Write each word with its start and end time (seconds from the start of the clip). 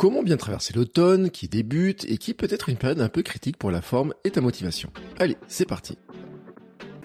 Comment 0.00 0.22
bien 0.22 0.38
traverser 0.38 0.72
l'automne 0.72 1.30
qui 1.30 1.46
débute 1.46 2.06
et 2.08 2.16
qui 2.16 2.32
peut 2.32 2.48
être 2.48 2.70
une 2.70 2.78
période 2.78 3.02
un 3.02 3.10
peu 3.10 3.20
critique 3.20 3.58
pour 3.58 3.70
la 3.70 3.82
forme 3.82 4.14
et 4.24 4.30
ta 4.30 4.40
motivation. 4.40 4.90
Allez, 5.18 5.36
c'est 5.46 5.66
parti 5.66 5.98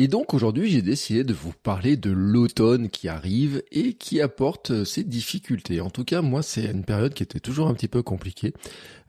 Et 0.00 0.06
donc 0.06 0.32
aujourd'hui 0.32 0.70
j'ai 0.70 0.80
décidé 0.80 1.24
de 1.24 1.34
vous 1.34 1.52
parler 1.52 1.96
de 1.96 2.12
l'automne 2.12 2.88
qui 2.88 3.08
arrive 3.08 3.64
et 3.72 3.94
qui 3.94 4.20
apporte 4.20 4.70
euh, 4.70 4.84
ses 4.84 5.02
difficultés. 5.02 5.80
En 5.80 5.90
tout 5.90 6.04
cas 6.04 6.22
moi 6.22 6.44
c'est 6.44 6.66
une 6.66 6.84
période 6.84 7.14
qui 7.14 7.24
était 7.24 7.40
toujours 7.40 7.66
un 7.66 7.74
petit 7.74 7.88
peu 7.88 8.04
compliquée. 8.04 8.54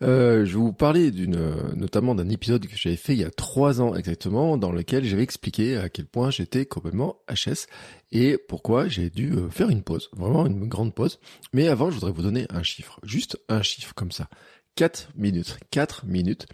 Euh, 0.02 0.46
je 0.46 0.54
vais 0.54 0.58
vous 0.58 0.74
parler 0.74 1.12
d'une, 1.12 1.54
notamment 1.76 2.16
d'un 2.16 2.28
épisode 2.30 2.66
que 2.66 2.76
j'avais 2.76 2.96
fait 2.96 3.14
il 3.14 3.20
y 3.20 3.24
a 3.24 3.30
trois 3.30 3.82
ans 3.82 3.94
exactement, 3.94 4.58
dans 4.58 4.72
lequel 4.72 5.06
j'avais 5.06 5.22
expliqué 5.22 5.78
à 5.78 5.90
quel 5.90 6.08
point 6.08 6.32
j'étais 6.32 6.66
complètement 6.66 7.20
HS 7.30 7.68
et 8.12 8.40
pourquoi 8.40 8.88
j'ai 8.88 9.12
dû 9.12 9.34
euh, 9.34 9.48
faire 9.52 9.70
une 9.70 9.84
pause, 9.84 10.10
vraiment 10.14 10.48
une 10.48 10.68
grande 10.68 10.96
pause. 10.96 11.20
Mais 11.54 11.68
avant 11.68 11.92
je 11.92 11.96
voudrais 11.96 12.14
vous 12.14 12.24
donner 12.24 12.48
un 12.50 12.64
chiffre, 12.64 13.00
juste 13.04 13.38
un 13.48 13.62
chiffre 13.62 13.94
comme 13.94 14.12
ça. 14.12 14.28
4 14.74 15.12
minutes. 15.16 15.60
4 15.70 16.08
minutes 16.08 16.48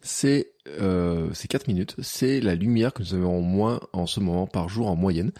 c'est 0.00 0.52
euh, 0.66 1.30
4 1.32 1.68
minutes, 1.68 1.96
c'est 2.00 2.40
la 2.40 2.54
lumière 2.54 2.92
que 2.92 3.02
nous 3.02 3.14
avons 3.14 3.40
moins 3.40 3.80
en 3.92 4.06
ce 4.06 4.20
moment 4.20 4.46
par 4.46 4.68
jour 4.68 4.88
en 4.88 4.96
moyenne. 4.96 5.32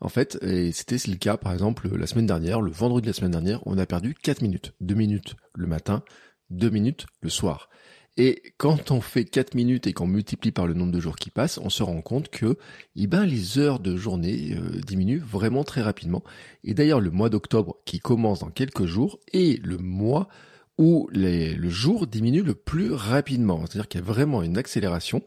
En 0.00 0.08
fait, 0.08 0.38
et 0.42 0.72
c'était 0.72 0.96
le 1.08 1.16
cas 1.16 1.36
par 1.36 1.52
exemple 1.52 1.88
la 1.96 2.06
semaine 2.06 2.26
dernière, 2.26 2.60
le 2.60 2.70
vendredi 2.70 3.06
de 3.06 3.10
la 3.10 3.14
semaine 3.14 3.30
dernière, 3.30 3.66
on 3.66 3.78
a 3.78 3.86
perdu 3.86 4.14
4 4.14 4.42
minutes. 4.42 4.72
2 4.80 4.94
minutes 4.94 5.36
le 5.54 5.66
matin, 5.66 6.02
2 6.50 6.68
minutes 6.70 7.06
le 7.22 7.30
soir. 7.30 7.70
Et 8.18 8.42
quand 8.56 8.90
on 8.90 9.02
fait 9.02 9.24
4 9.24 9.54
minutes 9.54 9.86
et 9.86 9.92
qu'on 9.92 10.06
multiplie 10.06 10.50
par 10.50 10.66
le 10.66 10.72
nombre 10.72 10.92
de 10.92 11.00
jours 11.00 11.16
qui 11.16 11.28
passent, 11.28 11.58
on 11.58 11.68
se 11.68 11.82
rend 11.82 12.00
compte 12.00 12.28
que 12.28 12.56
eh 12.94 13.06
ben, 13.06 13.26
les 13.26 13.58
heures 13.58 13.78
de 13.78 13.96
journée 13.96 14.54
euh, 14.54 14.80
diminuent 14.80 15.20
vraiment 15.20 15.64
très 15.64 15.82
rapidement. 15.82 16.22
Et 16.64 16.72
d'ailleurs, 16.72 17.00
le 17.00 17.10
mois 17.10 17.28
d'octobre 17.28 17.76
qui 17.84 17.98
commence 17.98 18.40
dans 18.40 18.50
quelques 18.50 18.86
jours 18.86 19.18
est 19.32 19.62
le 19.62 19.76
mois 19.76 20.28
où 20.78 21.08
le 21.12 21.68
jour 21.68 22.06
diminue 22.06 22.42
le 22.42 22.54
plus 22.54 22.92
rapidement. 22.92 23.64
C'est-à-dire 23.66 23.88
qu'il 23.88 24.00
y 24.00 24.04
a 24.04 24.06
vraiment 24.06 24.42
une 24.42 24.58
accélération. 24.58 25.22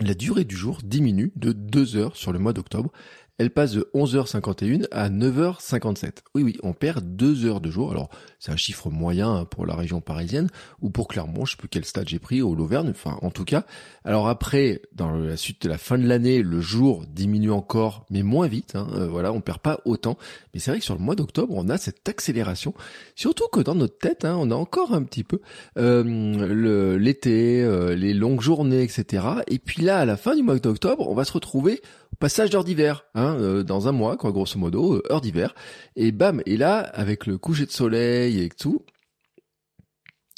La 0.00 0.14
durée 0.14 0.44
du 0.44 0.56
jour 0.56 0.80
diminue 0.84 1.32
de 1.36 1.52
2 1.52 1.96
heures 1.96 2.16
sur 2.16 2.32
le 2.32 2.38
mois 2.38 2.52
d'octobre 2.52 2.92
elle 3.38 3.50
passe 3.50 3.72
de 3.72 3.90
11h51 3.94 4.86
à 4.92 5.10
9h57. 5.10 6.10
Oui, 6.34 6.42
oui, 6.42 6.58
on 6.62 6.72
perd 6.72 7.16
deux 7.16 7.44
heures 7.44 7.60
de 7.60 7.70
jour. 7.70 7.90
Alors, 7.90 8.08
c'est 8.38 8.50
un 8.50 8.56
chiffre 8.56 8.88
moyen 8.88 9.44
pour 9.44 9.66
la 9.66 9.74
région 9.74 10.00
parisienne, 10.00 10.48
ou 10.80 10.88
pour 10.88 11.06
Clermont, 11.08 11.44
je 11.44 11.52
sais 11.52 11.56
plus 11.58 11.68
quel 11.68 11.84
stade 11.84 12.08
j'ai 12.08 12.18
pris, 12.18 12.40
au 12.40 12.54
Lauvergne, 12.54 12.90
enfin, 12.90 13.18
en 13.20 13.30
tout 13.30 13.44
cas. 13.44 13.64
Alors 14.04 14.28
après, 14.28 14.80
dans 14.92 15.10
la 15.10 15.36
suite 15.36 15.62
de 15.62 15.68
la 15.68 15.76
fin 15.76 15.98
de 15.98 16.06
l'année, 16.06 16.42
le 16.42 16.60
jour 16.60 17.04
diminue 17.08 17.50
encore, 17.50 18.06
mais 18.10 18.22
moins 18.22 18.46
vite, 18.46 18.74
hein, 18.74 18.88
euh, 18.94 19.06
voilà, 19.06 19.32
on 19.32 19.40
perd 19.40 19.58
pas 19.58 19.80
autant. 19.84 20.16
Mais 20.54 20.60
c'est 20.60 20.70
vrai 20.70 20.78
que 20.78 20.84
sur 20.84 20.94
le 20.94 21.00
mois 21.00 21.14
d'octobre, 21.14 21.54
on 21.54 21.68
a 21.68 21.76
cette 21.76 22.08
accélération, 22.08 22.72
surtout 23.14 23.48
que 23.52 23.60
dans 23.60 23.74
notre 23.74 23.98
tête, 23.98 24.24
hein, 24.24 24.36
on 24.38 24.50
a 24.50 24.54
encore 24.54 24.94
un 24.94 25.02
petit 25.02 25.24
peu 25.24 25.40
euh, 25.76 26.96
l'été, 26.98 27.62
euh, 27.62 27.94
les 27.94 28.14
longues 28.14 28.40
journées, 28.40 28.82
etc. 28.82 29.26
Et 29.48 29.58
puis 29.58 29.82
là, 29.82 29.98
à 29.98 30.04
la 30.06 30.16
fin 30.16 30.34
du 30.34 30.42
mois 30.42 30.58
d'octobre, 30.58 31.06
on 31.08 31.14
va 31.14 31.24
se 31.24 31.32
retrouver 31.32 31.82
passage 32.18 32.50
d'heure 32.50 32.64
d'hiver, 32.64 33.04
hein, 33.14 33.36
euh, 33.38 33.62
dans 33.62 33.88
un 33.88 33.92
mois, 33.92 34.16
quoi, 34.16 34.32
grosso 34.32 34.58
modo, 34.58 34.94
euh, 34.94 35.02
heure 35.10 35.20
d'hiver. 35.20 35.54
Et 35.96 36.12
bam, 36.12 36.42
et 36.46 36.56
là, 36.56 36.78
avec 36.78 37.26
le 37.26 37.38
coucher 37.38 37.66
de 37.66 37.70
soleil 37.70 38.40
et 38.40 38.48
tout, 38.48 38.84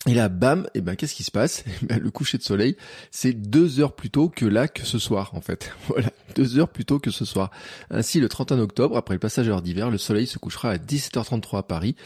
et 0.07 0.15
là, 0.15 0.29
bam, 0.29 0.67
et 0.75 0.81
ben 0.81 0.97
qu'est-ce 0.97 1.15
qui 1.15 1.25
se 1.25 1.31
passe? 1.31 1.65
Ben, 1.83 1.99
Le 1.99 2.11
coucher 2.11 2.39
de 2.39 2.43
soleil, 2.43 2.77
c'est 3.11 3.33
deux 3.33 3.81
heures 3.81 3.95
plus 3.95 4.11
tôt 4.11 4.29
que 4.29 4.47
là 4.47 4.69
que 4.69 4.85
ce 4.85 4.99
soir, 4.99 5.31
en 5.35 5.41
fait. 5.41 5.73
Voilà, 5.89 6.11
deux 6.35 6.59
heures 6.59 6.69
plus 6.69 6.85
tôt 6.85 6.99
que 6.99 7.11
ce 7.11 7.25
soir. 7.25 7.51
Ainsi, 7.91 8.21
le 8.21 8.29
31 8.29 8.61
octobre, 8.61 8.97
après 8.97 9.15
le 9.15 9.21
passage 9.21 9.47
d'heure 9.47 9.63
d'hiver, 9.63 9.91
le 9.91 9.99
soleil 9.99 10.27
se 10.27 10.39
couchera 10.39 10.71
à 10.71 10.77
17h33 10.77 11.59
à 11.59 11.63
Paris, 11.63 11.97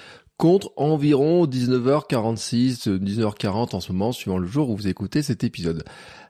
contre 0.43 0.73
environ 0.75 1.47
19h46, 1.47 2.89
19h40 2.99 3.77
en 3.77 3.81
ce 3.81 3.93
moment, 3.93 4.11
suivant 4.11 4.39
le 4.39 4.47
jour 4.49 4.71
où 4.71 4.77
vous 4.77 4.89
écoutez 4.89 5.23
cet 5.23 5.45
épisode. 5.45 5.85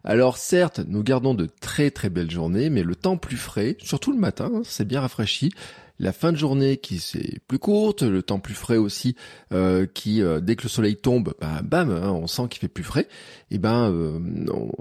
Alors 0.04 0.36
certes, 0.36 0.82
nous 0.86 1.02
gardons 1.02 1.32
de 1.32 1.46
très 1.46 1.90
très 1.90 2.10
belles 2.10 2.30
journées, 2.30 2.68
mais 2.68 2.82
le 2.82 2.94
temps 2.94 3.16
plus 3.16 3.38
frais, 3.38 3.78
surtout 3.82 4.12
le 4.12 4.18
matin, 4.18 4.50
hein, 4.54 4.60
c'est 4.64 4.86
bien 4.86 5.00
rafraîchi, 5.00 5.50
la 6.02 6.12
fin 6.12 6.32
de 6.32 6.36
journée 6.36 6.78
qui 6.78 6.98
c'est 6.98 7.38
plus 7.46 7.60
courte, 7.60 8.02
le 8.02 8.22
temps 8.22 8.40
plus 8.40 8.54
frais 8.54 8.76
aussi, 8.76 9.14
euh, 9.52 9.86
qui 9.86 10.20
euh, 10.20 10.40
dès 10.40 10.56
que 10.56 10.64
le 10.64 10.68
soleil 10.68 10.96
tombe, 10.96 11.32
bah, 11.40 11.62
bam, 11.62 11.90
hein, 11.90 12.10
on 12.10 12.26
sent 12.26 12.42
qu'il 12.50 12.58
fait 12.58 12.68
plus 12.68 12.82
frais. 12.82 13.06
Et 13.52 13.58
ben 13.58 13.88
euh, 13.92 14.18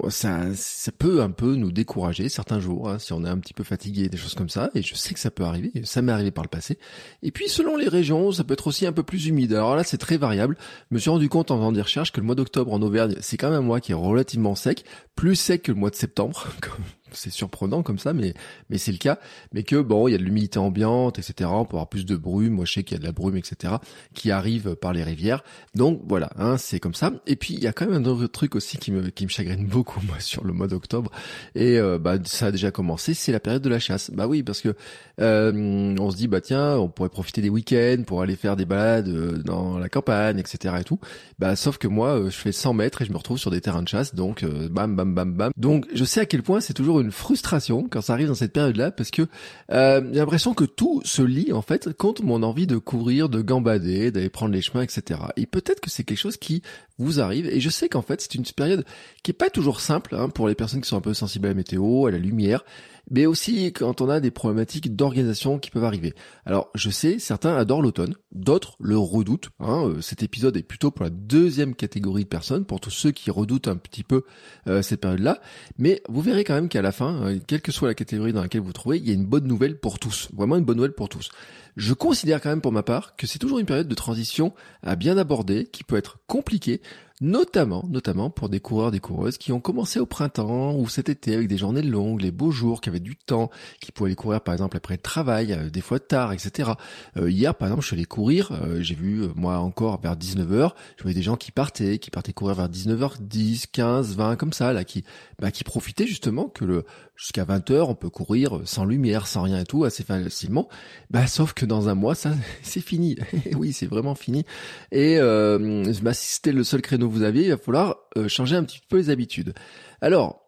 ça, 0.10 0.54
ça 0.56 0.92
peut 0.92 1.22
un 1.22 1.30
peu 1.30 1.56
nous 1.56 1.72
décourager 1.72 2.28
certains 2.28 2.60
jours 2.60 2.90
hein, 2.90 2.98
si 2.98 3.14
on 3.14 3.24
est 3.24 3.30
un 3.30 3.38
petit 3.38 3.54
peu 3.54 3.64
fatigué, 3.64 4.10
des 4.10 4.18
choses 4.18 4.34
comme 4.34 4.50
ça. 4.50 4.72
Et 4.74 4.82
je 4.82 4.96
sais 4.96 5.14
que 5.14 5.20
ça 5.20 5.30
peut 5.30 5.44
arriver, 5.44 5.72
ça 5.84 6.02
m'est 6.02 6.12
arrivé 6.12 6.32
par 6.32 6.44
le 6.44 6.50
passé. 6.50 6.80
Et 7.22 7.32
puis 7.32 7.48
selon 7.48 7.78
les 7.78 7.88
régions, 7.88 8.32
ça 8.32 8.44
peut 8.44 8.54
être 8.54 8.66
aussi 8.66 8.88
un 8.88 8.92
peu 8.92 9.04
plus 9.04 9.28
humide. 9.28 9.54
Alors 9.54 9.76
là, 9.76 9.84
c'est 9.84 10.00
très 10.00 10.18
variable. 10.18 10.58
Je 10.90 10.96
me 10.96 11.00
suis 11.00 11.12
rendu 11.12 11.30
compte 11.30 11.52
en 11.52 11.58
faisant 11.58 11.72
des 11.72 11.84
recherches 11.84 12.12
que 12.12 12.20
le 12.20 12.26
mois 12.26 12.36
d'octobre 12.36 12.74
en 12.74 12.82
Auvergne, 12.82 13.16
c'est 13.22 13.38
quand 13.38 13.52
même 13.52 13.60
un 13.60 13.66
mois 13.66 13.80
qui 13.80 13.92
est 13.92 13.96
relativement 13.96 14.56
sec, 14.56 14.86
plus 15.16 15.36
sec 15.36 15.62
que 15.62 15.72
le 15.72 15.78
mois 15.78 15.92
de 15.92 15.96
septembre. 15.96 16.48
c'est 17.14 17.30
surprenant 17.30 17.84
comme 17.84 18.00
ça, 18.00 18.14
mais 18.14 18.34
mais 18.70 18.78
c'est 18.78 18.92
le 18.92 18.98
cas. 18.98 19.20
Mais 19.54 19.64
que 19.64 19.82
bon, 19.82 20.08
il 20.08 20.12
y 20.12 20.16
a 20.16 20.18
de 20.18 20.24
l'humidité 20.24 20.60
ambiante, 20.60 21.20
etc. 21.20 21.50
On 21.54 21.66
peut 21.66 21.76
avoir 21.76 21.90
plus 21.90 22.06
de 22.06 22.16
brume. 22.16 22.54
Moi, 22.54 22.66
je 22.66 22.74
sais 22.74 22.84
qu'il 22.84 22.96
y 22.96 23.00
a 23.00 23.02
de 23.02 23.06
la 23.06 23.12
brume, 23.12 23.38
etc. 23.38 23.76
qui 24.14 24.32
arrive 24.32 24.76
par 24.76 24.94
les 24.94 25.04
rivières. 25.04 25.44
Donc 25.76 26.02
voilà, 26.08 26.30
hein, 26.38 26.58
c'est 26.58 26.80
comme 26.80 26.94
ça. 26.94 27.12
Et 27.28 27.36
puis 27.36 27.54
il 27.54 27.64
y 27.64 27.68
a 27.68 27.74
quand 27.74 27.86
même 27.86 28.04
un 28.04 28.06
autre 28.06 28.28
truc 28.28 28.56
aussi 28.56 28.78
qui 28.78 28.92
me 28.92 29.10
qui 29.10 29.26
me 29.26 29.30
chagrine 29.30 29.66
beaucoup 29.68 30.00
moi 30.06 30.20
sur 30.20 30.44
le 30.44 30.54
mois 30.54 30.68
d'octobre. 30.68 31.12
Et 31.56 31.78
euh, 31.78 31.98
bah 32.00 32.18
ça 32.24 32.48
a 32.48 32.52
déjà 32.52 32.72
commencé, 32.72 33.14
c'est 33.14 33.32
la 33.32 33.40
période 33.40 33.62
de 33.62 33.70
la 33.70 33.80
chasse. 33.80 34.12
Bah 34.12 34.28
oui, 34.28 34.44
parce 34.44 34.62
que 34.62 34.76
euh, 35.20 35.96
on 36.00 36.12
se 36.12 36.18
dit 36.18 36.28
bah 36.28 36.42
tiens, 36.42 36.78
on 36.78 36.90
pourrait 36.90 37.10
profiter 37.10 37.42
des 37.42 37.50
week-ends 37.50 38.04
pour 38.06 38.22
aller 38.22 38.36
faire 38.36 38.56
des 38.56 38.66
balades 38.66 39.08
euh, 39.08 39.38
dans 39.44 39.78
la 39.78 39.90
campagne, 39.90 40.40
etc. 40.40 40.76
et 40.80 40.84
tout. 40.84 41.00
Bah 41.40 41.56
sauf 41.56 41.78
que 41.78 41.88
moi, 41.88 42.24
je 42.26 42.38
fais 42.38 42.52
100 42.52 42.74
mètres 42.74 43.02
et 43.02 43.06
je 43.06 43.12
me 43.12 43.18
retrouve 43.18 43.38
sur 43.38 43.52
des 43.52 43.62
terrains 43.62 43.84
de 43.84 43.88
chasse. 43.88 44.16
Donc 44.16 44.46
bam 44.46 44.96
bam 44.96 45.14
bam 45.14 45.34
bam. 45.34 45.52
Donc 45.58 45.88
je 45.94 46.04
sais 46.04 46.22
à 46.22 46.26
quel 46.26 46.44
point 46.44 46.62
c'est 46.62 46.74
toujours 46.74 47.01
une 47.02 47.12
frustration 47.12 47.88
quand 47.90 48.02
ça 48.02 48.14
arrive 48.14 48.28
dans 48.28 48.36
cette 48.36 48.54
période-là 48.54 48.92
parce 48.92 49.12
que 49.12 49.24
euh, 49.72 50.02
j'ai 50.12 50.20
l'impression 50.20 50.54
que 50.54 50.66
tout 50.66 51.02
se 51.04 51.22
lie 51.22 51.52
en 51.52 51.62
fait 51.62 51.92
contre 51.94 52.24
mon 52.24 52.44
envie 52.44 52.68
de 52.68 52.78
courir, 52.78 53.30
de 53.30 53.42
gambader, 53.42 54.12
d'aller 54.12 54.30
prendre 54.30 54.54
les 54.54 54.62
chemins, 54.62 54.84
etc. 54.84 55.20
Et 55.38 55.46
peut-être 55.46 55.80
que 55.80 55.90
c'est 55.90 56.04
quelque 56.04 56.18
chose 56.18 56.38
qui 56.38 56.62
vous 56.98 57.20
arrive. 57.20 57.48
Et 57.48 57.60
je 57.60 57.70
sais 57.70 57.90
qu'en 57.90 58.02
fait 58.02 58.22
c'est 58.22 58.36
une 58.36 58.44
période 58.44 58.86
qui 59.24 59.32
est 59.32 59.36
pas 59.36 59.50
toujours 59.50 59.82
simple 59.82 60.16
hein, 60.16 60.30
pour 60.30 60.48
les 60.48 60.56
personnes 60.56 60.82
qui 60.82 60.90
sont 60.90 60.98
un 60.98 61.02
peu 61.02 61.14
sensibles 61.14 61.48
à 61.48 61.50
la 61.50 61.56
météo, 61.56 62.06
à 62.08 62.12
la 62.12 62.18
lumière. 62.18 62.64
mais 63.10 63.26
aussi 63.26 63.66
quand 63.74 64.02
on 64.02 64.10
a 64.10 64.20
des 64.20 64.32
problématiques 64.32 64.96
d'organisation 64.96 65.60
qui 65.60 65.72
peuvent 65.72 65.84
arriver. 65.84 66.14
Alors 66.46 66.70
je 66.76 66.90
sais, 66.90 67.20
certains 67.20 67.56
adorent 67.56 67.82
l'automne, 67.82 68.16
d'autres 68.32 68.76
le 68.80 68.98
redoutent. 68.98 69.50
Hein. 69.60 69.86
Euh, 69.88 70.02
cet 70.02 70.24
épisode 70.24 70.58
est 70.58 70.64
plutôt 70.64 70.92
pour 70.92 71.04
la 71.04 71.10
deuxième 71.10 71.76
catégorie 71.76 72.24
de 72.24 72.30
personnes, 72.30 72.66
pour 72.66 72.80
tous 72.80 72.92
ceux 72.92 73.12
qui 73.12 73.32
redoutent 73.32 73.68
un 73.68 73.78
petit 73.78 74.04
peu 74.04 74.24
euh, 74.68 74.82
cette 74.82 75.02
période-là. 75.02 75.42
Mais 75.78 76.02
vous 76.10 76.22
verrez 76.22 76.44
quand 76.44 76.56
même 76.56 76.70
qu'à 76.70 76.82
la 76.82 76.92
fin, 76.92 77.24
euh, 77.24 77.40
quelle 77.46 77.62
que 77.62 77.72
soit 77.72 77.88
la 77.88 77.96
catégorie 77.96 78.34
dans 78.34 78.42
laquelle 78.42 78.62
vous, 78.62 78.68
vous 78.68 78.74
trouvez, 78.74 78.98
il 78.98 79.08
y 79.08 79.12
a 79.12 79.14
une 79.14 79.26
bonne 79.26 79.48
nouvelle 79.48 79.80
pour 79.80 80.00
tous. 80.00 80.30
Vraiment 80.34 80.58
une 80.58 80.66
bonne 80.66 80.78
nouvelle 80.78 80.94
pour 80.94 81.10
tous. 81.10 81.30
Je 81.78 81.94
considère 81.94 82.42
quand 82.42 82.50
même 82.50 82.62
pour 82.62 82.72
ma 82.72 82.84
part 82.84 83.16
que 83.16 83.28
c'est 83.28 83.40
toujours 83.40 83.60
une 83.60 83.66
période 83.66 83.88
de 83.88 83.96
transition 83.96 84.54
à 84.84 84.96
bien 84.96 85.18
aborder, 85.18 85.66
qui 85.66 85.84
peut 85.84 85.96
être 85.96 86.20
compliquée, 86.28 86.82
notamment, 87.22 87.86
notamment 87.88 88.32
pour 88.32 88.50
des 88.50 88.60
coureurs, 88.60 88.92
des 88.92 89.00
coureuses 89.00 89.38
qui 89.38 89.52
ont 89.52 89.60
commencé 89.60 90.00
au 90.00 90.08
printemps 90.08 90.76
ou 90.76 90.90
cet 90.90 91.08
été 91.08 91.36
avec 91.36 91.48
des 91.48 91.58
journées 91.58 91.84
longues, 91.84 92.22
les 92.22 92.32
beaux 92.32 92.52
jours, 92.52 92.82
qui 92.82 92.90
avaient 92.90 93.00
du 93.00 93.16
temps, 93.16 93.52
qui 93.80 93.92
pouvaient 93.92 94.10
aller 94.10 94.16
courir 94.16 94.42
par 94.42 94.54
exemple 94.54 94.76
après 94.76 94.96
le 94.96 95.02
travail, 95.02 95.54
euh, 95.54 95.70
des 95.70 95.82
fois 95.82 96.00
tard, 96.00 96.34
etc. 96.34 96.72
Euh, 97.18 97.30
hier, 97.30 97.54
par 97.56 97.68
exemple, 97.68 97.84
je 97.84 97.88
suis 97.88 97.96
allé 97.96 98.06
courir, 98.06 98.52
euh, 98.52 98.82
j'ai 98.82 98.96
vu 98.96 99.28
moi 99.36 99.60
encore 99.60 100.02
vers 100.02 100.16
19h, 100.16 100.72
je 100.98 101.04
voyais 101.04 101.16
des 101.16 101.22
gens 101.22 101.38
qui 101.38 101.52
partaient, 101.52 102.00
qui 102.00 102.10
partaient 102.10 102.34
courir 102.34 102.56
vers 102.56 102.70
19h10, 102.70 103.66
15, 103.72 104.16
20, 104.16 104.36
comme 104.36 104.54
ça, 104.54 104.74
là, 104.74 104.84
qui, 104.84 105.04
bah, 105.40 105.52
qui 105.52 105.64
profitaient 105.64 106.08
justement 106.08 106.46
que 106.46 106.66
le 106.66 106.86
jusqu'à 107.22 107.46
20h, 107.46 107.84
on 107.84 107.94
peut 107.94 108.10
courir 108.10 108.62
sans 108.66 108.84
lumière, 108.84 109.28
sans 109.28 109.44
rien 109.44 109.60
et 109.60 109.64
tout, 109.64 109.84
assez 109.84 110.04
facilement. 110.04 110.68
Bah, 111.12 111.28
sauf 111.28 111.54
que 111.54 111.68
dans 111.68 111.88
un 111.88 111.94
mois, 111.94 112.16
ça, 112.16 112.32
c'est 112.64 112.82
fini. 112.82 113.16
oui, 113.56 113.74
c'est 113.74 113.86
vraiment 113.86 114.16
fini. 114.16 114.44
Et 114.92 115.20
euh, 115.20 115.84
si 115.94 116.34
c'était 116.34 116.52
le 116.52 116.64
seul 116.64 116.82
créneau 116.82 117.08
que 117.08 117.14
vous 117.14 117.22
aviez, 117.22 117.44
il 117.44 117.52
va 117.52 117.58
falloir 117.58 117.98
euh, 118.18 118.28
changer 118.28 118.56
un 118.56 118.64
petit 118.64 118.82
peu 118.90 118.98
les 118.98 119.12
habitudes. 119.12 119.54
Alors, 120.02 120.42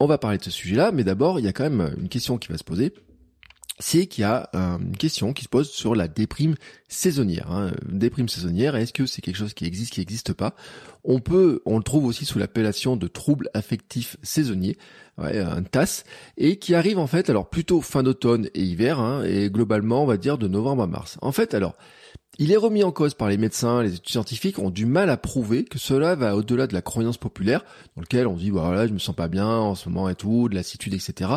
on 0.00 0.06
va 0.06 0.18
parler 0.18 0.38
de 0.38 0.42
ce 0.42 0.50
sujet-là, 0.50 0.90
mais 0.90 1.04
d'abord, 1.04 1.38
il 1.38 1.44
y 1.44 1.48
a 1.48 1.52
quand 1.52 1.64
même 1.64 1.94
une 1.96 2.08
question 2.08 2.38
qui 2.38 2.48
va 2.48 2.58
se 2.58 2.64
poser 2.64 2.92
c'est 3.78 4.06
qu'il 4.06 4.22
y 4.22 4.24
a 4.24 4.48
euh, 4.54 4.78
une 4.78 4.96
question 4.96 5.32
qui 5.32 5.44
se 5.44 5.48
pose 5.48 5.70
sur 5.70 5.94
la 5.94 6.08
déprime 6.08 6.54
saisonnière. 6.88 7.50
Hein. 7.50 7.72
Déprime 7.86 8.28
saisonnière, 8.28 8.74
est-ce 8.76 8.92
que 8.92 9.06
c'est 9.06 9.20
quelque 9.20 9.36
chose 9.36 9.54
qui 9.54 9.66
existe, 9.66 9.92
qui 9.92 10.00
n'existe 10.00 10.32
pas? 10.32 10.54
On 11.04 11.20
peut, 11.20 11.60
on 11.66 11.76
le 11.76 11.84
trouve 11.84 12.06
aussi 12.06 12.24
sous 12.24 12.38
l'appellation 12.38 12.96
de 12.96 13.06
trouble 13.06 13.50
affectif 13.54 14.16
saisonnier, 14.22 14.78
ouais, 15.18 15.38
un 15.38 15.62
TAS, 15.62 16.04
et 16.36 16.58
qui 16.58 16.74
arrive 16.74 16.98
en 16.98 17.06
fait 17.06 17.28
alors 17.28 17.50
plutôt 17.50 17.80
fin 17.80 18.02
d'automne 18.02 18.48
et 18.54 18.62
hiver, 18.62 18.98
hein, 18.98 19.22
et 19.24 19.50
globalement 19.50 20.02
on 20.02 20.06
va 20.06 20.16
dire 20.16 20.38
de 20.38 20.48
novembre 20.48 20.84
à 20.84 20.86
mars. 20.86 21.18
En 21.20 21.32
fait 21.32 21.54
alors, 21.54 21.76
il 22.38 22.52
est 22.52 22.56
remis 22.56 22.82
en 22.82 22.92
cause 22.92 23.14
par 23.14 23.28
les 23.28 23.38
médecins, 23.38 23.82
les 23.82 23.94
études 23.94 24.10
scientifiques 24.10 24.58
ont 24.58 24.70
du 24.70 24.84
mal 24.84 25.08
à 25.08 25.16
prouver 25.16 25.64
que 25.64 25.78
cela 25.78 26.14
va 26.16 26.36
au-delà 26.36 26.66
de 26.66 26.74
la 26.74 26.82
croyance 26.82 27.16
populaire, 27.16 27.64
dans 27.94 28.02
lequel 28.02 28.26
on 28.26 28.36
dit 28.36 28.50
voilà 28.50 28.86
je 28.86 28.92
me 28.92 28.98
sens 28.98 29.14
pas 29.14 29.28
bien 29.28 29.48
en 29.48 29.74
ce 29.74 29.88
moment 29.88 30.08
et 30.08 30.14
tout, 30.14 30.48
de 30.48 30.54
lassitude, 30.54 30.92
etc. 30.92 31.30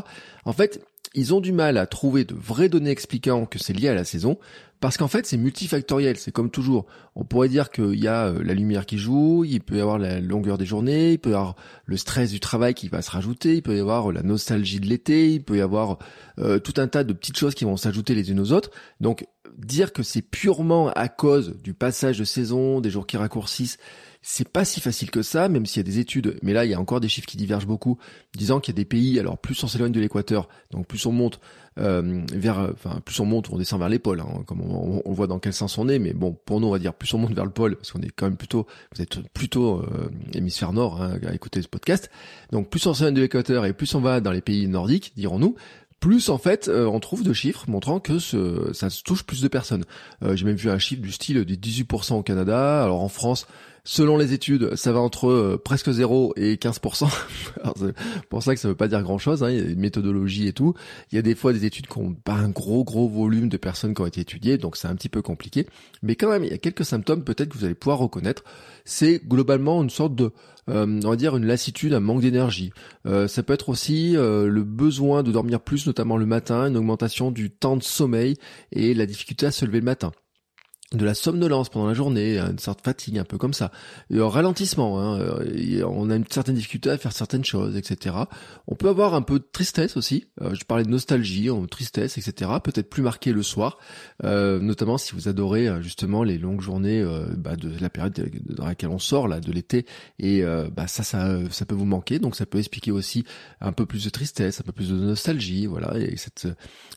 En 0.45 0.53
fait, 0.53 0.81
ils 1.15 1.33
ont 1.33 1.41
du 1.41 1.51
mal 1.51 1.77
à 1.77 1.87
trouver 1.87 2.23
de 2.23 2.35
vraies 2.35 2.69
données 2.69 2.91
expliquant 2.91 3.45
que 3.45 3.57
c'est 3.57 3.73
lié 3.73 3.89
à 3.89 3.95
la 3.95 4.03
saison, 4.03 4.37
parce 4.79 4.95
qu'en 4.95 5.07
fait 5.07 5.25
c'est 5.25 5.37
multifactoriel, 5.37 6.17
c'est 6.17 6.31
comme 6.31 6.51
toujours. 6.51 6.85
On 7.15 7.23
pourrait 7.25 7.49
dire 7.49 7.71
qu'il 7.71 7.99
y 7.99 8.07
a 8.07 8.27
euh, 8.27 8.43
la 8.43 8.53
lumière 8.53 8.85
qui 8.85 8.97
joue, 8.97 9.43
il 9.43 9.61
peut 9.61 9.77
y 9.77 9.81
avoir 9.81 9.97
la 9.97 10.19
longueur 10.19 10.57
des 10.57 10.65
journées, 10.65 11.13
il 11.13 11.19
peut 11.19 11.31
y 11.31 11.33
avoir 11.33 11.55
le 11.85 11.97
stress 11.97 12.31
du 12.31 12.39
travail 12.39 12.73
qui 12.75 12.87
va 12.87 13.01
se 13.01 13.11
rajouter, 13.11 13.55
il 13.55 13.61
peut 13.61 13.75
y 13.75 13.79
avoir 13.79 14.11
la 14.11 14.21
nostalgie 14.21 14.79
de 14.79 14.85
l'été, 14.85 15.33
il 15.33 15.43
peut 15.43 15.57
y 15.57 15.61
avoir 15.61 15.97
euh, 16.39 16.59
tout 16.59 16.75
un 16.77 16.87
tas 16.87 17.03
de 17.03 17.13
petites 17.13 17.37
choses 17.37 17.55
qui 17.55 17.65
vont 17.65 17.77
s'ajouter 17.77 18.13
les 18.13 18.31
unes 18.31 18.39
aux 18.39 18.51
autres. 18.51 18.69
Donc 19.01 19.25
dire 19.57 19.93
que 19.93 20.03
c'est 20.03 20.21
purement 20.21 20.89
à 20.91 21.09
cause 21.09 21.57
du 21.61 21.73
passage 21.73 22.19
de 22.19 22.23
saison, 22.23 22.81
des 22.81 22.89
jours 22.89 23.07
qui 23.07 23.17
raccourcissent, 23.17 23.77
c'est 24.21 24.49
pas 24.49 24.65
si 24.65 24.81
facile 24.81 25.11
que 25.11 25.21
ça, 25.21 25.47
même 25.47 25.65
s'il 25.65 25.77
y 25.77 25.85
a 25.85 25.89
des 25.89 25.99
études, 25.99 26.37
mais 26.41 26.51
là 26.51 26.65
il 26.65 26.71
y 26.71 26.73
a 26.73 26.79
encore 26.79 26.99
des 26.99 27.07
chiffres 27.07 27.27
qui 27.27 27.37
divergent 27.37 27.67
beaucoup, 27.67 27.97
disant 28.35 28.59
qu'il 28.59 28.73
y 28.73 28.75
a 28.75 28.79
des 28.79 28.85
pays, 28.85 29.17
alors 29.17 29.37
plus 29.37 29.63
on 29.63 29.67
s'éloigne 29.67 29.93
de 29.93 29.99
l'équateur, 29.99 30.49
donc 30.71 30.87
plus 30.87 31.05
on 31.05 31.13
monte 31.13 31.39
euh, 31.79 32.21
vers, 32.33 32.59
enfin 32.73 32.99
plus 33.05 33.17
on 33.21 33.25
monte, 33.25 33.49
on 33.49 33.57
descend 33.57 33.79
vers 33.79 33.87
les 33.87 33.99
pôles, 33.99 34.19
hein, 34.19 34.43
comme 34.45 34.61
on, 34.61 35.13
voit 35.13 35.27
dans 35.27 35.39
quel 35.39 35.53
sens 35.53 35.77
on 35.77 35.87
est, 35.87 35.99
mais 35.99 36.13
bon 36.13 36.37
pour 36.45 36.59
nous 36.59 36.67
on 36.67 36.71
va 36.71 36.79
dire 36.79 36.93
plus 36.93 37.13
on 37.13 37.17
monte 37.19 37.33
vers 37.33 37.45
le 37.45 37.51
pôle, 37.51 37.77
parce 37.77 37.91
qu'on 37.91 38.01
est 38.01 38.11
quand 38.13 38.25
même 38.25 38.37
plutôt, 38.37 38.67
vous 38.93 39.01
êtes 39.01 39.19
plutôt 39.29 39.77
euh, 39.77 40.09
hémisphère 40.33 40.73
nord 40.73 41.01
hein, 41.01 41.17
à 41.25 41.33
écouter 41.33 41.61
ce 41.61 41.69
podcast, 41.69 42.09
donc 42.51 42.69
plus 42.69 42.85
on 42.87 42.93
s'éloigne 42.93 43.15
de 43.15 43.21
l'équateur 43.21 43.65
et 43.65 43.71
plus 43.71 43.95
on 43.95 44.01
va 44.01 44.19
dans 44.19 44.31
les 44.31 44.41
pays 44.41 44.67
nordiques, 44.67 45.13
dirons-nous, 45.15 45.55
plus 46.01 46.29
en 46.29 46.37
fait 46.37 46.67
euh, 46.67 46.85
on 46.85 46.99
trouve 46.99 47.23
de 47.23 47.31
chiffres 47.31 47.69
montrant 47.69 48.01
que 48.01 48.19
ce, 48.19 48.71
ça 48.73 48.89
touche 49.05 49.23
plus 49.23 49.41
de 49.41 49.47
personnes. 49.47 49.83
J'ai 50.33 50.45
même 50.45 50.55
vu 50.55 50.69
un 50.69 50.79
chiffre 50.79 51.01
du 51.01 51.11
style 51.11 51.43
de 51.43 51.55
18% 51.55 52.15
au 52.15 52.23
Canada, 52.23 52.83
alors 52.83 53.01
en 53.01 53.09
France 53.09 53.47
Selon 53.83 54.17
les 54.17 54.33
études, 54.33 54.75
ça 54.75 54.91
va 54.91 54.99
entre 54.99 55.29
euh, 55.29 55.61
presque 55.63 55.89
0 55.89 56.33
et 56.35 56.55
15%. 56.55 57.07
c'est 57.77 57.93
pour 58.29 58.43
ça 58.43 58.53
que 58.53 58.59
ça 58.59 58.67
veut 58.67 58.75
pas 58.75 58.87
dire 58.87 59.01
grand-chose. 59.01 59.43
Hein. 59.43 59.51
Il 59.51 59.57
y 59.57 59.61
a 59.61 59.63
une 59.63 59.79
méthodologie 59.79 60.47
et 60.47 60.53
tout. 60.53 60.73
Il 61.11 61.15
y 61.15 61.19
a 61.19 61.21
des 61.21 61.35
fois 61.35 61.53
des 61.53 61.65
études 61.65 61.87
qui 61.87 61.97
ont 61.97 62.13
pas 62.13 62.33
un 62.33 62.49
gros 62.49 62.83
gros 62.83 63.07
volume 63.07 63.49
de 63.49 63.57
personnes 63.57 63.93
qui 63.93 64.01
ont 64.01 64.05
été 64.05 64.21
étudiées, 64.21 64.57
donc 64.57 64.75
c'est 64.75 64.87
un 64.87 64.95
petit 64.95 65.09
peu 65.09 65.21
compliqué. 65.21 65.67
Mais 66.03 66.15
quand 66.15 66.29
même, 66.29 66.43
il 66.43 66.51
y 66.51 66.53
a 66.53 66.57
quelques 66.57 66.85
symptômes 66.85 67.23
peut-être 67.23 67.49
que 67.49 67.57
vous 67.57 67.65
allez 67.65 67.75
pouvoir 67.75 67.99
reconnaître. 67.99 68.43
C'est 68.85 69.21
globalement 69.25 69.81
une 69.81 69.89
sorte 69.89 70.15
de, 70.15 70.31
euh, 70.69 70.99
on 71.03 71.09
va 71.09 71.15
dire, 71.15 71.35
une 71.35 71.45
lassitude, 71.45 71.93
un 71.93 71.99
manque 71.99 72.21
d'énergie. 72.21 72.71
Euh, 73.05 73.27
ça 73.27 73.43
peut 73.43 73.53
être 73.53 73.69
aussi 73.69 74.13
le 74.13 74.63
besoin 74.63 75.23
de 75.23 75.31
dormir 75.31 75.61
plus, 75.61 75.87
notamment 75.87 76.17
le 76.17 76.25
matin, 76.25 76.67
une 76.67 76.77
augmentation 76.77 77.31
du 77.31 77.49
temps 77.51 77.77
de 77.77 77.83
sommeil 77.83 78.35
et 78.71 78.93
la 78.93 79.05
difficulté 79.05 79.45
à 79.45 79.51
se 79.51 79.65
lever 79.65 79.79
le 79.79 79.85
matin 79.85 80.11
de 80.93 81.05
la 81.05 81.13
somnolence 81.13 81.69
pendant 81.69 81.87
la 81.87 81.93
journée, 81.93 82.39
une 82.39 82.57
sorte 82.57 82.79
de 82.79 82.83
fatigue, 82.83 83.19
un 83.19 83.23
peu 83.23 83.37
comme 83.37 83.53
ça, 83.53 83.71
un 84.11 84.27
ralentissement, 84.27 84.99
hein, 84.99 85.19
on 85.87 86.09
a 86.09 86.15
une 86.15 86.25
certaine 86.27 86.55
difficulté 86.55 86.89
à 86.89 86.97
faire 86.97 87.11
certaines 87.11 87.45
choses, 87.45 87.77
etc. 87.77 88.15
On 88.67 88.75
peut 88.75 88.89
avoir 88.89 89.13
un 89.13 89.21
peu 89.21 89.37
de 89.37 89.45
tristesse 89.51 89.97
aussi, 89.97 90.25
euh, 90.41 90.55
je 90.55 90.65
parlais 90.65 90.83
de 90.83 90.89
nostalgie, 90.89 91.45
de 91.45 91.65
tristesse, 91.67 92.17
etc. 92.17 92.51
Peut-être 92.63 92.89
plus 92.89 93.03
marqué 93.03 93.33
le 93.33 93.43
soir, 93.43 93.77
euh, 94.23 94.59
notamment 94.59 94.97
si 94.97 95.13
vous 95.13 95.27
adorez 95.27 95.67
euh, 95.67 95.81
justement 95.81 96.23
les 96.23 96.39
longues 96.39 96.61
journées 96.61 97.05
bah, 97.37 97.55
de 97.55 97.71
la 97.79 97.89
période 97.89 98.31
dans 98.45 98.65
laquelle 98.65 98.89
on 98.89 98.99
sort, 98.99 99.27
là, 99.27 99.39
de 99.39 99.51
l'été, 99.51 99.85
et 100.17 100.43
bah, 100.75 100.87
ça, 100.87 101.03
ça, 101.03 101.37
ça 101.51 101.65
peut 101.65 101.75
vous 101.75 101.85
manquer, 101.85 102.17
donc 102.17 102.35
ça 102.35 102.45
peut 102.45 102.57
expliquer 102.57 102.91
aussi 102.91 103.25
un 103.61 103.71
peu 103.71 103.85
plus 103.85 104.05
de 104.05 104.09
tristesse, 104.09 104.59
un 104.59 104.63
peu 104.63 104.71
plus 104.71 104.89
de 104.89 104.95
nostalgie, 104.95 105.67
voilà, 105.67 105.97
et 105.99 106.17
cette, 106.17 106.47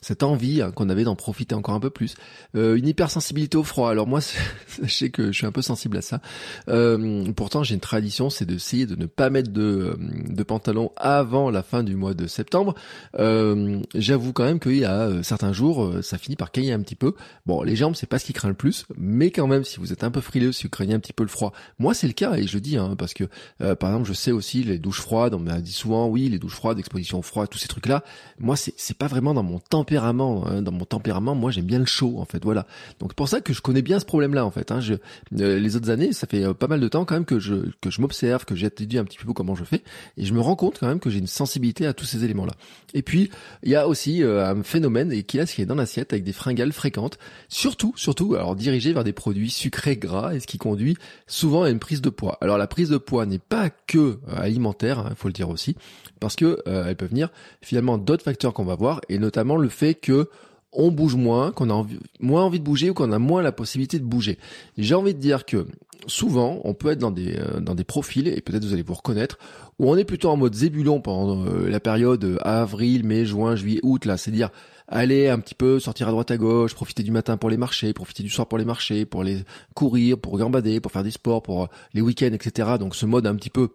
cette 0.01 0.23
envie 0.23 0.61
hein, 0.61 0.71
qu'on 0.71 0.89
avait 0.89 1.03
d'en 1.03 1.15
profiter 1.15 1.53
encore 1.53 1.75
un 1.75 1.79
peu 1.79 1.89
plus. 1.89 2.15
une 2.55 2.87
hypersensibilité 2.87 3.57
au 3.57 3.63
froid, 3.63 3.82
alors 3.89 4.07
moi, 4.07 4.21
sachez 4.67 5.09
que 5.09 5.27
je 5.27 5.37
suis 5.37 5.45
un 5.45 5.51
peu 5.51 5.61
sensible 5.61 5.97
à 5.97 6.01
ça. 6.01 6.21
Euh, 6.69 7.31
pourtant, 7.33 7.63
j'ai 7.63 7.75
une 7.75 7.79
tradition, 7.81 8.29
c'est 8.29 8.45
d'essayer 8.45 8.85
de 8.85 8.95
ne 8.95 9.05
pas 9.05 9.29
mettre 9.29 9.51
de, 9.51 9.61
euh, 9.61 9.95
de 9.99 10.43
pantalon 10.43 10.91
avant 10.95 11.49
la 11.49 11.63
fin 11.63 11.83
du 11.83 11.95
mois 11.95 12.13
de 12.13 12.27
septembre. 12.27 12.75
Euh, 13.19 13.81
j'avoue 13.95 14.33
quand 14.33 14.45
même 14.45 14.59
qu'il 14.59 14.77
y 14.77 14.85
a 14.85 15.23
certains 15.23 15.53
jours, 15.53 15.93
ça 16.01 16.17
finit 16.17 16.35
par 16.35 16.51
cailler 16.51 16.73
un 16.73 16.81
petit 16.81 16.95
peu. 16.95 17.13
Bon, 17.45 17.63
les 17.63 17.75
jambes, 17.75 17.95
c'est 17.95 18.07
pas 18.07 18.19
ce 18.19 18.25
qui 18.25 18.33
craint 18.33 18.49
le 18.49 18.53
plus, 18.53 18.85
mais 18.97 19.31
quand 19.31 19.47
même, 19.47 19.63
si 19.63 19.79
vous 19.79 19.91
êtes 19.93 20.03
un 20.03 20.11
peu 20.11 20.21
frileux, 20.21 20.51
si 20.51 20.63
vous 20.63 20.69
craignez 20.69 20.93
un 20.93 20.99
petit 20.99 21.13
peu 21.13 21.23
le 21.23 21.29
froid, 21.29 21.53
moi 21.79 21.93
c'est 21.93 22.07
le 22.07 22.13
cas 22.13 22.35
et 22.35 22.47
je 22.47 22.57
dis, 22.57 22.77
hein, 22.77 22.95
parce 22.97 23.13
que 23.13 23.25
par 23.59 23.89
exemple, 23.89 24.07
je 24.07 24.13
sais 24.13 24.31
aussi 24.31 24.63
les 24.63 24.79
douches 24.79 25.01
froides. 25.01 25.33
On 25.33 25.39
m'a 25.39 25.59
dit 25.59 25.71
souvent, 25.71 26.07
oui, 26.07 26.29
les 26.29 26.39
douches 26.39 26.55
froides, 26.55 26.79
exposition 26.79 27.21
froide, 27.21 27.49
tous 27.49 27.57
ces 27.57 27.67
trucs-là. 27.67 28.03
Moi, 28.39 28.55
c'est 28.55 28.97
pas 28.97 29.07
vraiment 29.07 29.33
dans 29.33 29.43
mon 29.43 29.59
tempérament. 29.59 30.45
Hein. 30.47 30.61
Dans 30.61 30.71
mon 30.71 30.85
tempérament, 30.85 31.35
moi, 31.35 31.51
j'aime 31.51 31.65
bien 31.65 31.79
le 31.79 31.85
chaud, 31.85 32.15
en 32.19 32.25
fait. 32.25 32.43
Voilà. 32.43 32.67
Donc 32.99 33.11
c'est 33.11 33.17
pour 33.17 33.29
ça 33.29 33.41
que 33.41 33.53
je 33.53 33.61
connais 33.61 33.72
bien 33.81 33.99
ce 33.99 34.05
problème-là 34.05 34.45
en 34.45 34.51
fait. 34.51 34.71
Hein. 34.71 34.79
Je, 34.79 34.95
euh, 35.39 35.59
les 35.59 35.75
autres 35.75 35.89
années, 35.89 36.13
ça 36.13 36.27
fait 36.27 36.43
euh, 36.43 36.53
pas 36.53 36.67
mal 36.67 36.79
de 36.79 36.87
temps 36.87 37.05
quand 37.05 37.15
même 37.15 37.25
que 37.25 37.39
je 37.39 37.55
que 37.81 37.89
je 37.89 38.01
m'observe, 38.01 38.45
que 38.45 38.55
j'étudie 38.55 38.97
un 38.97 39.05
petit 39.05 39.17
peu 39.17 39.31
comment 39.33 39.55
je 39.55 39.63
fais, 39.63 39.83
et 40.17 40.25
je 40.25 40.33
me 40.33 40.39
rends 40.39 40.55
compte 40.55 40.79
quand 40.79 40.87
même 40.87 40.99
que 40.99 41.09
j'ai 41.09 41.19
une 41.19 41.27
sensibilité 41.27 41.85
à 41.85 41.93
tous 41.93 42.05
ces 42.05 42.23
éléments-là. 42.23 42.53
Et 42.93 43.01
puis 43.01 43.29
il 43.63 43.69
y 43.69 43.75
a 43.75 43.87
aussi 43.87 44.23
euh, 44.23 44.45
un 44.45 44.63
phénomène 44.63 45.11
et 45.11 45.23
qui 45.23 45.37
est 45.37 45.45
ce 45.45 45.55
qui 45.55 45.61
est 45.61 45.65
dans 45.65 45.75
l'assiette 45.75 46.13
avec 46.13 46.23
des 46.23 46.33
fringales 46.33 46.71
fréquentes, 46.71 47.17
surtout 47.49 47.93
surtout 47.95 48.35
alors 48.35 48.55
dirigé 48.55 48.93
vers 48.93 49.03
des 49.03 49.13
produits 49.13 49.49
sucrés 49.49 49.97
gras 49.97 50.33
et 50.33 50.39
ce 50.39 50.47
qui 50.47 50.57
conduit 50.57 50.97
souvent 51.27 51.63
à 51.63 51.69
une 51.69 51.79
prise 51.79 52.01
de 52.01 52.09
poids. 52.09 52.37
Alors 52.41 52.57
la 52.57 52.67
prise 52.67 52.89
de 52.89 52.97
poids 52.97 53.25
n'est 53.25 53.39
pas 53.39 53.69
que 53.69 54.19
alimentaire, 54.35 55.03
il 55.05 55.11
hein, 55.11 55.15
faut 55.15 55.27
le 55.27 55.33
dire 55.33 55.49
aussi, 55.49 55.75
parce 56.19 56.35
que 56.35 56.59
elle 56.65 56.95
peut 56.95 57.05
venir 57.05 57.29
finalement 57.61 57.97
d'autres 57.97 58.23
facteurs 58.23 58.53
qu'on 58.53 58.65
va 58.65 58.75
voir 58.75 59.01
et 59.09 59.17
notamment 59.17 59.57
le 59.57 59.69
fait 59.69 59.93
que 59.93 60.29
on 60.73 60.91
bouge 60.91 61.15
moins, 61.15 61.51
qu'on 61.51 61.69
a 61.69 61.85
moins 62.19 62.43
envie 62.43 62.59
de 62.59 62.63
bouger 62.63 62.89
ou 62.89 62.93
qu'on 62.93 63.11
a 63.11 63.19
moins 63.19 63.41
la 63.41 63.51
possibilité 63.51 63.99
de 63.99 64.05
bouger. 64.05 64.37
J'ai 64.77 64.95
envie 64.95 65.13
de 65.13 65.19
dire 65.19 65.45
que 65.45 65.67
souvent, 66.07 66.59
on 66.63 66.73
peut 66.73 66.89
être 66.89 66.99
dans 66.99 67.11
des 67.11 67.37
euh, 67.37 67.59
dans 67.59 67.75
des 67.75 67.83
profils 67.83 68.27
et 68.27 68.41
peut-être 68.41 68.65
vous 68.65 68.73
allez 68.73 68.83
vous 68.83 68.93
reconnaître 68.93 69.37
où 69.79 69.89
on 69.89 69.97
est 69.97 70.05
plutôt 70.05 70.29
en 70.29 70.37
mode 70.37 70.53
zébulon 70.53 71.01
pendant 71.01 71.45
euh, 71.45 71.69
la 71.69 71.79
période 71.79 72.23
euh, 72.23 72.37
avril, 72.41 73.05
mai, 73.05 73.25
juin, 73.25 73.55
juillet, 73.55 73.79
août 73.83 74.05
là, 74.05 74.17
c'est-à-dire 74.17 74.49
aller 74.87 75.29
un 75.29 75.39
petit 75.39 75.55
peu 75.55 75.79
sortir 75.79 76.07
à 76.07 76.11
droite 76.11 76.31
à 76.31 76.37
gauche, 76.37 76.73
profiter 76.75 77.03
du 77.03 77.11
matin 77.11 77.37
pour 77.37 77.49
les 77.49 77.57
marchés, 77.57 77.93
profiter 77.93 78.21
du 78.21 78.29
soir 78.29 78.47
pour 78.47 78.57
les 78.57 78.65
marchés, 78.65 79.05
pour 79.05 79.23
les 79.23 79.43
courir, 79.75 80.19
pour 80.19 80.37
gambader, 80.37 80.79
pour 80.81 80.91
faire 80.91 81.03
du 81.03 81.11
sport, 81.11 81.41
pour 81.41 81.69
les 81.93 82.01
week-ends, 82.01 82.33
etc. 82.33 82.73
Donc 82.79 82.95
ce 82.95 83.05
mode 83.05 83.25
un 83.25 83.35
petit 83.35 83.49
peu 83.49 83.69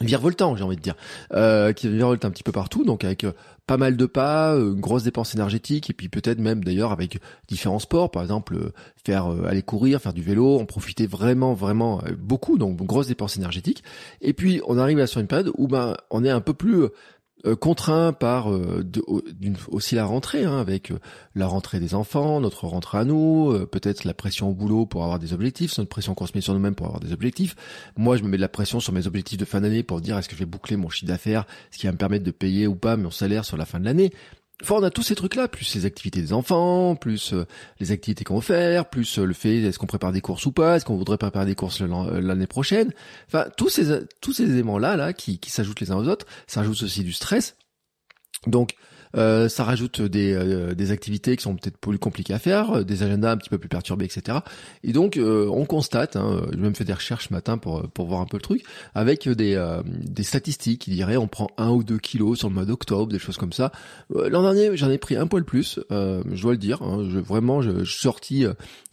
virevoltant, 0.00 0.56
j'ai 0.56 0.64
envie 0.64 0.76
de 0.76 0.82
dire, 0.82 0.96
euh, 1.32 1.72
qui 1.72 1.88
virevolte 1.88 2.24
un 2.24 2.30
petit 2.30 2.42
peu 2.42 2.52
partout, 2.52 2.84
donc 2.84 3.02
avec 3.04 3.24
euh, 3.24 3.32
pas 3.66 3.78
mal 3.78 3.96
de 3.96 4.06
pas, 4.06 4.54
euh, 4.54 4.74
une 4.74 4.80
grosse 4.80 5.04
dépense 5.04 5.34
énergétique, 5.34 5.88
et 5.88 5.94
puis 5.94 6.08
peut-être 6.08 6.38
même 6.38 6.62
d'ailleurs 6.62 6.92
avec 6.92 7.18
différents 7.48 7.78
sports, 7.78 8.10
par 8.10 8.22
exemple 8.22 8.56
euh, 8.56 8.72
faire 9.04 9.26
aller 9.46 9.62
courir, 9.62 10.00
faire 10.00 10.12
du 10.12 10.22
vélo, 10.22 10.58
en 10.58 10.66
profiter 10.66 11.06
vraiment 11.06 11.54
vraiment 11.54 12.02
beaucoup, 12.18 12.58
donc 12.58 12.76
grosse 12.76 13.06
dépense 13.06 13.36
énergétique. 13.36 13.82
Et 14.20 14.32
puis 14.32 14.60
on 14.66 14.78
arrive 14.78 14.98
là 14.98 15.06
sur 15.06 15.20
une 15.20 15.28
période 15.28 15.50
où 15.56 15.68
ben 15.68 15.96
on 16.10 16.24
est 16.24 16.30
un 16.30 16.40
peu 16.40 16.52
plus 16.52 16.86
contraint 17.60 18.12
par 18.12 18.52
euh, 18.52 18.84
aussi 19.68 19.94
la 19.94 20.04
rentrée, 20.04 20.44
hein, 20.44 20.58
avec 20.58 20.90
euh, 20.90 20.98
la 21.34 21.46
rentrée 21.46 21.80
des 21.80 21.94
enfants, 21.94 22.40
notre 22.40 22.66
rentrée 22.66 22.98
à 22.98 23.04
nous, 23.04 23.66
peut-être 23.70 24.04
la 24.04 24.14
pression 24.14 24.48
au 24.48 24.54
boulot 24.54 24.86
pour 24.86 25.02
avoir 25.02 25.18
des 25.18 25.32
objectifs, 25.32 25.76
notre 25.78 25.90
pression 25.90 26.14
qu'on 26.14 26.26
se 26.26 26.32
met 26.34 26.40
sur 26.40 26.54
nous-mêmes 26.54 26.74
pour 26.74 26.86
avoir 26.86 27.00
des 27.00 27.12
objectifs. 27.12 27.54
Moi, 27.96 28.16
je 28.16 28.22
me 28.22 28.28
mets 28.28 28.36
de 28.36 28.42
la 28.42 28.48
pression 28.48 28.80
sur 28.80 28.92
mes 28.92 29.06
objectifs 29.06 29.38
de 29.38 29.44
fin 29.44 29.60
d'année 29.60 29.82
pour 29.82 30.00
dire 30.00 30.18
est-ce 30.18 30.28
que 30.28 30.34
je 30.34 30.40
vais 30.40 30.46
boucler 30.46 30.76
mon 30.76 30.88
chiffre 30.88 31.06
d'affaires, 31.06 31.46
ce 31.70 31.78
qui 31.78 31.86
va 31.86 31.92
me 31.92 31.98
permettre 31.98 32.24
de 32.24 32.30
payer 32.30 32.66
ou 32.66 32.74
pas 32.74 32.96
mon 32.96 33.10
salaire 33.10 33.44
sur 33.44 33.56
la 33.56 33.66
fin 33.66 33.78
de 33.78 33.84
l'année. 33.84 34.12
Enfin, 34.62 34.76
on 34.76 34.82
a 34.82 34.90
tous 34.90 35.02
ces 35.02 35.14
trucs-là, 35.14 35.48
plus 35.48 35.74
les 35.74 35.84
activités 35.84 36.22
des 36.22 36.32
enfants, 36.32 36.96
plus 36.96 37.34
les 37.78 37.92
activités 37.92 38.24
qu'on 38.24 38.36
veut 38.36 38.40
faire, 38.40 38.88
plus 38.88 39.18
le 39.18 39.34
fait 39.34 39.60
est-ce 39.60 39.78
qu'on 39.78 39.86
prépare 39.86 40.12
des 40.12 40.22
courses 40.22 40.46
ou 40.46 40.52
pas, 40.52 40.76
est-ce 40.76 40.84
qu'on 40.86 40.96
voudrait 40.96 41.18
préparer 41.18 41.44
des 41.44 41.54
courses 41.54 41.82
l'année 41.82 42.46
prochaine. 42.46 42.92
Enfin, 43.26 43.46
tous 43.58 43.68
ces 43.68 44.06
tous 44.22 44.32
ces 44.32 44.44
éléments-là, 44.44 44.96
là, 44.96 45.12
qui, 45.12 45.38
qui 45.38 45.50
s'ajoutent 45.50 45.80
les 45.80 45.90
uns 45.90 45.96
aux 45.96 46.08
autres, 46.08 46.26
ça 46.46 46.60
ajoute 46.60 46.82
aussi 46.82 47.04
du 47.04 47.12
stress. 47.12 47.56
Donc, 48.46 48.76
euh, 49.16 49.48
ça 49.48 49.64
rajoute 49.64 50.02
des, 50.02 50.32
euh, 50.32 50.74
des 50.74 50.90
activités 50.90 51.36
qui 51.36 51.42
sont 51.42 51.56
peut-être 51.56 51.78
plus 51.78 51.98
compliquées 51.98 52.34
à 52.34 52.38
faire, 52.38 52.78
euh, 52.78 52.82
des 52.82 53.02
agendas 53.02 53.32
un 53.32 53.36
petit 53.36 53.48
peu 53.48 53.58
plus 53.58 53.68
perturbés, 53.68 54.04
etc. 54.04 54.38
Et 54.84 54.92
donc 54.92 55.18
on 55.18 55.64
constate, 55.64 56.16
hein, 56.16 56.42
j'ai 56.52 56.58
même 56.58 56.74
fait 56.74 56.84
des 56.84 56.92
recherches 56.92 57.28
ce 57.28 57.32
matin 57.32 57.58
pour 57.58 57.88
pour 57.90 58.06
voir 58.06 58.20
un 58.20 58.26
peu 58.26 58.36
le 58.36 58.42
truc, 58.42 58.62
avec 58.94 59.28
des 59.28 59.56
des 60.02 60.22
statistiques 60.22 60.82
qui 60.82 60.90
diraient 60.90 61.16
on 61.16 61.28
prend 61.28 61.48
un 61.56 61.70
ou 61.70 61.82
deux 61.82 61.98
kilos 61.98 62.38
sur 62.38 62.48
le 62.48 62.54
mois 62.54 62.64
d'octobre, 62.64 63.10
des 63.10 63.18
choses 63.18 63.36
comme 63.36 63.52
ça. 63.52 63.72
L'an 64.10 64.42
dernier 64.42 64.76
j'en 64.76 64.90
ai 64.90 64.98
pris 64.98 65.16
un 65.16 65.26
poil 65.26 65.44
plus, 65.44 65.80
je 65.90 66.42
dois 66.42 66.52
le 66.52 66.58
dire. 66.58 66.82
Hein, 66.82 67.06
je, 67.10 67.18
vraiment 67.18 67.62
je, 67.62 67.84
suis 67.84 68.00
sorti 68.00 68.44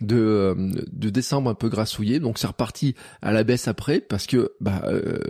de 0.01 0.55
de 0.91 1.09
décembre 1.09 1.49
un 1.49 1.55
peu 1.55 1.69
grassouillé, 1.69 2.19
donc 2.19 2.37
c'est 2.37 2.47
reparti 2.47 2.95
à 3.21 3.31
la 3.31 3.43
baisse 3.43 3.67
après 3.67 3.99
parce 3.99 4.25
que 4.25 4.53
bah 4.61 4.83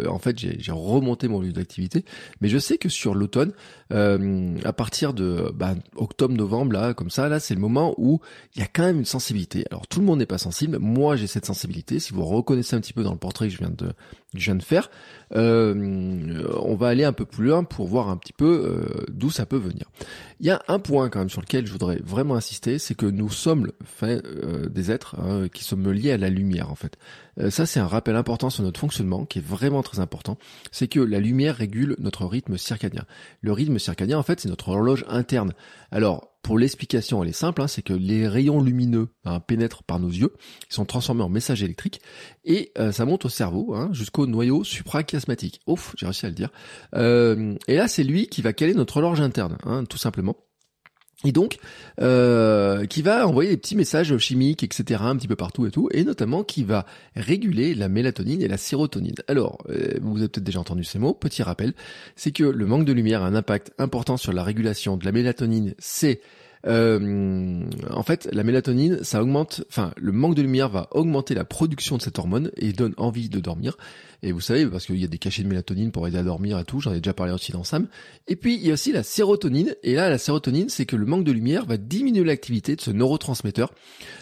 en 0.08 0.20
fait 0.20 0.38
j'ai 0.38 0.72
remonté 0.72 1.28
mon 1.28 1.42
lieu 1.42 1.52
d'activité, 1.52 2.06
mais 2.42 2.50
je 2.50 2.58
sais 2.58 2.78
que 2.78 2.90
sur 2.90 3.16
l'automne 3.16 3.54
à 3.90 4.74
partir 4.74 4.83
de 5.14 5.52
bah, 5.54 5.76
octobre-novembre, 5.96 6.74
là, 6.74 6.94
comme 6.94 7.10
ça, 7.10 7.30
là, 7.30 7.40
c'est 7.40 7.54
le 7.54 7.60
moment 7.60 7.94
où 7.98 8.20
il 8.56 8.60
y 8.60 8.64
a 8.64 8.68
quand 8.68 8.84
même 8.84 9.00
une 9.00 9.06
sensibilité. 9.06 9.66
Alors 9.70 9.88
tout 9.88 10.00
le 10.00 10.06
monde 10.06 10.20
n'est 10.20 10.26
pas 10.26 10.38
sensible. 10.38 10.78
Moi, 10.80 11.16
j'ai 11.16 11.28
cette 11.28 11.46
sensibilité. 11.46 12.00
Si 12.00 12.14
vous 12.14 12.24
reconnaissez 12.24 12.76
un 12.76 12.82
petit 12.82 12.94
peu 12.94 13.04
dans 13.04 13.12
le 13.12 13.18
portrait 13.18 13.48
que 13.48 13.54
je 13.54 13.60
viens 13.60 13.72
de, 13.72 13.94
je 14.34 14.46
viens 14.46 14.56
de 14.56 14.64
faire, 14.64 14.90
euh, 15.36 16.44
on 16.62 16.76
va 16.76 16.88
aller 16.88 17.04
un 17.04 17.14
peu 17.14 17.26
plus 17.26 17.48
loin 17.48 17.64
pour 17.64 17.88
voir 17.88 18.10
un 18.10 18.18
petit 18.18 18.34
peu 18.34 18.46
euh, 18.46 19.06
d'où 19.12 19.30
ça 19.30 19.46
peut 19.46 19.58
venir. 19.58 19.90
Il 20.40 20.46
y 20.46 20.50
a 20.50 20.62
un 20.68 20.80
point 20.80 21.10
quand 21.10 21.20
même 21.20 21.30
sur 21.30 21.42
lequel 21.42 21.66
je 21.66 21.72
voudrais 21.72 22.00
vraiment 22.04 22.36
insister, 22.36 22.80
c'est 22.80 22.96
que 22.96 23.06
nous 23.06 23.30
sommes 23.30 23.72
enfin, 23.82 24.20
euh, 24.26 24.68
des 24.68 24.92
êtres 24.92 25.16
hein, 25.20 25.48
qui 25.52 25.64
sommes 25.64 25.92
liés 25.92 26.12
à 26.12 26.18
la 26.18 26.30
lumière 26.30 26.72
en 26.72 26.76
fait. 26.76 26.98
ça 27.50 27.66
c'est 27.66 27.80
un 27.80 27.88
rappel 27.88 28.16
important 28.16 28.50
sur 28.50 28.64
notre 28.64 28.80
fonctionnement 28.80 29.26
qui 29.26 29.40
est 29.40 29.46
vraiment 29.46 29.84
très 29.84 30.00
important. 30.00 30.38
C'est 30.72 30.88
que 30.88 31.00
la 31.00 31.20
lumière 31.20 31.56
régule 31.56 31.96
notre 32.00 32.26
rythme 32.26 32.58
circadien. 32.58 33.06
Le 33.42 33.52
rythme 33.52 33.80
circadien 33.80 34.18
en 34.18 34.24
fait 34.24 34.40
c'est 34.40 34.50
notre 34.50 34.70
horloge 34.70 35.06
interne. 35.08 35.54
Alors 35.92 36.33
pour 36.44 36.60
l'explication, 36.60 37.24
elle 37.24 37.30
est 37.30 37.34
simple, 37.34 37.62
hein, 37.62 37.68
c'est 37.68 37.82
que 37.82 37.94
les 37.94 38.28
rayons 38.28 38.62
lumineux 38.62 39.08
hein, 39.24 39.40
pénètrent 39.40 39.84
par 39.84 40.00
nos 40.00 40.10
yeux, 40.10 40.34
ils 40.70 40.74
sont 40.74 40.86
transformés 40.86 41.24
en 41.24 41.30
messages 41.30 41.64
électriques 41.64 42.02
et 42.44 42.72
euh, 42.78 42.92
ça 42.92 43.06
monte 43.06 43.26
au 43.26 43.30
cerveau 43.30 43.74
hein, 43.74 43.90
jusqu'au 43.94 44.28
noyau 44.28 44.64
suprachiasmatique. 44.64 45.62
Ouf, 45.68 45.96
j'ai 45.98 46.06
réussi 46.06 46.26
à 46.26 46.30
le 46.30 46.36
dire. 46.36 46.50
Euh, 46.96 47.56
et 47.68 47.78
là, 47.78 47.88
c'est 47.88 48.04
lui 48.04 48.28
qui 48.28 48.42
va 48.42 48.52
caler 48.54 48.74
notre 48.74 48.98
horloge 48.98 49.22
interne, 49.22 49.58
tout 49.90 49.98
simplement 49.98 50.36
et 51.26 51.32
donc 51.32 51.58
euh, 52.02 52.86
qui 52.86 53.02
va 53.02 53.28
envoyer 53.28 53.52
des 53.52 53.58
petits 53.58 53.76
messages 53.76 54.18
chimiques, 54.18 54.64
etc., 54.64 55.02
un 55.04 55.16
petit 55.16 55.28
peu 55.28 55.36
partout 55.36 55.66
et 55.66 55.72
tout, 55.72 55.90
et 55.92 56.04
notamment 56.04 56.44
qui 56.44 56.64
va 56.64 56.86
réguler 57.16 57.76
la 57.76 57.90
mélatonine 57.90 58.42
et 58.42 58.48
la 58.48 58.58
sérotonine. 58.58 59.16
Alors, 59.28 59.60
euh, 59.70 60.00
vous 60.02 60.18
avez 60.18 60.28
peut-être 60.28 60.44
déjà 60.44 60.60
entendu 60.60 60.84
ces 60.84 61.00
mots, 61.00 61.14
petit 61.14 61.44
rappel, 61.44 61.74
c'est 62.16 62.32
que 62.32 62.44
le 62.44 62.66
manque 62.66 62.86
de 62.86 62.94
lumière 62.94 63.24
a 63.24 63.28
un 63.28 63.36
impact 63.36 63.72
important 63.78 64.18
sur 64.18 64.34
la 64.34 64.44
régulation 64.44 64.98
de 64.98 65.06
la 65.06 65.12
mélatonine, 65.12 65.74
c'est 65.80 66.22
euh, 66.66 67.62
en 67.90 68.04
fait, 68.04 68.30
la 68.32 68.44
mélatonine, 68.44 69.04
ça 69.04 69.22
augmente, 69.22 69.64
enfin, 69.70 69.92
le 69.98 70.12
manque 70.12 70.36
de 70.36 70.42
lumière 70.42 70.70
va 70.70 70.88
augmenter 70.92 71.36
la 71.36 71.44
production 71.44 71.98
de 71.98 72.02
cette 72.02 72.18
hormone 72.18 72.52
et 72.56 72.72
donne 72.72 72.94
envie 72.98 73.30
de 73.30 73.40
dormir. 73.40 73.76
Et 74.22 74.32
vous 74.32 74.40
savez, 74.40 74.66
parce 74.66 74.86
qu'il 74.86 74.96
y 74.96 75.04
a 75.04 75.08
des 75.08 75.18
cachets 75.18 75.44
de 75.44 75.50
mélatonine 75.50 75.92
pour 75.92 76.08
aider 76.08 76.18
à 76.18 76.24
dormir 76.24 76.58
et 76.58 76.64
tout, 76.64 76.80
j'en 76.80 76.94
ai 76.94 77.02
déjà 77.02 77.14
parlé 77.14 77.34
aussi 77.34 77.52
dans 77.52 77.66
Sam. 77.66 77.88
Et 78.30 78.38
puis, 78.38 78.56
il 78.56 78.66
y 78.66 78.70
a 78.70 78.74
aussi 78.74 78.94
la 78.94 79.04
sérotonine. 79.04 79.76
Et 79.84 79.96
là, 79.96 80.10
la 80.10 80.18
sérotonine, 80.18 80.70
c'est 80.70 80.86
que 80.86 80.96
le 80.96 81.06
manque 81.06 81.26
de 81.26 81.34
lumière 81.34 81.66
va 81.66 81.76
diminuer 81.76 82.24
l'activité 82.24 82.78
de 82.78 82.82
ce 82.82 82.92
neurotransmetteur. 82.92 83.74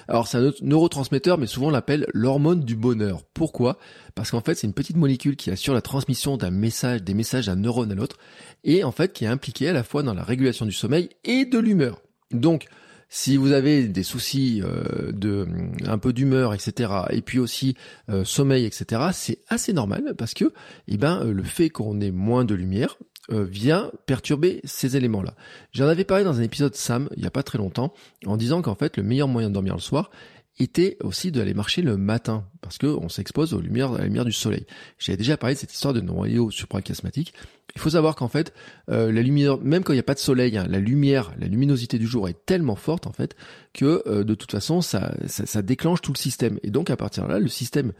Alors, 0.07 0.27
c'est 0.27 0.39
un 0.39 0.51
neurotransmetteur, 0.61 1.37
mais 1.37 1.45
souvent 1.45 1.67
on 1.67 1.71
l'appelle 1.71 2.07
l'hormone 2.13 2.61
du 2.61 2.75
bonheur. 2.75 3.21
Pourquoi? 3.35 3.77
Parce 4.15 4.31
qu'en 4.31 4.41
fait, 4.41 4.55
c'est 4.55 4.65
une 4.65 4.73
petite 4.73 4.97
molécule 4.97 5.35
qui 5.35 5.51
assure 5.51 5.75
la 5.75 5.81
transmission 5.81 6.37
d'un 6.37 6.51
message, 6.51 7.03
des 7.03 7.13
messages 7.13 7.45
d'un 7.45 7.55
neurone 7.55 7.91
à 7.91 7.95
l'autre, 7.95 8.17
et 8.63 8.83
en 8.83 8.91
fait, 8.91 9.13
qui 9.13 9.25
est 9.25 9.27
impliquée 9.27 9.69
à 9.69 9.73
la 9.73 9.83
fois 9.83 10.01
dans 10.01 10.15
la 10.15 10.23
régulation 10.23 10.65
du 10.65 10.71
sommeil 10.71 11.09
et 11.23 11.45
de 11.45 11.59
l'humeur. 11.59 12.01
Donc, 12.33 12.67
si 13.13 13.35
vous 13.35 13.51
avez 13.51 13.89
des 13.89 14.03
soucis 14.03 14.61
euh, 14.63 15.11
de 15.11 15.45
un 15.85 15.97
peu 15.97 16.13
d'humeur, 16.13 16.53
etc., 16.53 16.91
et 17.09 17.21
puis 17.21 17.39
aussi 17.39 17.75
euh, 18.09 18.23
sommeil, 18.23 18.65
etc., 18.65 19.09
c'est 19.11 19.39
assez 19.49 19.73
normal 19.73 20.15
parce 20.17 20.33
que, 20.33 20.53
eh 20.87 20.97
ben, 20.97 21.19
euh, 21.21 21.33
le 21.33 21.43
fait 21.43 21.69
qu'on 21.69 21.99
ait 21.99 22.09
moins 22.09 22.45
de 22.45 22.55
lumière 22.55 22.97
vient 23.29 23.91
perturber 24.07 24.59
ces 24.65 24.97
éléments-là. 24.97 25.35
J'en 25.71 25.87
avais 25.87 26.03
parlé 26.03 26.25
dans 26.25 26.39
un 26.39 26.43
épisode 26.43 26.75
Sam 26.75 27.07
il 27.15 27.23
y 27.23 27.27
a 27.27 27.31
pas 27.31 27.43
très 27.43 27.59
longtemps 27.59 27.93
en 28.25 28.35
disant 28.35 28.61
qu'en 28.61 28.75
fait 28.75 28.97
le 28.97 29.03
meilleur 29.03 29.29
moyen 29.29 29.47
de 29.47 29.53
dormir 29.53 29.73
le 29.75 29.79
soir 29.79 30.11
était 30.61 30.97
aussi 31.01 31.31
d'aller 31.31 31.53
marcher 31.53 31.81
le 31.81 31.97
matin 31.97 32.45
parce 32.61 32.77
que 32.77 32.87
on 32.87 33.09
s'expose 33.09 33.53
aux 33.53 33.59
lumières, 33.59 33.93
à 33.93 33.99
la 33.99 34.03
lumière 34.05 34.25
du 34.25 34.31
soleil. 34.31 34.65
J'ai 34.97 35.17
déjà 35.17 35.37
parlé 35.37 35.55
de 35.55 35.59
cette 35.59 35.73
histoire 35.73 35.93
de 35.93 36.01
noyau 36.01 36.51
suprachiasmatique. 36.51 37.33
Il 37.75 37.81
faut 37.81 37.91
savoir 37.91 38.15
qu'en 38.15 38.27
fait, 38.27 38.53
euh, 38.89 39.11
la 39.11 39.21
lumière, 39.21 39.57
même 39.57 39.83
quand 39.83 39.93
il 39.93 39.95
n'y 39.95 40.01
a 40.01 40.03
pas 40.03 40.13
de 40.13 40.19
soleil, 40.19 40.57
hein, 40.57 40.67
la 40.69 40.79
lumière, 40.79 41.31
la 41.39 41.47
luminosité 41.47 41.97
du 41.97 42.05
jour 42.05 42.27
est 42.27 42.45
tellement 42.45 42.75
forte 42.75 43.07
en 43.07 43.13
fait 43.13 43.35
que 43.73 44.03
euh, 44.07 44.23
de 44.23 44.35
toute 44.35 44.51
façon, 44.51 44.81
ça, 44.81 45.13
ça, 45.27 45.45
ça, 45.45 45.61
déclenche 45.61 46.01
tout 46.01 46.11
le 46.11 46.17
système. 46.17 46.59
Et 46.63 46.69
donc 46.69 46.89
à 46.89 46.97
partir 46.97 47.25
de 47.25 47.31
là, 47.31 47.39
le 47.39 47.47
système 47.47 47.93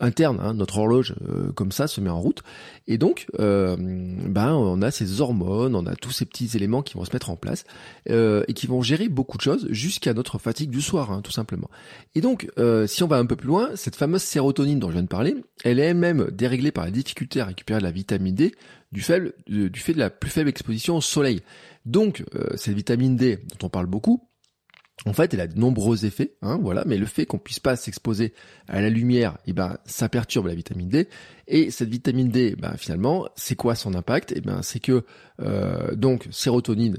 interne, 0.00 0.38
hein, 0.42 0.54
notre 0.54 0.78
horloge 0.78 1.14
euh, 1.28 1.52
comme 1.52 1.72
ça 1.72 1.86
se 1.86 2.00
met 2.00 2.10
en 2.10 2.20
route, 2.20 2.42
et 2.86 2.98
donc 2.98 3.26
euh, 3.38 3.76
ben 3.78 4.52
on 4.52 4.82
a 4.82 4.90
ces 4.90 5.20
hormones, 5.20 5.74
on 5.74 5.86
a 5.86 5.94
tous 5.94 6.10
ces 6.10 6.24
petits 6.24 6.50
éléments 6.54 6.82
qui 6.82 6.94
vont 6.94 7.04
se 7.04 7.12
mettre 7.12 7.30
en 7.30 7.36
place 7.36 7.64
euh, 8.10 8.42
et 8.48 8.54
qui 8.54 8.66
vont 8.66 8.82
gérer 8.82 9.08
beaucoup 9.08 9.36
de 9.36 9.42
choses 9.42 9.68
jusqu'à 9.70 10.14
notre 10.14 10.38
fatigue 10.38 10.70
du 10.70 10.80
soir, 10.80 11.12
hein, 11.12 11.20
tout 11.22 11.32
simplement. 11.32 11.70
Et 12.14 12.20
donc 12.20 12.48
si 12.86 13.02
on 13.02 13.06
va 13.06 13.18
un 13.18 13.26
peu 13.26 13.36
plus 13.36 13.48
loin, 13.48 13.70
cette 13.74 13.96
fameuse 13.96 14.22
sérotonine 14.22 14.78
dont 14.78 14.88
je 14.88 14.94
viens 14.94 15.02
de 15.02 15.08
parler, 15.08 15.36
elle 15.64 15.78
est 15.78 15.94
même 15.94 16.28
déréglée 16.32 16.72
par 16.72 16.84
la 16.84 16.90
difficulté 16.90 17.40
à 17.40 17.46
récupérer 17.46 17.78
de 17.78 17.84
la 17.84 17.90
vitamine 17.90 18.34
D 18.34 18.54
du 18.90 19.00
fait, 19.00 19.34
du 19.46 19.80
fait 19.80 19.94
de 19.94 19.98
la 19.98 20.10
plus 20.10 20.30
faible 20.30 20.48
exposition 20.48 20.96
au 20.96 21.00
soleil. 21.00 21.40
Donc 21.86 22.24
cette 22.56 22.74
vitamine 22.74 23.16
D 23.16 23.38
dont 23.50 23.66
on 23.66 23.70
parle 23.70 23.86
beaucoup, 23.86 24.28
en 25.04 25.12
fait, 25.12 25.34
elle 25.34 25.40
a 25.40 25.46
de 25.46 25.58
nombreux 25.58 26.04
effets, 26.04 26.34
hein, 26.42 26.58
voilà, 26.62 26.84
mais 26.86 26.96
le 26.96 27.06
fait 27.06 27.26
qu'on 27.26 27.38
puisse 27.38 27.58
pas 27.58 27.74
s'exposer 27.74 28.34
à 28.68 28.80
la 28.80 28.88
lumière, 28.88 29.38
eh 29.46 29.52
ben, 29.52 29.78
ça 29.84 30.08
perturbe 30.08 30.46
la 30.46 30.54
vitamine 30.54 30.88
D. 30.88 31.08
Et 31.48 31.70
cette 31.70 31.88
vitamine 31.88 32.28
D, 32.28 32.54
ben, 32.56 32.76
finalement, 32.76 33.28
c'est 33.34 33.56
quoi 33.56 33.74
son 33.74 33.94
impact? 33.94 34.32
Eh 34.36 34.40
ben, 34.40 34.62
c'est 34.62 34.80
que 34.80 35.04
euh, 35.40 35.94
donc 35.96 36.28
sérotonine, 36.30 36.98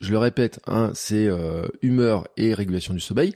je 0.00 0.10
le 0.10 0.18
répète, 0.18 0.60
hein, 0.66 0.92
c'est 0.94 1.26
euh, 1.26 1.68
humeur 1.82 2.26
et 2.36 2.54
régulation 2.54 2.94
du 2.94 3.00
sommeil. 3.00 3.34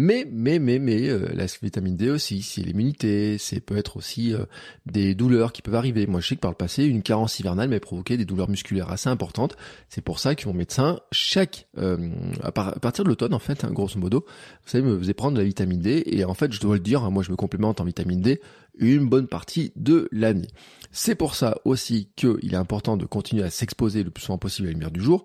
Mais, 0.00 0.28
mais, 0.30 0.60
mais, 0.60 0.78
mais, 0.78 1.08
euh, 1.08 1.28
la 1.34 1.46
vitamine 1.60 1.96
D 1.96 2.08
aussi, 2.08 2.42
c'est 2.42 2.60
l'immunité, 2.60 3.36
c'est 3.36 3.58
peut 3.58 3.76
être 3.76 3.96
aussi 3.96 4.32
euh, 4.32 4.44
des 4.86 5.16
douleurs 5.16 5.52
qui 5.52 5.60
peuvent 5.60 5.74
arriver. 5.74 6.06
Moi, 6.06 6.20
je 6.20 6.28
sais 6.28 6.36
que 6.36 6.40
par 6.40 6.52
le 6.52 6.56
passé, 6.56 6.84
une 6.84 7.02
carence 7.02 7.40
hivernale 7.40 7.68
m'a 7.68 7.80
provoqué 7.80 8.16
des 8.16 8.24
douleurs 8.24 8.48
musculaires 8.48 8.92
assez 8.92 9.08
importantes. 9.08 9.56
C'est 9.88 10.00
pour 10.00 10.20
ça 10.20 10.36
que 10.36 10.46
mon 10.46 10.54
médecin, 10.54 11.00
chaque, 11.10 11.66
euh, 11.78 12.12
à, 12.44 12.52
partir 12.52 13.02
de 13.02 13.08
l'automne, 13.08 13.34
en 13.34 13.40
fait, 13.40 13.64
hein, 13.64 13.72
grosso 13.72 13.98
modo, 13.98 14.24
vous 14.28 14.70
savez, 14.70 14.84
me 14.84 14.96
faisait 14.96 15.14
prendre 15.14 15.34
de 15.34 15.40
la 15.40 15.46
vitamine 15.46 15.80
D. 15.80 16.04
Et 16.06 16.24
en 16.24 16.34
fait, 16.34 16.52
je 16.52 16.60
dois 16.60 16.76
le 16.76 16.80
dire, 16.80 17.02
hein, 17.02 17.10
moi, 17.10 17.24
je 17.24 17.32
me 17.32 17.36
complémente 17.36 17.80
en 17.80 17.84
vitamine 17.84 18.20
D 18.20 18.40
une 18.78 19.08
bonne 19.08 19.26
partie 19.26 19.72
de 19.74 20.08
l'année. 20.12 20.46
C'est 20.92 21.16
pour 21.16 21.34
ça 21.34 21.56
aussi 21.64 22.12
qu'il 22.14 22.52
est 22.52 22.56
important 22.56 22.96
de 22.96 23.04
continuer 23.04 23.42
à 23.42 23.50
s'exposer 23.50 24.04
le 24.04 24.10
plus 24.10 24.22
souvent 24.22 24.38
possible 24.38 24.68
à 24.68 24.70
la 24.70 24.74
lumière 24.74 24.92
du 24.92 25.00
jour. 25.00 25.24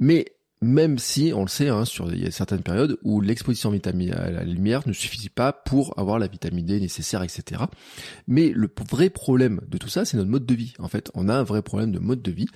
Mais 0.00 0.26
même 0.62 0.98
si, 0.98 1.32
on 1.34 1.42
le 1.42 1.48
sait, 1.48 1.68
hein, 1.68 1.84
sur 1.84 2.12
il 2.12 2.22
y 2.22 2.26
a 2.26 2.30
certaines 2.30 2.62
périodes 2.62 2.96
où 3.02 3.20
l'exposition 3.20 3.72
à 3.72 4.30
la 4.30 4.44
lumière 4.44 4.82
ne 4.86 4.92
suffit 4.92 5.28
pas 5.28 5.52
pour 5.52 5.98
avoir 5.98 6.20
la 6.20 6.28
vitamine 6.28 6.64
D 6.64 6.78
nécessaire, 6.78 7.22
etc. 7.22 7.62
Mais 8.28 8.52
le 8.54 8.70
vrai 8.88 9.10
problème 9.10 9.60
de 9.68 9.76
tout 9.76 9.88
ça, 9.88 10.04
c'est 10.04 10.16
notre 10.16 10.30
mode 10.30 10.46
de 10.46 10.54
vie. 10.54 10.74
En 10.78 10.86
fait, 10.86 11.10
on 11.14 11.28
a 11.28 11.34
un 11.34 11.42
vrai 11.42 11.62
problème 11.62 11.90
de 11.90 11.98
mode 11.98 12.22
de 12.22 12.30
vie. 12.30 12.46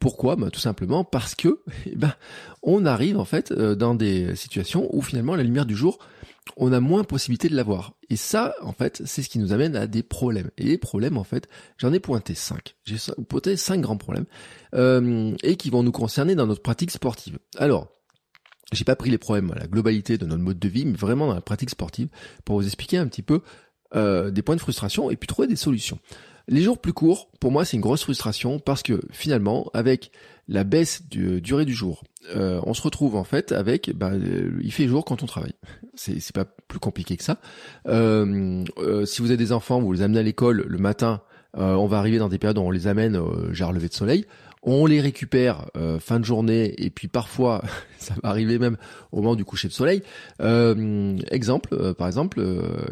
Pourquoi? 0.00 0.34
Bah, 0.34 0.50
Tout 0.50 0.60
simplement 0.60 1.04
parce 1.04 1.36
que, 1.36 1.60
eh 1.86 1.94
ben, 1.94 2.12
on 2.64 2.84
arrive 2.84 3.16
en 3.16 3.24
fait 3.24 3.52
euh, 3.52 3.76
dans 3.76 3.94
des 3.94 4.34
situations 4.34 4.88
où 4.94 5.00
finalement 5.00 5.36
la 5.36 5.44
lumière 5.44 5.64
du 5.66 5.76
jour 5.76 5.98
on 6.56 6.72
a 6.72 6.80
moins 6.80 7.04
possibilité 7.04 7.48
de 7.48 7.56
l'avoir. 7.56 7.94
Et 8.10 8.16
ça, 8.16 8.54
en 8.62 8.72
fait, 8.72 9.02
c'est 9.04 9.22
ce 9.22 9.28
qui 9.28 9.38
nous 9.38 9.52
amène 9.52 9.76
à 9.76 9.86
des 9.86 10.02
problèmes. 10.02 10.50
Et 10.58 10.64
les 10.64 10.78
problèmes, 10.78 11.16
en 11.16 11.24
fait, 11.24 11.48
j'en 11.78 11.92
ai 11.92 12.00
pointé 12.00 12.34
cinq. 12.34 12.76
J'ai 12.84 12.96
pointé 13.28 13.56
cinq 13.56 13.80
grands 13.80 13.96
problèmes 13.96 14.26
euh, 14.74 15.34
et 15.42 15.56
qui 15.56 15.70
vont 15.70 15.82
nous 15.82 15.92
concerner 15.92 16.34
dans 16.34 16.46
notre 16.46 16.62
pratique 16.62 16.90
sportive. 16.90 17.38
Alors, 17.56 17.88
j'ai 18.72 18.84
pas 18.84 18.96
pris 18.96 19.10
les 19.10 19.18
problèmes 19.18 19.52
à 19.52 19.58
la 19.58 19.66
globalité 19.66 20.18
de 20.18 20.26
notre 20.26 20.42
mode 20.42 20.58
de 20.58 20.68
vie, 20.68 20.84
mais 20.84 20.96
vraiment 20.96 21.26
dans 21.26 21.34
la 21.34 21.40
pratique 21.40 21.70
sportive, 21.70 22.08
pour 22.44 22.56
vous 22.56 22.66
expliquer 22.66 22.98
un 22.98 23.06
petit 23.06 23.22
peu 23.22 23.42
des 23.94 24.40
points 24.40 24.56
de 24.56 24.60
frustration 24.60 25.10
et 25.10 25.16
puis 25.16 25.26
trouver 25.26 25.46
des 25.46 25.56
solutions. 25.56 25.98
Les 26.48 26.62
jours 26.62 26.78
plus 26.78 26.92
courts, 26.92 27.28
pour 27.40 27.52
moi, 27.52 27.64
c'est 27.64 27.76
une 27.76 27.82
grosse 27.82 28.02
frustration 28.02 28.58
parce 28.58 28.82
que 28.82 29.00
finalement, 29.10 29.70
avec 29.74 30.10
la 30.48 30.64
baisse 30.64 31.08
de 31.08 31.38
durée 31.38 31.64
du 31.64 31.74
jour, 31.74 32.02
euh, 32.34 32.60
on 32.64 32.74
se 32.74 32.82
retrouve 32.82 33.16
en 33.16 33.24
fait 33.24 33.52
avec, 33.52 33.90
bah, 33.94 34.10
euh, 34.12 34.58
il 34.62 34.72
fait 34.72 34.86
jour 34.86 35.04
quand 35.04 35.22
on 35.22 35.26
travaille. 35.26 35.54
C'est, 35.94 36.32
pas 36.32 36.44
plus 36.44 36.78
compliqué 36.78 37.16
que 37.16 37.24
ça. 37.24 37.38
Euh, 37.86 38.64
si 39.04 39.20
vous 39.20 39.28
avez 39.28 39.36
des 39.36 39.52
enfants, 39.52 39.80
vous 39.80 39.92
les 39.92 40.02
amenez 40.02 40.20
à 40.20 40.22
l'école 40.22 40.64
le 40.66 40.78
matin, 40.78 41.20
on 41.54 41.86
va 41.86 41.98
arriver 41.98 42.18
dans 42.18 42.30
des 42.30 42.38
périodes 42.38 42.56
où 42.56 42.62
on 42.62 42.70
les 42.70 42.86
amène 42.86 43.20
genre 43.52 43.72
lever 43.72 43.88
de 43.88 43.94
soleil. 43.94 44.24
On 44.62 44.86
les 44.86 45.00
récupère 45.00 45.66
fin 46.00 46.18
de 46.18 46.24
journée 46.24 46.72
et 46.78 46.88
puis 46.88 47.08
parfois 47.08 47.62
ça 47.98 48.14
va 48.22 48.30
arriver 48.30 48.58
même 48.58 48.78
au 49.10 49.16
moment 49.16 49.36
du 49.36 49.44
coucher 49.44 49.68
de 49.68 49.74
soleil. 49.74 50.02
exemple, 51.30 51.92
par 51.94 52.06
exemple, 52.06 52.42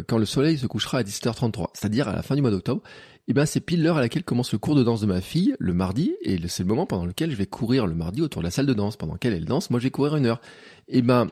quand 0.07 0.19
le 0.19 0.27
soleil 0.27 0.59
se 0.59 0.67
couchera 0.67 0.99
à 0.99 1.03
17h33, 1.03 1.69
c'est-à-dire 1.73 2.09
à 2.09 2.15
la 2.15 2.23
fin 2.23 2.35
du 2.35 2.43
mois 2.43 2.51
d'octobre, 2.51 2.83
eh 3.31 3.33
ben 3.33 3.47
c'est 3.47 3.61
pile 3.61 3.85
l'heure 3.85 3.97
à 3.97 4.01
laquelle 4.01 4.25
commence 4.25 4.51
le 4.51 4.59
cours 4.59 4.75
de 4.75 4.83
danse 4.83 5.03
de 5.03 5.07
ma 5.07 5.21
fille 5.21 5.55
le 5.61 5.73
mardi 5.73 6.17
et 6.23 6.37
c'est 6.49 6.65
le 6.65 6.69
moment 6.69 6.85
pendant 6.85 7.07
lequel 7.07 7.31
je 7.31 7.37
vais 7.37 7.47
courir 7.47 7.87
le 7.87 7.95
mardi 7.95 8.23
autour 8.23 8.43
de 8.43 8.47
la 8.47 8.51
salle 8.51 8.67
de 8.67 8.75
danse. 8.75 8.97
Pendant 8.97 9.15
qu'elle 9.15 9.35
elle 9.35 9.45
danse 9.45 9.71
moi 9.71 9.79
je 9.79 9.85
vais 9.85 9.93
courir 9.93 10.17
une 10.17 10.27
heure. 10.27 10.41
Eh 10.89 11.01
ben 11.01 11.29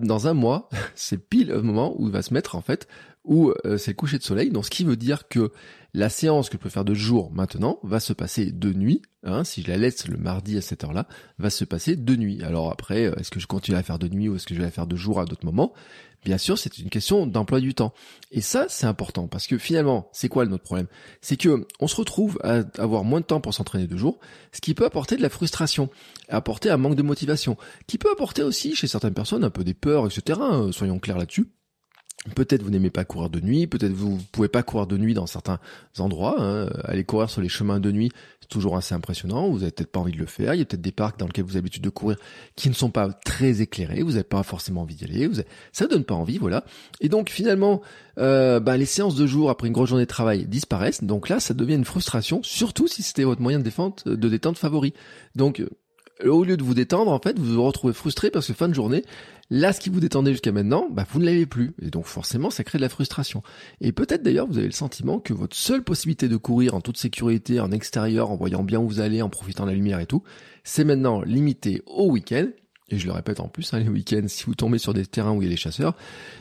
dans 0.00 0.28
un 0.28 0.32
mois 0.32 0.70
c'est 0.94 1.18
pile 1.18 1.48
le 1.48 1.60
moment 1.60 1.94
où 2.00 2.06
il 2.06 2.10
va 2.10 2.22
se 2.22 2.32
mettre 2.32 2.54
en 2.54 2.62
fait 2.62 2.88
où 3.24 3.52
euh, 3.66 3.76
c'est 3.76 3.90
le 3.90 3.96
coucher 3.96 4.16
de 4.16 4.22
soleil. 4.22 4.48
Donc 4.48 4.64
ce 4.64 4.70
qui 4.70 4.82
veut 4.82 4.96
dire 4.96 5.28
que 5.28 5.52
la 5.92 6.08
séance 6.08 6.48
que 6.48 6.56
je 6.56 6.62
peux 6.62 6.70
faire 6.70 6.86
de 6.86 6.94
jour 6.94 7.30
maintenant 7.32 7.80
va 7.82 8.00
se 8.00 8.14
passer 8.14 8.50
de 8.50 8.72
nuit 8.72 9.02
hein, 9.22 9.44
si 9.44 9.60
je 9.60 9.68
la 9.68 9.76
laisse 9.76 10.08
le 10.08 10.16
mardi 10.16 10.56
à 10.56 10.62
cette 10.62 10.84
heure-là 10.84 11.06
va 11.36 11.50
se 11.50 11.66
passer 11.66 11.96
de 11.96 12.16
nuit. 12.16 12.42
Alors 12.42 12.72
après 12.72 13.08
euh, 13.08 13.14
est-ce 13.16 13.30
que 13.30 13.40
je 13.40 13.46
continue 13.46 13.76
à 13.76 13.82
faire 13.82 13.98
de 13.98 14.08
nuit 14.08 14.30
ou 14.30 14.36
est-ce 14.36 14.46
que 14.46 14.54
je 14.54 14.60
vais 14.60 14.64
la 14.64 14.72
faire 14.72 14.86
de 14.86 14.96
jour 14.96 15.20
à 15.20 15.26
d'autres 15.26 15.44
moments? 15.44 15.74
Bien 16.24 16.38
sûr, 16.38 16.56
c'est 16.56 16.78
une 16.78 16.88
question 16.88 17.26
d'emploi 17.26 17.58
du 17.58 17.74
temps. 17.74 17.92
Et 18.30 18.40
ça, 18.40 18.66
c'est 18.68 18.86
important 18.86 19.26
parce 19.26 19.48
que 19.48 19.58
finalement, 19.58 20.08
c'est 20.12 20.28
quoi 20.28 20.46
notre 20.46 20.62
problème? 20.62 20.86
C'est 21.20 21.36
que 21.36 21.66
on 21.80 21.88
se 21.88 21.96
retrouve 21.96 22.38
à 22.44 22.62
avoir 22.78 23.02
moins 23.02 23.20
de 23.20 23.26
temps 23.26 23.40
pour 23.40 23.52
s'entraîner 23.52 23.88
deux 23.88 23.96
jours, 23.96 24.20
ce 24.52 24.60
qui 24.60 24.74
peut 24.74 24.84
apporter 24.84 25.16
de 25.16 25.22
la 25.22 25.30
frustration, 25.30 25.90
apporter 26.28 26.70
un 26.70 26.76
manque 26.76 26.94
de 26.94 27.02
motivation, 27.02 27.56
qui 27.88 27.98
peut 27.98 28.10
apporter 28.12 28.44
aussi 28.44 28.76
chez 28.76 28.86
certaines 28.86 29.14
personnes 29.14 29.42
un 29.42 29.50
peu 29.50 29.64
des 29.64 29.74
peurs, 29.74 30.06
etc. 30.06 30.38
Hein, 30.40 30.70
soyons 30.72 31.00
clairs 31.00 31.18
là-dessus. 31.18 31.48
Peut-être 32.36 32.62
vous 32.62 32.70
n'aimez 32.70 32.90
pas 32.90 33.04
courir 33.04 33.30
de 33.30 33.40
nuit, 33.40 33.66
peut-être 33.66 33.92
vous 33.92 34.20
pouvez 34.30 34.46
pas 34.46 34.62
courir 34.62 34.86
de 34.86 34.96
nuit 34.96 35.12
dans 35.12 35.26
certains 35.26 35.58
endroits. 35.98 36.36
Hein. 36.38 36.70
Aller 36.84 37.02
courir 37.02 37.28
sur 37.28 37.40
les 37.40 37.48
chemins 37.48 37.80
de 37.80 37.90
nuit, 37.90 38.12
c'est 38.40 38.48
toujours 38.48 38.76
assez 38.76 38.94
impressionnant. 38.94 39.50
Vous 39.50 39.62
avez 39.62 39.72
peut-être 39.72 39.90
pas 39.90 39.98
envie 39.98 40.12
de 40.12 40.18
le 40.18 40.26
faire. 40.26 40.54
Il 40.54 40.58
y 40.58 40.62
a 40.62 40.64
peut-être 40.64 40.80
des 40.80 40.92
parcs 40.92 41.18
dans 41.18 41.26
lesquels 41.26 41.44
vous 41.44 41.52
avez 41.52 41.62
l'habitude 41.62 41.82
de 41.82 41.90
courir 41.90 42.18
qui 42.54 42.68
ne 42.68 42.74
sont 42.74 42.90
pas 42.90 43.12
très 43.12 43.60
éclairés. 43.60 44.02
Vous 44.02 44.12
n'avez 44.12 44.22
pas 44.22 44.44
forcément 44.44 44.82
envie 44.82 44.94
d'y 44.94 45.04
aller. 45.04 45.26
Vous 45.26 45.40
Ça 45.72 45.88
donne 45.88 46.04
pas 46.04 46.14
envie, 46.14 46.38
voilà. 46.38 46.64
Et 47.00 47.08
donc 47.08 47.28
finalement, 47.28 47.82
euh, 48.18 48.60
bah, 48.60 48.76
les 48.76 48.86
séances 48.86 49.16
de 49.16 49.26
jour 49.26 49.50
après 49.50 49.66
une 49.66 49.72
grosse 49.72 49.88
journée 49.88 50.04
de 50.04 50.08
travail 50.08 50.46
disparaissent. 50.46 51.02
Donc 51.02 51.28
là, 51.28 51.40
ça 51.40 51.54
devient 51.54 51.74
une 51.74 51.84
frustration, 51.84 52.40
surtout 52.44 52.86
si 52.86 53.02
c'était 53.02 53.24
votre 53.24 53.42
moyen 53.42 53.58
de 53.58 53.64
détente, 53.64 54.06
de 54.06 54.28
détente 54.28 54.58
favori. 54.58 54.94
Donc 55.34 55.60
au 56.24 56.44
lieu 56.44 56.56
de 56.56 56.62
vous 56.62 56.74
détendre, 56.74 57.10
en 57.10 57.18
fait, 57.18 57.38
vous 57.38 57.54
vous 57.54 57.64
retrouvez 57.64 57.92
frustré 57.92 58.30
parce 58.30 58.46
que 58.46 58.52
fin 58.52 58.68
de 58.68 58.74
journée, 58.74 59.04
là, 59.52 59.74
ce 59.74 59.80
qui 59.80 59.90
vous 59.90 60.00
détendait 60.00 60.30
jusqu'à 60.32 60.50
maintenant, 60.50 60.88
bah, 60.90 61.06
vous 61.10 61.20
ne 61.20 61.26
l'avez 61.26 61.44
plus. 61.44 61.74
Et 61.82 61.90
donc, 61.90 62.06
forcément, 62.06 62.48
ça 62.48 62.64
crée 62.64 62.78
de 62.78 62.82
la 62.82 62.88
frustration. 62.88 63.42
Et 63.82 63.92
peut-être 63.92 64.22
d'ailleurs, 64.22 64.46
vous 64.46 64.56
avez 64.56 64.66
le 64.66 64.72
sentiment 64.72 65.20
que 65.20 65.34
votre 65.34 65.54
seule 65.54 65.84
possibilité 65.84 66.28
de 66.28 66.38
courir 66.38 66.74
en 66.74 66.80
toute 66.80 66.96
sécurité, 66.96 67.60
en 67.60 67.70
extérieur, 67.70 68.30
en 68.30 68.36
voyant 68.36 68.62
bien 68.62 68.80
où 68.80 68.88
vous 68.88 69.00
allez, 69.00 69.20
en 69.20 69.28
profitant 69.28 69.64
de 69.64 69.70
la 69.70 69.76
lumière 69.76 70.00
et 70.00 70.06
tout, 70.06 70.22
c'est 70.64 70.84
maintenant 70.84 71.20
limité 71.20 71.82
au 71.86 72.10
week-end. 72.10 72.46
Et 72.88 72.98
je 72.98 73.06
le 73.06 73.12
répète 73.12 73.40
en 73.40 73.48
plus, 73.48 73.74
hein, 73.74 73.80
les 73.80 73.88
week-ends, 73.88 74.26
si 74.26 74.44
vous 74.44 74.54
tombez 74.54 74.78
sur 74.78 74.94
des 74.94 75.04
terrains 75.04 75.32
où 75.32 75.42
il 75.42 75.44
y 75.44 75.48
a 75.48 75.50
des 75.50 75.56
chasseurs, 75.56 75.94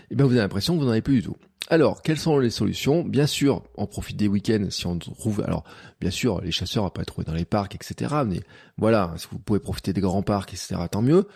eh 0.09 0.15
ben 0.15 0.23
vous 0.23 0.31
avez 0.31 0.41
l'impression 0.41 0.75
que 0.75 0.79
vous 0.79 0.85
n'en 0.85 0.91
avez 0.91 1.01
plus 1.01 1.15
du 1.15 1.23
tout. 1.23 1.35
Alors, 1.69 2.01
quelles 2.01 2.17
sont 2.17 2.39
les 2.39 2.49
solutions? 2.49 3.03
Bien 3.03 3.27
sûr, 3.27 3.63
on 3.75 3.87
profite 3.87 4.17
des 4.17 4.27
week-ends 4.27 4.67
si 4.69 4.87
on 4.87 4.97
trouve. 4.97 5.41
Alors, 5.41 5.63
bien 6.01 6.11
sûr, 6.11 6.41
les 6.41 6.51
chasseurs, 6.51 6.85
à 6.85 6.93
pas 6.93 7.01
être 7.01 7.07
trouver 7.07 7.25
dans 7.25 7.33
les 7.33 7.45
parcs, 7.45 7.75
etc. 7.75 8.15
Mais 8.25 8.41
voilà, 8.77 9.13
si 9.17 9.27
vous 9.31 9.39
pouvez 9.39 9.59
profiter 9.59 9.93
des 9.93 10.01
grands 10.01 10.23
parcs, 10.23 10.53
etc. 10.53 10.75
Tant 10.89 11.01
mieux. 11.01 11.27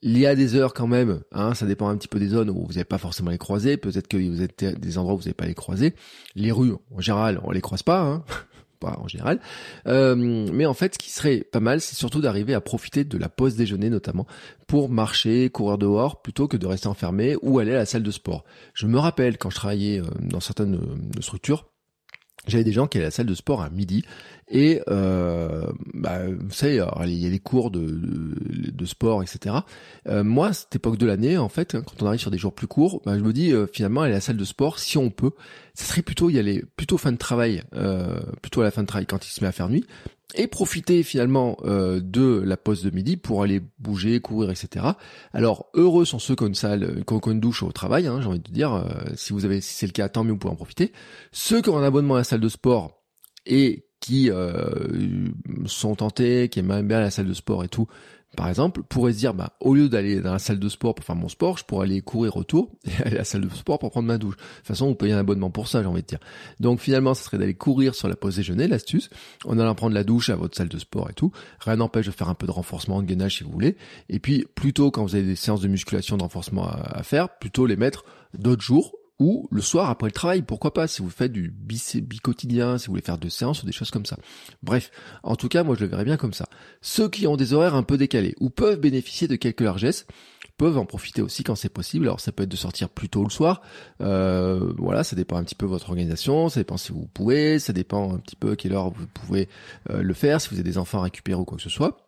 Il 0.00 0.16
y 0.16 0.26
a 0.26 0.36
des 0.36 0.54
heures 0.54 0.74
quand 0.74 0.86
même, 0.86 1.22
hein, 1.32 1.54
ça 1.54 1.66
dépend 1.66 1.88
un 1.88 1.96
petit 1.96 2.06
peu 2.06 2.20
des 2.20 2.28
zones 2.28 2.50
où 2.50 2.64
vous 2.64 2.74
n'avez 2.74 2.84
pas 2.84 2.98
forcément 2.98 3.30
les 3.30 3.38
croiser. 3.38 3.76
Peut-être 3.76 4.06
que 4.06 4.16
vous 4.16 4.42
êtes 4.42 4.64
des 4.64 4.96
endroits 4.96 5.14
où 5.14 5.16
vous 5.16 5.24
n'avez 5.24 5.34
pas 5.34 5.46
les 5.46 5.54
croiser. 5.54 5.94
Les 6.36 6.52
rues, 6.52 6.74
en 6.94 7.00
général, 7.00 7.40
on 7.42 7.50
les 7.50 7.60
croise 7.60 7.82
pas. 7.82 8.00
Hein 8.00 8.24
pas 8.78 8.96
en 8.98 9.08
général. 9.08 9.40
Euh, 9.86 10.14
mais 10.16 10.66
en 10.66 10.74
fait, 10.74 10.94
ce 10.94 10.98
qui 10.98 11.10
serait 11.10 11.40
pas 11.40 11.60
mal, 11.60 11.80
c'est 11.80 11.96
surtout 11.96 12.20
d'arriver 12.20 12.54
à 12.54 12.60
profiter 12.60 13.04
de 13.04 13.18
la 13.18 13.28
pause 13.28 13.56
déjeuner 13.56 13.90
notamment 13.90 14.26
pour 14.66 14.88
marcher, 14.88 15.50
courir 15.50 15.78
dehors, 15.78 16.22
plutôt 16.22 16.48
que 16.48 16.56
de 16.56 16.66
rester 16.66 16.88
enfermé 16.88 17.36
ou 17.42 17.58
aller 17.58 17.72
à 17.72 17.78
la 17.78 17.86
salle 17.86 18.02
de 18.02 18.10
sport. 18.10 18.44
Je 18.74 18.86
me 18.86 18.98
rappelle 18.98 19.38
quand 19.38 19.50
je 19.50 19.56
travaillais 19.56 20.00
euh, 20.00 20.04
dans 20.20 20.40
certaines 20.40 20.76
euh, 20.76 21.20
structures, 21.20 21.66
j'avais 22.48 22.64
des 22.64 22.72
gens 22.72 22.86
qui 22.86 22.98
allaient 22.98 23.06
à 23.06 23.08
la 23.08 23.12
salle 23.12 23.26
de 23.26 23.34
sport 23.34 23.62
à 23.62 23.70
midi 23.70 24.04
et 24.50 24.80
euh, 24.88 25.66
bah, 25.94 26.20
vous 26.26 26.52
savez, 26.52 26.82
il 27.04 27.18
y 27.18 27.26
a 27.26 27.30
des 27.30 27.38
cours 27.38 27.70
de, 27.70 27.86
de, 28.72 28.86
sport, 28.86 29.22
etc. 29.22 29.56
Euh, 30.08 30.24
moi, 30.24 30.52
cette 30.52 30.74
époque 30.76 30.96
de 30.96 31.06
l'année, 31.06 31.36
en 31.36 31.50
fait, 31.50 31.74
hein, 31.74 31.82
quand 31.84 32.02
on 32.02 32.06
arrive 32.06 32.20
sur 32.20 32.30
des 32.30 32.38
jours 32.38 32.54
plus 32.54 32.66
courts, 32.66 33.02
bah, 33.04 33.18
je 33.18 33.22
me 33.22 33.32
dis 33.32 33.52
euh, 33.52 33.66
finalement 33.70 34.02
aller 34.02 34.12
à 34.12 34.16
la 34.16 34.20
salle 34.20 34.38
de 34.38 34.44
sport, 34.44 34.78
si 34.78 34.96
on 34.96 35.10
peut, 35.10 35.32
ce 35.74 35.84
serait 35.84 36.02
plutôt 36.02 36.30
y 36.30 36.38
aller 36.38 36.64
plutôt 36.76 36.96
fin 36.96 37.12
de 37.12 37.18
travail, 37.18 37.62
euh, 37.74 38.20
plutôt 38.40 38.62
à 38.62 38.64
la 38.64 38.70
fin 38.70 38.82
de 38.82 38.86
travail 38.86 39.06
quand 39.06 39.26
il 39.26 39.30
se 39.30 39.42
met 39.42 39.48
à 39.48 39.52
faire 39.52 39.68
nuit, 39.68 39.84
et 40.34 40.46
profiter 40.46 41.02
finalement 41.02 41.56
euh, 41.64 42.00
de 42.02 42.42
la 42.44 42.56
pause 42.56 42.82
de 42.82 42.90
midi 42.90 43.16
pour 43.16 43.42
aller 43.42 43.62
bouger, 43.78 44.20
courir, 44.20 44.50
etc. 44.50 44.86
Alors 45.32 45.70
heureux 45.74 46.04
sont 46.04 46.18
ceux 46.18 46.36
qui 46.36 46.44
ont 46.44 46.48
une 46.48 46.54
salle, 46.54 47.04
qui 47.06 47.14
ont 47.14 47.20
une 47.20 47.40
douche 47.40 47.62
au 47.62 47.72
travail, 47.72 48.06
hein, 48.06 48.20
j'ai 48.20 48.28
envie 48.28 48.38
de 48.40 48.50
dire. 48.50 48.84
si 49.14 49.32
vous 49.32 49.44
avez, 49.44 49.60
si 49.60 49.74
c'est 49.74 49.86
le 49.86 49.92
cas, 49.92 50.08
tant 50.08 50.24
mieux, 50.24 50.32
vous 50.32 50.38
pouvez 50.38 50.52
en 50.52 50.56
profiter. 50.56 50.92
Ceux 51.32 51.62
qui 51.62 51.70
ont 51.70 51.78
un 51.78 51.82
abonnement 51.82 52.14
à 52.14 52.18
la 52.18 52.24
salle 52.24 52.40
de 52.40 52.48
sport 52.48 53.02
et 53.46 53.88
qui 54.00 54.30
euh, 54.30 55.28
sont 55.66 55.96
tentés, 55.96 56.48
qui 56.48 56.60
aiment 56.60 56.86
bien 56.86 57.00
la 57.00 57.10
salle 57.10 57.26
de 57.26 57.34
sport 57.34 57.64
et 57.64 57.68
tout, 57.68 57.88
par 58.36 58.48
exemple, 58.48 58.82
pourraient 58.82 59.12
se 59.12 59.18
dire, 59.18 59.34
bah, 59.34 59.54
au 59.60 59.74
lieu 59.74 59.88
d'aller 59.88 60.20
dans 60.20 60.32
la 60.32 60.38
salle 60.38 60.58
de 60.58 60.68
sport 60.68 60.94
pour 60.94 61.04
faire 61.04 61.16
mon 61.16 61.28
sport, 61.28 61.58
je 61.58 61.64
pourrais 61.64 61.86
aller 61.86 62.02
courir 62.02 62.36
autour 62.36 62.70
et 62.84 63.02
aller 63.02 63.16
à 63.16 63.18
la 63.18 63.24
salle 63.24 63.40
de 63.40 63.48
sport 63.54 63.78
pour 63.78 63.90
prendre 63.90 64.06
ma 64.06 64.18
douche. 64.18 64.36
De 64.36 64.42
toute 64.58 64.66
façon, 64.66 64.88
vous 64.88 64.94
payez 64.94 65.12
un 65.12 65.18
abonnement 65.18 65.50
pour 65.50 65.66
ça, 65.66 65.82
j'ai 65.82 65.88
envie 65.88 66.02
de 66.02 66.06
dire. 66.06 66.20
Donc 66.60 66.80
finalement, 66.80 67.14
ce 67.14 67.24
serait 67.24 67.38
d'aller 67.38 67.54
courir 67.54 67.94
sur 67.94 68.08
la 68.08 68.16
pause 68.16 68.36
déjeuner, 68.36 68.68
l'astuce, 68.68 69.10
en 69.44 69.58
allant 69.58 69.74
prendre 69.74 69.94
la 69.94 70.04
douche 70.04 70.30
à 70.30 70.36
votre 70.36 70.56
salle 70.56 70.68
de 70.68 70.78
sport 70.78 71.08
et 71.10 71.14
tout. 71.14 71.32
Rien 71.60 71.76
n'empêche 71.76 72.06
de 72.06 72.10
faire 72.10 72.28
un 72.28 72.34
peu 72.34 72.46
de 72.46 72.52
renforcement, 72.52 73.02
de 73.02 73.06
gainage 73.06 73.38
si 73.38 73.44
vous 73.44 73.50
voulez. 73.50 73.76
Et 74.08 74.18
puis, 74.18 74.46
plutôt 74.54 74.90
quand 74.90 75.02
vous 75.02 75.14
avez 75.14 75.24
des 75.24 75.36
séances 75.36 75.60
de 75.60 75.68
musculation, 75.68 76.16
de 76.16 76.22
renforcement 76.22 76.68
à 76.68 77.02
faire, 77.02 77.38
plutôt 77.38 77.66
les 77.66 77.76
mettre 77.76 78.04
d'autres 78.34 78.62
jours 78.62 78.92
ou 79.18 79.48
le 79.50 79.60
soir 79.60 79.90
après 79.90 80.08
le 80.08 80.12
travail, 80.12 80.42
pourquoi 80.42 80.72
pas, 80.72 80.86
si 80.86 81.02
vous 81.02 81.10
faites 81.10 81.32
du 81.32 81.50
bi-quotidien, 81.50 82.78
si 82.78 82.86
vous 82.86 82.92
voulez 82.92 83.02
faire 83.02 83.18
deux 83.18 83.30
séances 83.30 83.62
ou 83.62 83.66
des 83.66 83.72
choses 83.72 83.90
comme 83.90 84.06
ça. 84.06 84.16
Bref, 84.62 84.90
en 85.22 85.36
tout 85.36 85.48
cas, 85.48 85.64
moi 85.64 85.74
je 85.74 85.80
le 85.80 85.86
verrais 85.88 86.04
bien 86.04 86.16
comme 86.16 86.32
ça. 86.32 86.46
Ceux 86.80 87.08
qui 87.08 87.26
ont 87.26 87.36
des 87.36 87.52
horaires 87.52 87.74
un 87.74 87.82
peu 87.82 87.96
décalés 87.96 88.34
ou 88.40 88.50
peuvent 88.50 88.80
bénéficier 88.80 89.26
de 89.26 89.36
quelques 89.36 89.60
largesses, 89.60 90.06
peuvent 90.56 90.78
en 90.78 90.84
profiter 90.84 91.22
aussi 91.22 91.44
quand 91.44 91.54
c'est 91.54 91.68
possible. 91.68 92.06
Alors 92.06 92.20
ça 92.20 92.32
peut 92.32 92.42
être 92.42 92.48
de 92.48 92.56
sortir 92.56 92.88
plus 92.88 93.08
tôt 93.08 93.24
le 93.24 93.30
soir, 93.30 93.62
euh, 94.00 94.72
voilà, 94.76 95.04
ça 95.04 95.16
dépend 95.16 95.36
un 95.36 95.44
petit 95.44 95.54
peu 95.54 95.66
de 95.66 95.70
votre 95.70 95.88
organisation, 95.88 96.48
ça 96.48 96.60
dépend 96.60 96.76
si 96.76 96.92
vous 96.92 97.06
pouvez, 97.06 97.58
ça 97.58 97.72
dépend 97.72 98.14
un 98.14 98.18
petit 98.18 98.36
peu 98.36 98.52
à 98.52 98.56
quelle 98.56 98.72
heure 98.72 98.90
vous 98.90 99.06
pouvez 99.06 99.48
euh, 99.90 100.02
le 100.02 100.14
faire, 100.14 100.40
si 100.40 100.48
vous 100.48 100.56
avez 100.56 100.64
des 100.64 100.78
enfants 100.78 100.98
à 100.98 101.02
récupérer 101.02 101.40
ou 101.40 101.44
quoi 101.44 101.56
que 101.56 101.62
ce 101.62 101.70
soit. 101.70 102.07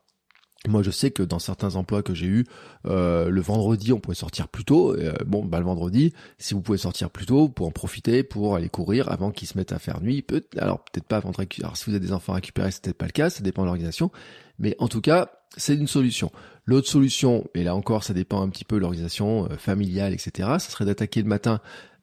Moi, 0.69 0.83
je 0.83 0.91
sais 0.91 1.11
que 1.11 1.23
dans 1.23 1.39
certains 1.39 1.77
emplois 1.77 2.03
que 2.03 2.13
j'ai 2.13 2.27
eu, 2.27 2.47
euh, 2.85 3.31
le 3.31 3.41
vendredi, 3.41 3.95
on 3.95 4.01
pouvait 4.01 4.15
sortir 4.15 4.47
plus 4.47 4.65
tôt. 4.65 4.95
Euh, 4.95 5.15
bon, 5.27 5.43
bah 5.43 5.59
le 5.59 5.65
vendredi, 5.65 6.13
si 6.37 6.53
vous 6.53 6.61
pouvez 6.61 6.77
sortir 6.77 7.09
plus 7.09 7.25
tôt, 7.25 7.49
pour 7.49 7.67
en 7.67 7.71
profiter, 7.71 8.23
pour 8.23 8.57
aller 8.57 8.69
courir 8.69 9.11
avant 9.11 9.31
qu'ils 9.31 9.49
se 9.49 9.57
mettent 9.57 9.73
à 9.73 9.79
faire 9.79 10.03
nuit. 10.03 10.25
Alors 10.59 10.85
peut-être 10.85 11.07
pas 11.07 11.17
avant 11.17 11.31
de 11.31 11.39
récupérer. 11.39 11.67
Alors 11.67 11.79
si 11.79 11.87
vous 11.87 11.93
avez 11.93 12.05
des 12.05 12.13
enfants 12.13 12.33
à 12.33 12.37
récupérer, 12.37 12.71
c'est 12.71 12.83
peut-être 12.83 12.99
pas 12.99 13.07
le 13.07 13.13
cas. 13.13 13.31
Ça 13.31 13.43
dépend 13.43 13.63
de 13.63 13.69
l'organisation. 13.69 14.11
Mais 14.59 14.77
en 14.79 14.89
tout 14.89 15.01
cas, 15.01 15.31
c'est 15.57 15.75
une 15.75 15.87
solution. 15.87 16.31
L'autre 16.67 16.89
solution, 16.89 17.49
et 17.55 17.65
là 17.65 17.75
encore, 17.75 18.05
ça 18.05 18.13
dépend 18.13 18.43
un 18.43 18.49
petit 18.51 18.67
peu 18.67 18.77
de 18.77 18.81
l'organisation 18.83 19.47
euh, 19.51 19.57
familiale, 19.57 20.13
etc. 20.13 20.31
Ça 20.59 20.71
serait 20.71 20.85
d'attaquer 20.85 21.23
le 21.23 21.29
matin 21.29 21.61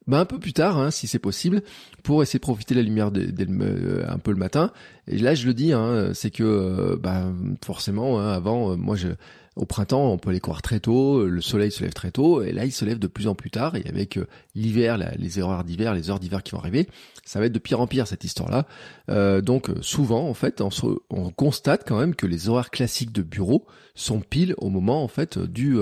bah 0.07 0.19
un 0.19 0.25
peu 0.25 0.39
plus 0.39 0.53
tard, 0.53 0.77
hein, 0.77 0.91
si 0.91 1.07
c'est 1.07 1.19
possible, 1.19 1.61
pour 2.03 2.23
essayer 2.23 2.39
de 2.39 2.43
profiter 2.43 2.73
de 2.73 2.79
la 2.79 2.85
lumière 2.85 3.11
euh, 3.15 4.05
un 4.07 4.17
peu 4.17 4.31
le 4.31 4.37
matin. 4.37 4.71
Et 5.07 5.17
là, 5.17 5.35
je 5.35 5.45
le 5.45 5.53
dis, 5.53 5.73
hein, 5.73 6.11
c'est 6.13 6.31
que 6.31 6.43
euh, 6.43 6.97
bah, 6.97 7.25
forcément, 7.63 8.19
hein, 8.19 8.31
avant, 8.31 8.71
euh, 8.71 8.75
moi, 8.75 8.95
je, 8.95 9.09
au 9.57 9.65
printemps, 9.65 10.11
on 10.11 10.17
peut 10.17 10.29
aller 10.29 10.39
courir 10.39 10.61
très 10.61 10.79
tôt, 10.79 11.25
le 11.25 11.41
soleil 11.41 11.71
se 11.71 11.83
lève 11.83 11.93
très 11.93 12.11
tôt, 12.11 12.41
et 12.41 12.53
là, 12.53 12.63
il 12.63 12.71
se 12.71 12.85
lève 12.85 12.99
de 12.99 13.07
plus 13.07 13.27
en 13.27 13.35
plus 13.35 13.51
tard, 13.51 13.75
et 13.75 13.85
avec 13.87 14.19
l'hiver, 14.55 14.97
les 15.17 15.39
horaires 15.39 15.63
d'hiver, 15.63 15.93
les 15.93 16.09
heures 16.09 16.19
d'hiver 16.19 16.43
qui 16.43 16.51
vont 16.51 16.59
arriver, 16.59 16.87
ça 17.27 17.39
va 17.39 17.45
être 17.45 17.53
de 17.53 17.59
pire 17.59 17.79
en 17.79 17.87
pire 17.87 18.07
cette 18.07 18.23
histoire-là. 18.23 18.65
Euh, 19.09 19.41
donc 19.41 19.69
souvent, 19.81 20.27
en 20.27 20.33
fait, 20.33 20.61
on, 20.61 20.69
on, 21.09 21.29
constate 21.29 21.83
quand 21.87 21.99
même 21.99 22.15
que 22.15 22.25
les 22.25 22.49
horaires 22.49 22.71
classiques 22.71 23.11
de 23.11 23.21
bureau 23.21 23.65
sont 23.95 24.21
pile 24.21 24.53
au 24.57 24.69
moment 24.69 25.03
en 25.03 25.07
fait 25.07 25.37
du 25.39 25.77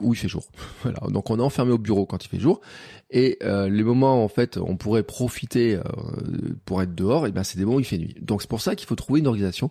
où 0.00 0.14
il 0.14 0.16
fait 0.16 0.28
jour. 0.28 0.44
Voilà, 0.82 0.98
donc 1.10 1.30
on 1.30 1.38
est 1.38 1.42
enfermé 1.42 1.72
au 1.72 1.78
bureau 1.78 2.06
quand 2.06 2.24
il 2.24 2.28
fait 2.28 2.40
jour, 2.40 2.60
et 3.12 3.38
euh, 3.42 3.68
les 3.68 3.84
moments 3.84 4.24
en 4.24 4.28
fait 4.28 4.56
on 4.56 4.76
pourrait 4.76 5.02
profiter 5.02 5.76
euh, 5.76 5.82
pour 6.64 6.82
être 6.82 6.94
dehors, 6.94 7.26
et 7.26 7.32
ben 7.32 7.44
c'est 7.44 7.58
des 7.58 7.64
moments 7.64 7.76
où 7.76 7.80
il 7.80 7.86
fait 7.86 7.98
nuit. 7.98 8.16
Donc 8.20 8.40
c'est 8.40 8.48
pour 8.48 8.62
ça 8.62 8.74
qu'il 8.74 8.88
faut 8.88 8.96
trouver 8.96 9.20
une 9.20 9.26
organisation. 9.26 9.70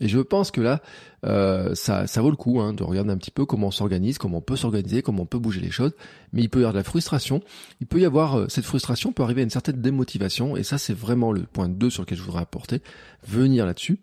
Et 0.00 0.08
je 0.08 0.20
pense 0.20 0.50
que 0.50 0.60
là, 0.60 0.82
euh, 1.24 1.74
ça, 1.74 2.06
ça 2.06 2.20
vaut 2.20 2.30
le 2.30 2.36
coup 2.36 2.60
hein, 2.60 2.74
de 2.74 2.82
regarder 2.82 3.10
un 3.10 3.16
petit 3.16 3.30
peu 3.30 3.46
comment 3.46 3.68
on 3.68 3.72
s'organise, 3.72 4.18
comment 4.18 4.38
on 4.38 4.42
peut 4.42 4.56
s'organiser, 4.56 5.02
comment 5.02 5.22
on 5.22 5.26
peut 5.26 5.38
bouger 5.38 5.60
les 5.60 5.70
choses. 5.70 5.92
Mais 6.32 6.42
il 6.42 6.48
peut 6.48 6.60
y 6.60 6.62
avoir 6.62 6.72
de 6.72 6.78
la 6.78 6.84
frustration. 6.84 7.42
Il 7.80 7.86
peut 7.86 8.00
y 8.00 8.04
avoir 8.04 8.38
euh, 8.38 8.48
cette 8.48 8.64
frustration 8.64 9.12
peut 9.12 9.22
arriver 9.22 9.42
à 9.42 9.44
une 9.44 9.50
certaine 9.50 9.80
démotivation. 9.80 10.56
Et 10.56 10.62
ça, 10.62 10.78
c'est 10.78 10.94
vraiment 10.94 11.32
le 11.32 11.42
point 11.42 11.68
2 11.68 11.90
sur 11.90 12.02
lequel 12.02 12.18
je 12.18 12.22
voudrais 12.22 12.42
apporter, 12.42 12.82
venir 13.26 13.66
là-dessus 13.66 14.00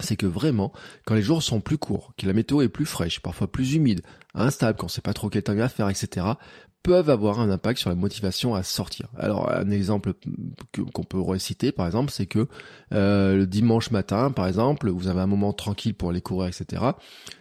c'est 0.00 0.16
que 0.16 0.26
vraiment, 0.26 0.72
quand 1.06 1.14
les 1.14 1.22
jours 1.22 1.42
sont 1.42 1.60
plus 1.60 1.78
courts, 1.78 2.12
que 2.18 2.26
la 2.26 2.32
météo 2.32 2.60
est 2.60 2.68
plus 2.68 2.84
fraîche, 2.84 3.20
parfois 3.20 3.50
plus 3.50 3.74
humide, 3.74 4.02
instable, 4.34 4.78
qu'on 4.78 4.88
sait 4.88 5.00
pas 5.00 5.14
trop 5.14 5.30
quel 5.30 5.42
temps 5.42 5.52
il 5.52 5.58
va 5.58 5.68
faire, 5.68 5.88
etc., 5.88 6.26
peuvent 6.86 7.10
avoir 7.10 7.40
un 7.40 7.50
impact 7.50 7.80
sur 7.80 7.90
la 7.90 7.96
motivation 7.96 8.54
à 8.54 8.62
sortir. 8.62 9.08
Alors 9.18 9.50
un 9.50 9.70
exemple 9.70 10.12
qu'on 10.94 11.02
peut 11.02 11.18
reciter 11.18 11.72
par 11.72 11.84
exemple, 11.84 12.12
c'est 12.12 12.26
que 12.26 12.46
euh, 12.94 13.38
le 13.38 13.46
dimanche 13.48 13.90
matin 13.90 14.30
par 14.30 14.46
exemple, 14.46 14.88
vous 14.90 15.08
avez 15.08 15.20
un 15.20 15.26
moment 15.26 15.52
tranquille 15.52 15.94
pour 15.94 16.10
aller 16.10 16.20
courir, 16.20 16.46
etc. 16.46 16.82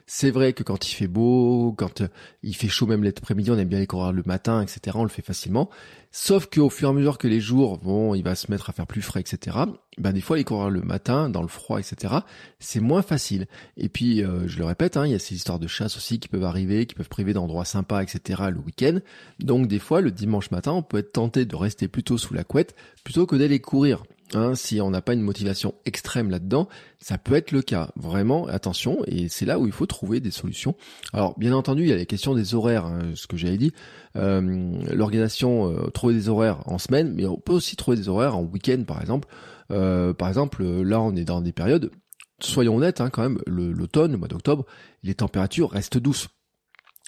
C'est 0.08 0.32
vrai 0.32 0.54
que 0.54 0.64
quand 0.64 0.90
il 0.90 0.96
fait 0.96 1.08
beau, 1.08 1.76
quand 1.78 2.02
euh, 2.02 2.08
il 2.42 2.56
fait 2.56 2.68
chaud 2.68 2.88
même 2.88 3.04
l'après-midi, 3.04 3.52
on 3.52 3.58
aime 3.60 3.68
bien 3.68 3.78
aller 3.78 3.86
courir 3.86 4.14
le 4.14 4.24
matin, 4.26 4.64
etc. 4.64 4.98
On 5.00 5.04
le 5.04 5.10
fait 5.10 5.22
facilement. 5.22 5.70
Sauf 6.18 6.48
qu'au 6.48 6.70
fur 6.70 6.88
et 6.88 6.92
à 6.92 6.94
mesure 6.94 7.18
que 7.18 7.28
les 7.28 7.42
jours 7.42 7.78
vont, 7.78 8.16
il 8.16 8.24
va 8.24 8.36
se 8.36 8.50
mettre 8.50 8.70
à 8.70 8.74
faire 8.74 8.88
plus 8.88 9.02
frais, 9.02 9.20
etc. 9.20 9.58
Ben 9.98 10.14
des 10.14 10.22
fois, 10.22 10.38
aller 10.38 10.46
courir 10.46 10.70
le 10.70 10.82
matin, 10.82 11.30
dans 11.30 11.42
le 11.42 11.50
froid, 11.50 11.78
etc. 11.78 12.14
C'est 12.58 12.80
moins 12.80 13.02
facile. 13.02 13.48
Et 13.76 13.90
puis, 13.90 14.24
euh, 14.24 14.48
je 14.48 14.58
le 14.58 14.64
répète, 14.64 14.96
hein, 14.96 15.06
il 15.06 15.12
y 15.12 15.14
a 15.14 15.20
ces 15.20 15.36
histoires 15.36 15.60
de 15.60 15.68
chasse 15.68 15.98
aussi 15.98 16.22
qui 16.22 16.30
peuvent 16.30 16.46
arriver, 16.46 16.86
qui 16.86 16.96
peuvent 16.96 17.10
priver 17.10 17.34
d'endroits 17.34 17.66
sympas, 17.66 18.02
etc. 18.02 18.44
le 18.50 18.60
week-end. 18.60 19.00
Donc 19.40 19.68
des 19.68 19.78
fois, 19.78 20.00
le 20.00 20.10
dimanche 20.10 20.52
matin, 20.52 20.72
on 20.72 20.84
peut 20.84 21.00
être 21.00 21.12
tenté 21.12 21.44
de 21.44 21.56
rester 21.58 21.90
plutôt 21.90 22.18
sous 22.18 22.34
la 22.34 22.46
couette 22.46 22.76
plutôt 23.04 23.26
que 23.26 23.36
d'aller 23.36 23.60
courir. 23.60 24.06
Hein, 24.34 24.56
si 24.56 24.82
on 24.82 24.90
n'a 24.90 25.02
pas 25.02 25.14
une 25.14 25.22
motivation 25.22 25.76
extrême 25.86 26.32
là-dedans, 26.32 26.68
ça 27.00 27.18
peut 27.18 27.36
être 27.36 27.52
le 27.52 27.62
cas. 27.62 27.92
Vraiment, 27.96 28.48
attention, 28.48 28.98
et 29.06 29.30
c'est 29.30 29.46
là 29.46 29.60
où 29.60 29.68
il 29.68 29.72
faut 29.72 29.86
trouver 29.86 30.20
des 30.20 30.32
solutions. 30.32 30.76
Alors, 31.14 31.38
bien 31.38 31.54
entendu, 31.54 31.84
il 31.84 31.90
y 31.90 31.94
a 31.94 31.96
les 31.96 32.08
questions 32.08 32.34
des 32.34 32.56
horaires, 32.56 32.86
hein, 32.86 33.12
ce 33.14 33.28
que 33.28 33.38
j'avais 33.38 33.58
dit. 33.58 33.72
Euh, 34.16 34.74
L'organisation, 34.92 35.72
euh, 35.72 35.90
trouver 35.92 36.16
des 36.16 36.28
horaires 36.28 36.64
en 36.66 36.80
semaine, 36.80 37.14
mais 37.14 37.26
on 37.28 37.38
peut 37.38 37.54
aussi 37.54 37.76
trouver 37.76 37.98
des 37.98 38.10
horaires 38.10 38.36
en 38.36 38.42
week-end, 38.42 38.84
par 38.86 39.00
exemple. 39.00 39.28
Euh, 39.72 40.14
par 40.14 40.28
exemple, 40.28 40.64
là, 40.64 41.00
on 41.02 41.16
est 41.16 41.26
dans 41.26 41.42
des 41.42 41.54
périodes, 41.54 41.92
soyons 42.40 42.78
honnêtes, 42.78 43.02
hein, 43.02 43.12
quand 43.12 43.22
même, 43.22 43.40
l'automne, 43.46 44.12
le 44.12 44.18
mois 44.18 44.28
d'octobre, 44.28 44.66
les 45.04 45.14
températures 45.14 45.70
restent 45.70 46.00
douces. 46.00 46.30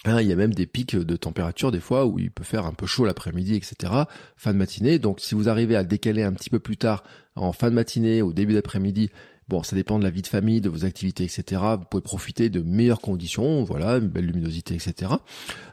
Hein, 0.07 0.21
il 0.21 0.27
y 0.27 0.31
a 0.31 0.37
même 0.37 0.53
des 0.53 0.65
pics 0.65 0.95
de 0.95 1.15
température 1.17 1.71
des 1.71 1.81
fois 1.81 2.05
où 2.05 2.17
il 2.17 2.31
peut 2.31 2.45
faire 2.45 2.65
un 2.65 2.71
peu 2.71 2.85
chaud 2.85 3.05
l'après-midi, 3.05 3.55
etc. 3.55 3.91
Fin 4.37 4.53
de 4.53 4.57
matinée. 4.57 4.99
Donc 4.99 5.19
si 5.19 5.35
vous 5.35 5.49
arrivez 5.49 5.75
à 5.75 5.83
décaler 5.83 6.23
un 6.23 6.31
petit 6.31 6.49
peu 6.49 6.59
plus 6.59 6.77
tard, 6.77 7.03
en 7.35 7.51
fin 7.51 7.69
de 7.69 7.75
matinée, 7.75 8.21
au 8.21 8.31
début 8.31 8.53
d'après-midi, 8.53 9.09
Bon, 9.49 9.63
ça 9.63 9.77
dépend 9.77 9.97
de 9.97 10.03
la 10.03 10.09
vie 10.09 10.21
de 10.21 10.27
famille, 10.27 10.59
de 10.59 10.67
vos 10.67 10.83
activités, 10.83 11.23
etc. 11.23 11.61
Vous 11.79 11.85
pouvez 11.89 12.01
profiter 12.01 12.49
de 12.49 12.61
meilleures 12.61 12.99
conditions, 12.99 13.63
voilà, 13.63 13.97
une 13.97 14.09
belle 14.09 14.25
luminosité, 14.25 14.75
etc. 14.75 15.11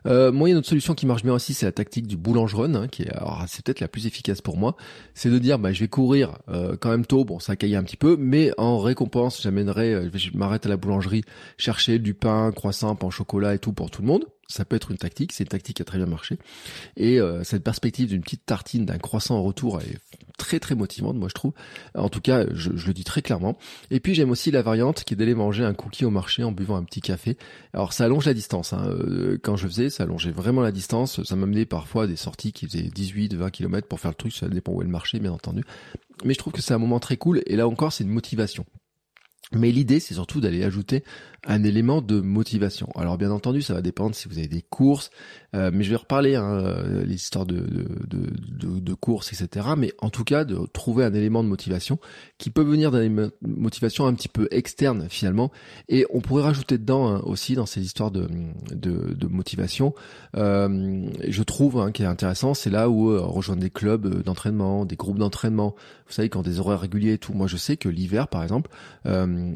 Euh, 0.07 0.31
moi, 0.31 0.49
il 0.49 0.53
y 0.53 0.53
a 0.53 0.55
une 0.55 0.59
autre 0.59 0.69
solution 0.69 0.95
qui 0.95 1.07
marche 1.07 1.25
bien 1.25 1.35
aussi, 1.35 1.55
c'est 1.55 1.67
la 1.67 1.73
tactique 1.73 2.07
du 2.07 2.17
boulangeron, 2.17 2.75
hein, 2.75 2.87
qui 2.87 3.03
est, 3.03 3.13
c'est 3.49 3.65
peut-être 3.65 3.81
la 3.81 3.89
plus 3.89 4.07
efficace 4.07 4.41
pour 4.41 4.57
moi. 4.57 4.77
C'est 5.15 5.31
de 5.31 5.39
dire, 5.39 5.59
bah, 5.59 5.73
je 5.73 5.81
vais 5.81 5.89
courir 5.89 6.39
euh, 6.49 6.77
quand 6.81 6.91
même 6.91 7.05
tôt, 7.05 7.25
bon, 7.25 7.41
ça 7.41 7.57
caille 7.57 7.75
un 7.75 7.83
petit 7.83 7.97
peu, 7.97 8.17
mais 8.17 8.53
en 8.59 8.79
récompense, 8.79 9.43
j'amènerai, 9.43 9.95
euh, 9.95 10.11
je 10.15 10.31
m'arrête 10.35 10.67
à 10.67 10.69
la 10.69 10.77
boulangerie, 10.77 11.25
chercher 11.59 11.99
du 11.99 12.15
pain, 12.15 12.53
croissant, 12.53 12.95
pain 12.95 13.09
au 13.09 13.11
chocolat 13.11 13.55
et 13.55 13.59
tout 13.59 13.73
pour 13.73 13.91
tout 13.91 14.03
le 14.03 14.09
monde 14.09 14.25
ça 14.49 14.65
peut 14.65 14.77
être 14.77 14.91
une 14.91 14.99
tactique, 14.99 15.33
c'est 15.33 15.45
une 15.45 15.49
tactique 15.49 15.77
qui 15.77 15.83
a 15.83 15.85
très 15.85 15.99
bien 15.99 16.07
marché. 16.07 16.39
Et 16.97 17.21
euh, 17.21 17.45
cette 17.45 17.65
perspective 17.65 18.09
d'une 18.09 18.23
petite 18.23 18.45
tartine, 18.47 18.85
d'un 18.85 18.99
croissant 18.99 19.37
en 19.37 19.43
retour, 19.43 19.81
est 19.81 19.99
très 20.39 20.61
très 20.61 20.75
motivante, 20.75 21.17
moi 21.17 21.29
je 21.29 21.35
trouve. 21.35 21.53
En 21.95 22.09
tout 22.09 22.21
cas, 22.21 22.45
je, 22.53 22.71
le 22.71 22.93
dis 22.93 23.05
très 23.05 23.23
clairement. 23.23 23.57
Et 23.91 24.01
puis 24.01 24.15
j'aime 24.15 24.31
aussi 24.31 24.51
la 24.51 24.63
variante 24.63 25.05
qui 25.05 25.15
est 25.15 25.17
d'aller 25.17 25.35
manger 25.35 25.65
un 25.65 25.75
cookie 25.75 26.05
au 26.05 26.11
marché 26.11 26.45
en 26.45 26.53
buvant 26.53 26.77
un 26.77 26.85
petit 26.85 27.01
café. 27.01 27.37
Alors 27.73 27.93
ça 27.93 28.05
allonge 28.05 28.27
la 28.27 28.35
distance. 28.35 28.73
Hein. 28.73 28.87
Euh, 28.87 29.39
quand 29.43 29.57
je 29.57 29.67
faisais, 29.67 29.91
ça 29.91 30.05
allongeait 30.05 30.33
vraiment 30.33 30.63
la 30.63 30.73
distance. 30.73 31.23
Ça 31.23 31.37
m'amenait 31.37 31.67
parfois 31.67 32.07
des 32.07 32.17
sorties 32.17 32.53
qui 32.53 32.67
faisaient 32.67 32.83
18, 32.83 33.35
20 33.35 33.51
km 33.51 33.89
pour 33.89 34.01
faire 34.01 34.11
le 34.11 34.17
truc. 34.17 34.35
Ça 34.35 34.49
dépend 34.49 34.73
où 34.73 34.81
est 34.81 34.85
le 34.85 34.91
marché, 34.91 35.19
bien 35.19 35.33
entendu. 35.33 35.65
Mais 36.25 36.35
je 36.35 36.39
trouve 36.39 36.53
que 36.53 36.63
c'est 36.63 36.75
un 36.75 36.79
moment 36.79 37.01
très 37.01 37.17
cool. 37.17 37.43
Et 37.47 37.57
là 37.57 37.67
encore, 37.67 37.93
c'est 37.93 38.05
une 38.05 38.11
motivation. 38.11 38.65
Mais 39.53 39.71
l'idée, 39.71 40.01
c'est 40.01 40.15
surtout 40.15 40.41
d'aller 40.41 40.65
ajouter 40.65 41.05
un 41.47 41.63
élément 41.65 42.01
de 42.01 42.21
motivation. 42.21 42.89
Alors 42.95 43.19
bien 43.19 43.31
entendu, 43.31 43.63
ça 43.63 43.75
va 43.75 43.83
dépendre 43.83 44.15
si 44.15 44.29
vous 44.29 44.39
avez 44.39 44.49
des 44.49 44.63
courses, 44.63 45.11
euh, 45.55 45.71
mais 45.73 45.85
je 45.85 45.91
vais 45.91 45.97
reparler 45.97 46.35
hein, 46.37 46.45
euh, 46.45 47.05
les 47.05 47.15
histoires 47.15 47.47
de, 47.47 47.57
de, 47.57 48.31
de, 48.49 48.81
de, 48.81 48.95
courses, 48.95 49.33
etc. 49.33 49.69
Mais 49.77 49.93
en 49.99 50.11
tout 50.11 50.25
cas, 50.25 50.45
de 50.45 50.59
trouver 50.73 51.05
un 51.05 51.15
élément 51.15 51.43
de 51.45 51.49
motivation 51.49 51.99
qui 52.39 52.51
peut 52.51 52.63
venir 52.63 52.91
d'une 52.91 53.31
motivation 53.43 54.07
un 54.07 54.15
petit 54.15 54.29
peu 54.29 54.49
externe 54.51 55.07
finalement. 55.09 55.53
Et 55.89 56.07
on 56.11 56.21
pourrait 56.21 56.45
rajouter 56.45 56.79
dedans 56.79 57.09
hein, 57.09 57.21
aussi 57.25 57.55
dans 57.55 57.67
ces 57.67 57.83
histoires 57.83 58.11
de, 58.11 58.27
de, 58.73 59.27
motivation, 59.27 59.95
euh, 60.37 61.07
je 61.27 61.43
trouve 61.43 61.79
hein, 61.79 61.93
qui 61.93 62.03
est 62.03 62.07
intéressant, 62.07 62.55
c'est 62.55 62.71
là 62.71 62.89
où 62.89 63.17
rejoindre 63.21 63.61
des 63.63 63.71
clubs 63.71 64.23
d'entraînement, 64.23 64.85
des 64.85 64.97
groupes 64.97 65.19
d'entraînement. 65.19 65.75
Vous 66.07 66.13
savez, 66.13 66.29
quand 66.29 66.43
des 66.43 66.61
horaires 66.61 66.81
réguliers 66.81 67.15
et 67.15 67.19
tout. 67.19 67.33
Moi, 67.33 67.47
je 67.47 67.57
sais 67.57 67.77
que 67.77 67.89
l'hiver, 67.89 68.29
par 68.29 68.43
exemple, 68.43 68.71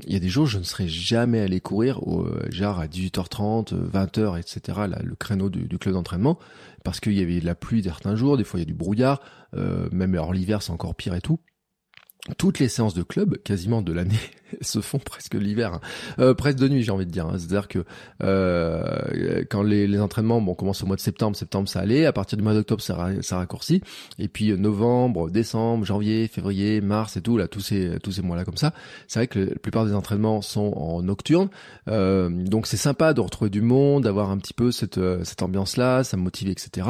il 0.07 0.13
y 0.13 0.17
a 0.17 0.21
des 0.21 0.29
jours 0.29 0.47
je 0.47 0.59
ne 0.59 0.63
serais 0.63 0.89
jamais 0.89 1.41
allé 1.41 1.61
courir 1.61 2.07
au, 2.07 2.25
euh, 2.25 2.47
genre 2.51 2.79
à 2.79 2.87
18h30, 2.87 3.75
20h, 3.75 4.39
etc. 4.39 4.79
Là, 4.89 5.01
le 5.03 5.15
créneau 5.15 5.51
du, 5.51 5.79
club 5.79 5.95
d'entraînement, 5.95 6.39
parce 6.85 7.01
qu'il 7.01 7.19
y 7.19 7.23
avait 7.23 7.41
de 7.41 7.47
la 7.47 7.55
pluie 7.55 7.83
certains 7.83 8.17
jours, 8.17 8.37
des 8.37 8.45
fois 8.45 8.61
il 8.61 8.63
y 8.63 8.67
a 8.67 8.67
du 8.67 8.75
brouillard, 8.75 9.21
euh, 9.55 9.89
même 9.93 10.15
alors 10.15 10.33
l'hiver 10.33 10.63
c'est 10.63 10.73
encore 10.73 10.95
pire 10.95 11.15
et 11.15 11.21
tout 11.21 11.41
toutes 12.37 12.59
les 12.59 12.69
séances 12.69 12.95
de 12.95 13.03
club, 13.03 13.39
quasiment 13.39 13.81
de 13.81 13.93
l'année, 13.93 14.19
se 14.61 14.81
font 14.81 14.99
presque 14.99 15.35
l'hiver, 15.35 15.75
hein. 15.75 15.81
euh, 16.19 16.35
presque 16.35 16.59
de 16.59 16.69
nuit, 16.69 16.83
j'ai 16.83 16.91
envie 16.91 17.07
de 17.07 17.11
dire. 17.11 17.27
Hein. 17.27 17.37
C'est-à-dire 17.39 17.69
que 17.69 17.85
euh, 18.23 19.45
quand 19.51 19.63
les, 19.63 19.87
les, 19.87 20.01
entraînements, 20.01 20.41
bon, 20.41 20.55
commencent 20.55 20.83
au 20.83 20.87
mois 20.87 20.97
de 20.97 21.01
septembre, 21.01 21.37
septembre 21.37 21.69
ça 21.69 21.81
allait, 21.81 22.07
à 22.07 22.13
partir 22.13 22.37
du 22.37 22.45
mois 22.45 22.55
d'octobre 22.55 22.83
ça, 22.83 23.09
ça 23.23 23.39
raccourcit, 23.39 23.83
et 24.19 24.29
puis 24.29 24.51
euh, 24.51 24.57
novembre, 24.57 25.31
décembre, 25.31 25.85
janvier, 25.85 26.29
février, 26.29 26.81
mars 26.81 27.17
et 27.17 27.23
tout, 27.23 27.37
là, 27.37 27.49
tous 27.49 27.61
ces 27.61 27.99
tous 28.03 28.13
ces 28.13 28.23
mois-là 28.23 28.45
comme 28.45 28.57
ça, 28.57 28.73
c'est 29.07 29.21
vrai 29.21 29.27
que 29.27 29.39
la 29.39 29.55
plupart 29.57 29.87
des 29.87 29.95
entraînements 29.95 30.43
sont 30.43 30.73
en 30.77 31.03
nocturne, 31.03 31.49
euh, 31.89 32.29
donc 32.29 32.67
c'est 32.67 32.77
sympa 32.77 33.15
de 33.15 33.21
retrouver 33.21 33.51
du 33.51 33.63
monde, 33.63 34.05
d'avoir 34.05 34.31
un 34.31 34.39
petit 34.39 34.55
peu 34.55 34.71
cette 34.71 34.99
euh, 34.99 35.25
cette 35.25 35.43
ambiance-là, 35.43 36.05
ça 36.05 36.17
me 36.17 36.23
motive, 36.23 36.49
etc. 36.49 36.89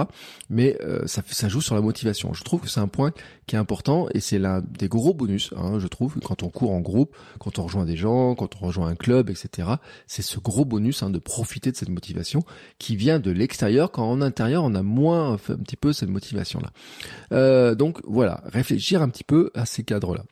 Mais 0.51 0.77
ça 1.07 1.23
ça 1.27 1.49
joue 1.49 1.61
sur 1.61 1.75
la 1.75 1.81
motivation. 1.81 2.33
Je 2.33 2.43
trouve 2.43 2.61
que 2.61 2.69
c'est 2.69 2.81
un 2.81 2.89
point 2.89 3.13
qui 3.47 3.57
est 3.57 3.59
important 3.59 4.07
et 4.15 4.21
c'est 4.21 4.39
l'un 4.39 4.61
des 4.61 4.89
gros 4.89 5.15
bonus, 5.15 5.53
hein, 5.57 5.79
je 5.79 5.87
trouve, 5.89 6.17
quand 6.23 6.43
on 6.43 6.51
court 6.51 6.71
en 6.71 6.81
groupe, 6.81 7.17
on 7.57 7.65
rejoint 7.65 7.85
des 7.85 7.97
gens, 7.97 8.35
quand 8.35 8.57
on 8.61 8.67
rejoint 8.67 8.89
un 8.89 8.97
club, 8.97 9.31
etc. 9.31 9.69
C'est 10.07 10.23
ce 10.23 10.39
gros 10.39 10.65
bonus 10.65 11.03
hein, 11.03 11.11
de 11.11 11.19
profiter 11.19 11.71
de 11.71 11.77
cette 11.77 11.89
motivation 11.89 12.43
qui 12.79 12.97
vient 12.97 13.21
de 13.21 13.31
l'extérieur, 13.31 13.91
quand 13.93 14.11
en 14.11 14.21
intérieur 14.21 14.65
on 14.65 14.75
a 14.75 14.83
moins 14.83 15.35
un 15.35 15.37
petit 15.39 15.77
peu 15.77 15.93
cette 15.93 16.11
motivation-là. 16.11 16.73
Euh, 17.33 17.75
donc 17.75 18.01
voilà, 18.05 18.43
réfléchir 18.47 19.03
un 19.03 19.09
petit 19.09 19.25
peu 19.25 19.51
à 19.55 19.65
ces 19.67 19.85
cadres-là. 19.85 20.25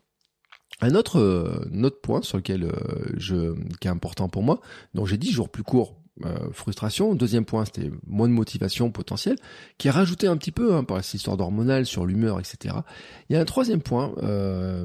Un 0.81 0.95
autre, 0.95 1.19
euh, 1.19 1.91
point 2.03 2.23
sur 2.23 2.37
lequel 2.37 2.65
euh, 2.65 2.73
je, 3.17 3.55
qui 3.81 3.89
est 3.89 3.91
important 3.91 4.29
pour 4.29 4.43
moi, 4.43 4.61
donc 4.95 5.07
j'ai 5.07 5.17
dit 5.17 5.31
jours 5.31 5.49
plus 5.49 5.63
courts 5.63 5.97
euh, 6.25 6.51
frustration. 6.53 7.15
Deuxième 7.15 7.45
point, 7.45 7.65
c'était 7.67 7.91
moins 8.07 8.29
de 8.29 8.33
motivation 8.33 8.91
potentielle, 8.91 9.37
qui 9.79 9.89
est 9.89 9.91
rajouté 9.91 10.27
un 10.27 10.37
petit 10.37 10.53
peu 10.53 10.75
hein, 10.75 10.85
par 10.85 11.03
cette 11.05 11.15
histoire 11.15 11.37
d'hormonal 11.37 11.85
sur 11.85 12.07
l'humeur, 12.07 12.41
etc. 12.41 12.75
Il 13.29 13.35
y 13.35 13.37
a 13.37 13.41
un 13.41 13.45
troisième 13.45 13.83
point 13.83 14.15
euh, 14.23 14.85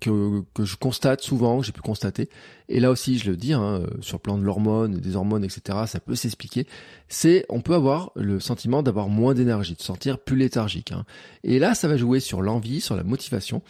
que, 0.00 0.42
que 0.54 0.64
je 0.64 0.76
constate 0.76 1.22
souvent, 1.22 1.60
que 1.60 1.66
j'ai 1.66 1.72
pu 1.72 1.82
constater, 1.82 2.28
et 2.68 2.80
là 2.80 2.90
aussi 2.90 3.18
je 3.18 3.30
le 3.30 3.36
dis, 3.36 3.52
hein, 3.52 3.82
sur 4.00 4.16
le 4.16 4.22
plan 4.22 4.38
de 4.38 4.42
l'hormone, 4.42 4.98
des 4.98 5.16
hormones, 5.16 5.44
etc., 5.44 5.80
ça 5.86 6.00
peut 6.00 6.14
s'expliquer, 6.14 6.66
c'est 7.08 7.44
on 7.48 7.60
peut 7.60 7.74
avoir 7.74 8.12
le 8.16 8.40
sentiment 8.40 8.82
d'avoir 8.82 9.08
moins 9.08 9.34
d'énergie, 9.34 9.74
de 9.74 9.82
sentir 9.82 10.18
plus 10.18 10.36
léthargique. 10.36 10.92
Hein. 10.92 11.04
Et 11.44 11.58
là, 11.58 11.74
ça 11.74 11.88
va 11.88 11.96
jouer 11.96 12.20
sur 12.20 12.42
l'envie, 12.42 12.80
sur 12.80 12.96
la 12.96 13.04
motivation. 13.04 13.62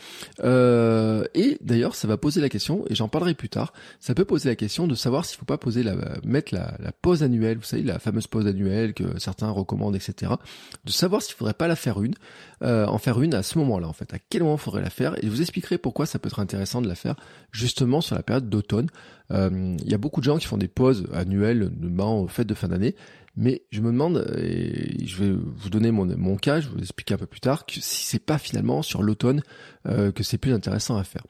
Euh, 0.42 1.24
et 1.34 1.58
d'ailleurs, 1.60 1.94
ça 1.94 2.08
va 2.08 2.16
poser 2.16 2.40
la 2.40 2.48
question, 2.48 2.84
et 2.88 2.94
j'en 2.94 3.08
parlerai 3.08 3.34
plus 3.34 3.48
tard, 3.48 3.72
ça 4.00 4.14
peut 4.14 4.24
poser 4.24 4.48
la 4.48 4.56
question 4.56 4.86
de 4.86 4.94
savoir 4.94 5.24
s'il 5.24 5.38
faut 5.38 5.44
pas 5.44 5.58
poser 5.58 5.82
la, 5.82 5.94
mettre 6.24 6.54
la 6.54 6.67
la, 6.78 6.92
pause 6.92 7.22
annuelle, 7.22 7.59
vous 7.59 7.64
savez, 7.64 7.83
la 7.83 7.98
fameuse 7.98 8.26
pause 8.26 8.46
annuelle 8.46 8.94
que 8.94 9.18
certains 9.18 9.50
recommandent, 9.50 9.96
etc. 9.96 10.33
De 10.85 10.90
savoir 10.90 11.22
s'il 11.22 11.35
faudrait 11.35 11.54
pas 11.54 11.68
la 11.68 11.76
faire 11.76 12.02
une, 12.02 12.14
euh, 12.62 12.87
en 12.87 12.98
faire 12.98 13.20
une 13.20 13.35
à 13.35 13.42
ce 13.42 13.59
moment-là, 13.59 13.88
en 13.88 13.92
fait. 13.92 14.12
À 14.14 14.18
quel 14.31 14.42
moment 14.42 14.57
faudrait 14.57 14.83
la 14.83 14.90
faire? 14.90 15.16
Et 15.18 15.26
je 15.26 15.31
vous 15.31 15.40
expliquerai 15.40 15.78
pourquoi 15.78 16.07
ça 16.07 16.18
peut 16.18 16.28
être 16.28 16.40
intéressant 16.40 16.81
de 16.83 16.88
la 16.88 16.94
faire 16.94 17.16
justement 17.52 18.00
sur 18.00 18.16
la 18.16 18.22
période 18.22 18.48
d'automne. 18.48 18.88
Euh, 19.31 19.76
il 19.83 19.90
y 19.90 19.94
a 19.94 19.98
beaucoup 19.98 20.20
de 20.20 20.24
gens 20.24 20.38
qui 20.38 20.46
font 20.46 20.57
des 20.57 20.68
pauses 20.68 21.07
annuelles, 21.12 21.70
notamment 21.78 22.20
aux 22.22 22.28
fêtes 22.28 22.46
de 22.46 22.54
fin 22.54 22.68
d'année, 22.68 22.94
mais 23.36 23.62
je 23.70 23.80
me 23.80 23.92
demande, 23.92 24.26
et 24.38 25.06
je 25.06 25.22
vais 25.22 25.30
vous 25.32 25.70
donner 25.70 25.90
mon, 25.90 26.06
mon 26.16 26.36
cas, 26.36 26.60
je 26.60 26.68
vais 26.68 26.74
vous 26.74 26.82
expliquer 26.82 27.14
un 27.14 27.18
peu 27.18 27.26
plus 27.26 27.40
tard, 27.40 27.66
que 27.66 27.74
si 27.74 28.06
c'est 28.06 28.24
pas 28.24 28.38
finalement 28.38 28.82
sur 28.82 29.02
l'automne 29.02 29.42
euh, 29.86 30.12
que 30.12 30.22
c'est 30.22 30.38
plus 30.38 30.52
intéressant 30.52 30.96
à 30.96 31.04
faire. 31.04 31.24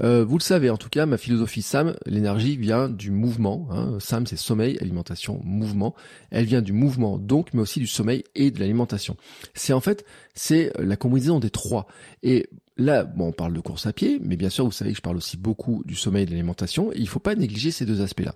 Euh, 0.00 0.24
vous 0.24 0.38
le 0.38 0.42
savez, 0.42 0.70
en 0.70 0.76
tout 0.76 0.88
cas, 0.88 1.06
ma 1.06 1.18
philosophie 1.18 1.62
SAM, 1.62 1.94
l'énergie 2.06 2.56
vient 2.56 2.88
du 2.88 3.10
mouvement. 3.10 3.68
Hein. 3.70 3.98
SAM, 4.00 4.26
c'est 4.26 4.36
sommeil, 4.36 4.78
alimentation, 4.80 5.40
mouvement. 5.44 5.94
Elle 6.30 6.44
vient 6.44 6.62
du 6.62 6.72
mouvement, 6.72 7.18
donc, 7.18 7.54
mais 7.54 7.60
aussi 7.60 7.80
du 7.80 7.86
sommeil 7.86 8.24
et 8.34 8.50
de 8.50 8.58
l'alimentation. 8.58 9.16
C'est 9.54 9.72
en 9.72 9.80
fait, 9.80 10.04
c'est 10.34 10.72
la 10.78 10.96
combinaison 10.96 11.38
des 11.38 11.50
trois. 11.50 11.86
Et 12.22 12.48
Là, 12.78 13.04
bon, 13.04 13.28
on 13.28 13.32
parle 13.32 13.52
de 13.52 13.60
course 13.60 13.86
à 13.86 13.92
pied, 13.92 14.18
mais 14.24 14.36
bien 14.36 14.48
sûr, 14.48 14.64
vous 14.64 14.72
savez 14.72 14.92
que 14.92 14.96
je 14.96 15.02
parle 15.02 15.18
aussi 15.18 15.36
beaucoup 15.36 15.82
du 15.84 15.94
sommeil 15.94 16.22
et 16.22 16.26
de 16.26 16.30
l'alimentation, 16.30 16.90
et 16.92 16.96
il 16.96 17.02
ne 17.02 17.08
faut 17.08 17.20
pas 17.20 17.34
négliger 17.34 17.70
ces 17.70 17.84
deux 17.84 18.00
aspects-là. 18.00 18.34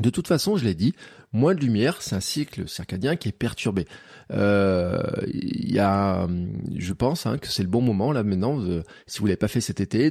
De 0.00 0.08
toute 0.08 0.26
façon, 0.26 0.56
je 0.56 0.64
l'ai 0.64 0.74
dit, 0.74 0.94
moins 1.34 1.54
de 1.54 1.60
lumière, 1.60 2.00
c'est 2.00 2.16
un 2.16 2.20
cycle 2.20 2.66
circadien 2.66 3.14
qui 3.14 3.28
est 3.28 3.32
perturbé. 3.32 3.86
Euh, 4.30 5.02
il 5.26 5.70
y 5.70 5.78
a, 5.80 6.26
je 6.74 6.92
pense 6.94 7.26
hein, 7.26 7.36
que 7.36 7.48
c'est 7.48 7.62
le 7.62 7.68
bon 7.68 7.82
moment 7.82 8.10
là 8.10 8.22
maintenant, 8.22 8.58
si 9.06 9.18
vous 9.18 9.26
l'avez 9.26 9.36
pas 9.36 9.48
fait 9.48 9.60
cet 9.60 9.80
été, 9.82 10.10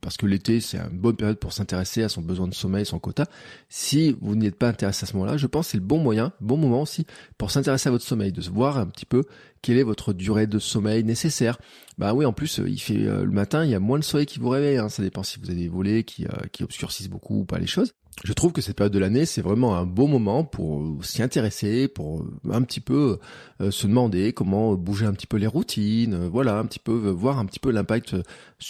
parce 0.00 0.16
que 0.16 0.24
l'été 0.24 0.60
c'est 0.60 0.78
une 0.78 0.98
bonne 0.98 1.16
période 1.16 1.38
pour 1.38 1.52
s'intéresser 1.52 2.02
à 2.02 2.08
son 2.08 2.22
besoin 2.22 2.48
de 2.48 2.54
sommeil, 2.54 2.86
son 2.86 2.98
quota. 2.98 3.26
Si 3.68 4.16
vous 4.22 4.34
n'êtes 4.34 4.56
pas 4.56 4.68
intéressé 4.68 5.04
à 5.04 5.06
ce 5.06 5.12
moment-là, 5.14 5.36
je 5.36 5.46
pense 5.46 5.66
que 5.66 5.72
c'est 5.72 5.78
le 5.78 5.84
bon 5.84 5.98
moyen, 5.98 6.32
bon 6.40 6.56
moment 6.56 6.80
aussi 6.80 7.04
pour 7.36 7.50
s'intéresser 7.50 7.90
à 7.90 7.92
votre 7.92 8.04
sommeil, 8.04 8.32
de 8.32 8.40
se 8.40 8.48
voir 8.48 8.78
un 8.78 8.86
petit 8.86 9.04
peu 9.04 9.24
quelle 9.60 9.76
est 9.76 9.82
votre 9.82 10.14
durée 10.14 10.46
de 10.46 10.58
sommeil 10.58 11.04
nécessaire. 11.04 11.58
Bah 11.98 12.14
oui, 12.14 12.24
en 12.24 12.32
plus 12.32 12.62
il 12.66 12.80
fait 12.80 13.06
euh, 13.06 13.26
le 13.26 13.30
matin, 13.30 13.62
il 13.62 13.70
y 13.70 13.74
a 13.74 13.80
moins 13.80 13.98
de 13.98 14.04
soleil 14.04 14.24
qui 14.24 14.38
vous 14.38 14.48
réveille. 14.48 14.78
Hein, 14.78 14.88
ça 14.88 15.02
dépend 15.02 15.22
si 15.22 15.38
vous 15.38 15.50
avez 15.50 15.60
des 15.60 15.68
volets 15.68 16.02
qui, 16.02 16.24
euh, 16.24 16.30
qui 16.50 16.64
obscurcissent 16.64 17.10
beaucoup 17.10 17.40
ou 17.40 17.44
pas 17.44 17.58
les 17.58 17.66
choses 17.66 17.92
je 18.22 18.32
trouve 18.34 18.52
que 18.52 18.60
cette 18.60 18.76
période 18.76 18.92
de 18.92 18.98
l'année, 18.98 19.24
c'est 19.24 19.40
vraiment 19.40 19.76
un 19.76 19.86
beau 19.86 20.06
moment 20.06 20.44
pour 20.44 21.02
s'y 21.02 21.22
intéresser, 21.22 21.88
pour 21.88 22.24
un 22.50 22.62
petit 22.62 22.80
peu 22.80 23.18
euh, 23.60 23.70
se 23.70 23.86
demander 23.86 24.32
comment 24.34 24.74
bouger 24.74 25.06
un 25.06 25.12
petit 25.12 25.26
peu 25.26 25.38
les 25.38 25.46
routines, 25.46 26.14
euh, 26.14 26.28
voilà, 26.28 26.58
un 26.58 26.66
petit 26.66 26.78
peu 26.78 26.92
voir 26.92 27.38
un 27.38 27.46
petit 27.46 27.60
peu 27.60 27.70
l'impact 27.70 28.16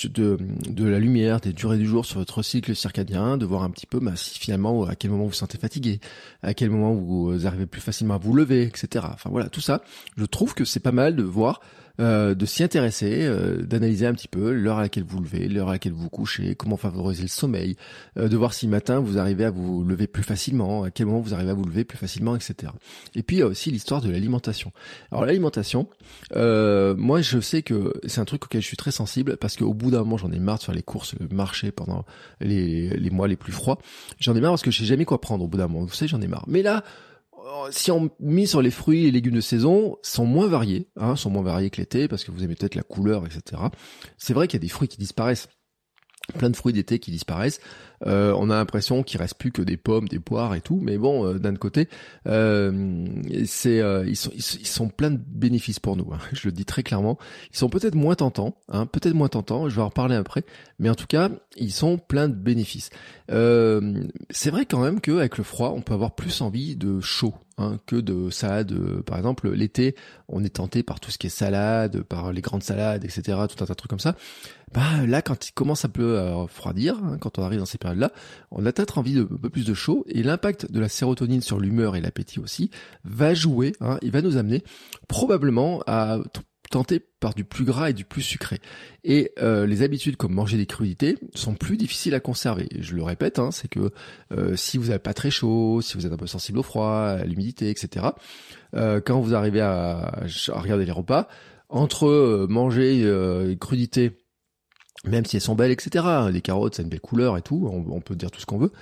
de, 0.05 0.39
de 0.69 0.85
la 0.85 1.01
lumière, 1.01 1.41
des 1.41 1.53
durées 1.53 1.79
du 1.79 1.87
jour 1.87 2.07
sur 2.07 2.19
votre 2.19 2.43
cycle 2.43 2.77
circadien, 2.77 3.37
de 3.39 3.47
voir 3.47 3.65
un 3.65 3.71
petit 3.71 3.87
peu 3.87 3.99
bah, 3.99 4.13
si 4.15 4.39
finalement 4.39 4.85
à 4.85 4.95
quel 4.95 5.11
moment 5.11 5.25
vous 5.25 5.31
vous 5.31 5.35
sentez 5.35 5.59
fatigué, 5.59 6.01
à 6.43 6.55
quel 6.55 6.71
moment 6.71 6.95
vous 6.95 7.47
arrivez 7.47 7.67
plus 7.67 7.81
facilement 7.81 8.15
à 8.15 8.19
vous 8.19 8.35
lever, 8.35 8.63
etc. 8.63 9.07
Enfin 9.13 9.31
voilà, 9.31 9.49
tout 9.49 9.61
ça, 9.61 9.83
je 10.17 10.25
trouve 10.27 10.55
que 10.55 10.65
c'est 10.65 10.81
pas 10.81 10.93
mal 10.93 11.17
de 11.17 11.25
voir 11.25 11.61
euh, 12.01 12.35
de 12.35 12.47
s'y 12.47 12.63
intéresser, 12.63 13.25
euh, 13.25 13.63
d'analyser 13.63 14.07
un 14.07 14.15
petit 14.15 14.29
peu 14.29 14.53
l'heure 14.53 14.79
à 14.79 14.83
laquelle 14.83 15.05
vous 15.05 15.21
levez, 15.21 15.49
l'heure 15.49 15.69
à 15.69 15.73
laquelle 15.73 15.93
vous 15.93 16.09
couchez, 16.09 16.55
comment 16.55 16.77
favoriser 16.77 17.23
le 17.23 17.29
sommeil, 17.29 17.77
euh, 18.17 18.29
de 18.29 18.37
voir 18.37 18.55
si 18.55 18.69
matin 18.69 19.01
vous 19.01 19.19
arrivez 19.19 19.45
à 19.45 19.51
vous 19.51 19.85
lever 19.85 20.07
plus 20.07 20.23
facilement, 20.23 20.85
à 20.85 20.91
quel 20.91 21.07
moment 21.07 21.21
vous 21.21 21.35
arrivez 21.35 21.51
à 21.51 21.55
vous 21.55 21.65
lever 21.65 21.85
plus 21.85 21.99
facilement, 21.99 22.35
etc. 22.35 22.73
Et 23.15 23.23
puis 23.23 23.37
il 23.37 23.39
y 23.41 23.43
a 23.43 23.47
aussi 23.47 23.71
l'histoire 23.71 24.01
de 24.01 24.11
l'alimentation. 24.11 24.73
Alors 25.13 25.27
l'alimentation, 25.27 25.89
moi 26.35 27.21
je 27.21 27.39
sais 27.41 27.63
que 27.63 27.93
c'est 28.07 28.21
un 28.21 28.25
truc 28.25 28.45
auquel 28.47 28.63
je 28.63 28.67
suis 28.67 28.77
très 28.77 28.93
sensible 28.93 29.37
parce 29.37 29.57
qu'au 29.57 29.75
bout 29.75 29.91
d'un 29.91 30.01
moment 30.01 30.17
j'en 30.17 30.33
ai 30.33 30.39
marre 30.39 30.59
de 30.59 30.65
faire 30.65 30.75
les 30.75 30.83
courses, 30.83 31.15
le 31.21 31.29
marché 31.29 31.71
pendant 31.71 32.07
les, 32.41 32.89
les 32.89 33.11
mois 33.11 33.29
les 33.29 33.37
plus 33.37 33.53
froids. 33.53 33.79
J'en 34.19 34.35
ai 34.35 34.41
marre 34.41 34.53
parce 34.53 34.63
que 34.63 34.71
je 34.71 34.79
sais 34.79 34.87
jamais 34.87 35.05
quoi 35.05 35.21
prendre 35.21 35.45
au 35.45 35.49
bout 35.49 35.59
d'un 35.59 35.69
moment. 35.69 35.85
Vous 35.85 35.93
savez, 35.93 36.09
j'en 36.09 36.21
ai 36.21 36.29
marre. 36.29 36.45
Mais 36.47 36.63
là, 36.63 36.83
si 37.71 37.91
on 37.91 38.11
met 38.21 38.47
sur 38.47 38.63
les 38.63 38.71
fruits 38.71 39.07
et 39.07 39.11
légumes 39.11 39.35
de 39.35 39.41
saison, 39.41 39.97
sont 40.03 40.27
moins 40.27 40.49
variés, 40.49 40.89
hein, 40.97 41.17
sont 41.17 41.31
moins 41.31 41.43
variés 41.43 41.71
que 41.71 41.79
l'été 41.79 42.09
parce 42.09 42.25
que 42.25 42.31
vous 42.31 42.43
aimez 42.45 42.55
peut-être 42.55 42.75
la 42.75 42.83
couleur, 42.83 43.25
etc. 43.27 43.63
C'est 44.19 44.35
vrai 44.35 44.49
qu'il 44.49 44.59
y 44.59 44.63
a 44.63 44.67
des 44.67 44.69
fruits 44.69 44.89
qui 44.89 44.99
disparaissent 44.99 45.49
plein 46.39 46.51
de 46.51 46.57
fruits 46.57 46.73
d'été 46.73 46.99
qui 46.99 47.11
disparaissent. 47.11 47.61
Euh, 48.07 48.35
on 48.37 48.51
a 48.51 48.57
l'impression 48.57 49.03
qu'il 49.03 49.21
reste 49.21 49.35
plus 49.35 49.53
que 49.53 49.63
des 49.63 49.77
pommes, 49.77 50.09
des 50.09 50.19
poires 50.19 50.55
et 50.55 50.61
tout, 50.61 50.81
mais 50.83 50.97
bon, 50.97 51.27
euh, 51.27 51.39
d'un 51.39 51.55
côté, 51.55 51.89
euh, 52.27 53.07
c'est 53.45 53.83
ils 54.07 54.17
sont 54.17 54.31
ils, 54.35 54.67
sont 54.67 54.89
plein 54.89 55.11
de 55.11 55.19
bénéfices 55.19 55.81
pour 55.81 55.97
nous. 55.97 56.11
Hein, 56.13 56.19
je 56.33 56.49
le 56.49 56.53
dis 56.53 56.65
très 56.65 56.83
clairement. 56.83 57.19
Ils 57.53 57.59
sont 57.59 57.69
peut-être 57.69 57.95
moins 57.95 58.15
tentants, 58.15 58.57
hein, 58.69 58.87
peut-être 58.87 59.15
moins 59.15 59.29
tentants. 59.29 59.69
Je 59.69 59.77
vais 59.77 59.83
en 59.83 59.89
reparler 59.89 60.17
après, 60.17 60.45
mais 60.79 60.89
en 60.89 60.95
tout 60.95 61.07
cas, 61.07 61.31
ils 61.57 61.73
sont 61.73 61.99
pleins 61.99 62.29
de 62.29 62.35
bénéfices. 62.35 62.91
c'est 63.29 64.51
vrai 64.51 64.65
quand 64.65 64.81
même 64.81 65.01
qu'avec 65.01 65.39
le 65.39 65.45
froid, 65.45 65.73
on 65.77 65.83
peut 65.83 65.95
avoir 65.95 66.15
plus 66.15 66.41
envie 66.41 66.77
de 66.77 67.01
chaud. 67.01 67.35
Hein, 67.59 67.79
que 67.85 67.97
de 67.97 68.31
salade. 68.31 68.73
Par 69.03 69.19
exemple, 69.19 69.51
l'été, 69.51 69.95
on 70.29 70.43
est 70.43 70.55
tenté 70.55 70.83
par 70.83 70.99
tout 70.99 71.11
ce 71.11 71.19
qui 71.19 71.27
est 71.27 71.31
salade, 71.31 72.01
par 72.05 72.33
les 72.33 72.41
grandes 72.41 72.63
salades, 72.63 73.05
etc., 73.05 73.21
tout 73.51 73.63
un 73.63 73.67
tas 73.67 73.75
de 73.75 73.75
trucs 73.75 73.91
comme 73.91 73.99
ça 73.99 74.17
bah 74.73 75.05
là 75.07 75.21
quand 75.21 75.49
il 75.49 75.53
commence 75.53 75.85
un 75.85 75.89
peu 75.89 76.19
à 76.19 76.35
refroidir, 76.35 76.97
hein, 77.03 77.19
quand 77.21 77.39
on 77.39 77.43
arrive 77.43 77.59
dans 77.59 77.67
ces 77.67 77.79
périodes-là, 77.91 78.13
on 78.51 78.65
a 78.67 78.73
peut-être 78.73 78.99
envie 78.99 79.15
de 79.15 79.23
un 79.23 79.37
peu 79.37 79.51
plus 79.51 79.67
de 79.67 79.75
chaud 79.75 80.05
et 80.09 80.23
l'impact 80.23 80.71
de 80.71 80.81
la 80.81 80.89
sérotonine 80.89 81.41
sur 81.41 81.61
l'humeur 81.61 81.97
et 81.97 82.01
l'appétit 82.01 82.41
aussi 82.41 82.71
va 83.05 83.35
jouer, 83.35 83.73
hein, 83.81 83.99
il 84.03 84.11
va 84.11 84.23
nous 84.23 84.37
amener 84.37 84.63
probablement 85.09 85.83
à 85.87 86.19
tenter 86.71 87.01
par 87.01 87.35
du 87.35 87.45
plus 87.45 87.65
gras 87.65 87.91
et 87.91 87.93
du 87.93 88.05
plus 88.05 88.23
sucré. 88.23 88.61
Et 89.03 89.33
euh, 89.43 89.67
les 89.67 89.83
habitudes 89.83 90.17
comme 90.17 90.33
manger 90.33 90.57
des 90.57 90.67
crudités 90.67 91.19
sont 91.35 91.55
plus 91.55 91.77
difficiles 91.77 92.15
à 92.15 92.21
conserver. 92.21 92.69
je 92.79 92.95
le 92.95 93.03
répète, 93.03 93.39
hein, 93.39 93.51
c'est 93.51 93.69
que 93.69 93.91
euh, 94.33 94.55
si 94.57 94.79
vous 94.79 94.87
n'avez 94.87 95.01
pas 95.01 95.13
très 95.13 95.31
chaud, 95.31 95.81
si 95.83 95.97
vous 95.97 96.07
êtes 96.07 96.13
un 96.13 96.17
peu 96.17 96.29
sensible 96.29 96.59
au 96.59 96.63
froid, 96.63 96.95
à 96.95 97.25
l'humidité, 97.25 97.71
etc., 97.71 98.07
euh, 98.75 99.01
quand 99.05 99.21
vous 99.21 99.35
arrivez 99.35 99.61
à, 99.61 100.23
regarder 100.49 100.85
les 100.85 100.93
repas, 100.93 101.29
entre 101.69 102.47
manger 102.49 103.07
crudité 103.61 104.19
même 105.05 105.25
si 105.25 105.37
elles 105.37 105.43
sont 105.43 105.55
belles, 105.55 105.71
etc. 105.71 106.05
Les 106.31 106.41
carottes, 106.41 106.75
c'est 106.75 106.83
une 106.83 106.89
belle 106.89 107.01
couleur 107.01 107.37
et 107.37 107.43
tout, 107.43 107.71
on, 107.71 108.01
peut 108.01 108.17
dire 108.17 108.31
tout 108.31 108.41
ce 108.41 108.47
qu'on 108.47 108.59
veut. 108.59 108.73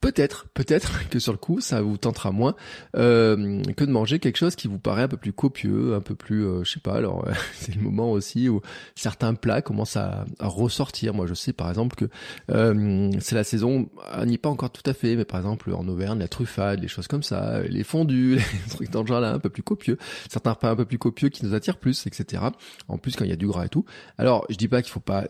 Peut-être, 0.00 0.46
peut-être 0.54 1.08
que 1.10 1.18
sur 1.18 1.32
le 1.32 1.38
coup, 1.38 1.60
ça 1.60 1.82
vous 1.82 1.98
tentera 1.98 2.32
moins 2.32 2.54
euh, 2.96 3.62
que 3.76 3.84
de 3.84 3.90
manger 3.90 4.18
quelque 4.18 4.38
chose 4.38 4.56
qui 4.56 4.66
vous 4.66 4.78
paraît 4.78 5.02
un 5.02 5.08
peu 5.08 5.18
plus 5.18 5.34
copieux, 5.34 5.94
un 5.94 6.00
peu 6.00 6.14
plus, 6.14 6.46
euh, 6.46 6.64
je 6.64 6.72
sais 6.72 6.80
pas. 6.80 6.94
Alors, 6.94 7.26
c'est 7.54 7.74
le 7.74 7.82
moment 7.82 8.10
aussi 8.10 8.48
où 8.48 8.62
certains 8.94 9.34
plats 9.34 9.60
commencent 9.60 9.96
à, 9.96 10.24
ressortir. 10.40 11.12
Moi, 11.12 11.26
je 11.26 11.34
sais 11.34 11.52
par 11.52 11.68
exemple 11.68 11.96
que 11.96 12.06
euh, 12.50 13.10
c'est 13.20 13.34
la 13.34 13.44
saison, 13.44 13.90
on 14.14 14.24
n'y 14.24 14.38
pas 14.38 14.48
encore 14.48 14.70
tout 14.70 14.88
à 14.88 14.94
fait, 14.94 15.16
mais 15.16 15.26
par 15.26 15.38
exemple 15.38 15.72
en 15.74 15.86
Auvergne, 15.86 16.18
la 16.18 16.28
truffade, 16.28 16.80
les 16.80 16.88
choses 16.88 17.06
comme 17.06 17.22
ça, 17.22 17.60
les 17.62 17.84
fondus, 17.84 18.36
les 18.66 18.70
trucs 18.70 18.90
dans 18.90 19.02
le 19.02 19.06
genre 19.06 19.20
là, 19.20 19.32
un 19.32 19.38
peu 19.38 19.50
plus 19.50 19.62
copieux. 19.62 19.98
Certains 20.30 20.52
repas 20.52 20.70
un 20.70 20.76
peu 20.76 20.86
plus 20.86 20.98
copieux 20.98 21.28
qui 21.28 21.44
nous 21.44 21.54
attirent 21.54 21.78
plus, 21.78 22.06
etc. 22.06 22.42
En 22.88 22.96
plus, 22.96 23.16
quand 23.16 23.24
il 23.24 23.30
y 23.30 23.34
a 23.34 23.36
du 23.36 23.46
gras 23.46 23.66
et 23.66 23.68
tout. 23.68 23.84
Alors, 24.16 24.46
je 24.48 24.56
dis 24.56 24.68
pas 24.68 24.80
qu'il 24.80 24.92
faut 24.92 25.00
pas 25.00 25.26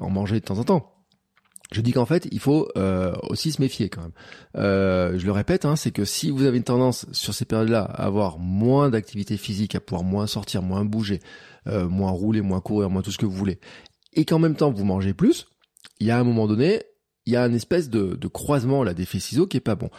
en 0.00 0.10
manger 0.10 0.40
de 0.40 0.44
temps 0.44 0.58
en 0.58 0.64
temps 0.64 1.01
je 1.72 1.80
dis 1.80 1.92
qu'en 1.92 2.06
fait, 2.06 2.28
il 2.30 2.38
faut 2.38 2.68
euh, 2.76 3.14
aussi 3.28 3.52
se 3.52 3.60
méfier 3.60 3.88
quand 3.88 4.02
même. 4.02 4.12
Euh, 4.56 5.18
je 5.18 5.24
le 5.26 5.32
répète, 5.32 5.64
hein, 5.64 5.76
c'est 5.76 5.90
que 5.90 6.04
si 6.04 6.30
vous 6.30 6.44
avez 6.44 6.58
une 6.58 6.64
tendance 6.64 7.06
sur 7.12 7.34
ces 7.34 7.44
périodes-là 7.44 7.82
à 7.82 8.04
avoir 8.04 8.38
moins 8.38 8.90
d'activité 8.90 9.36
physique, 9.36 9.74
à 9.74 9.80
pouvoir 9.80 10.04
moins 10.04 10.26
sortir, 10.26 10.62
moins 10.62 10.84
bouger, 10.84 11.20
euh, 11.66 11.88
moins 11.88 12.10
rouler, 12.10 12.40
moins 12.40 12.60
courir, 12.60 12.90
moins 12.90 13.02
tout 13.02 13.12
ce 13.12 13.18
que 13.18 13.26
vous 13.26 13.32
voulez, 13.32 13.60
et 14.12 14.24
qu'en 14.24 14.38
même 14.38 14.56
temps 14.56 14.70
vous 14.70 14.84
mangez 14.84 15.14
plus, 15.14 15.46
il 16.00 16.06
y 16.06 16.10
a 16.10 16.18
un 16.18 16.24
moment 16.24 16.46
donné, 16.46 16.82
il 17.26 17.32
y 17.32 17.36
a 17.36 17.46
une 17.46 17.54
espèce 17.54 17.88
de, 17.88 18.16
croisement 18.28 18.82
là 18.82 18.94
d'effet 18.94 19.20
ciseaux 19.20 19.46
qui 19.46 19.56
est 19.56 19.60
pas 19.60 19.76
bon. 19.76 19.90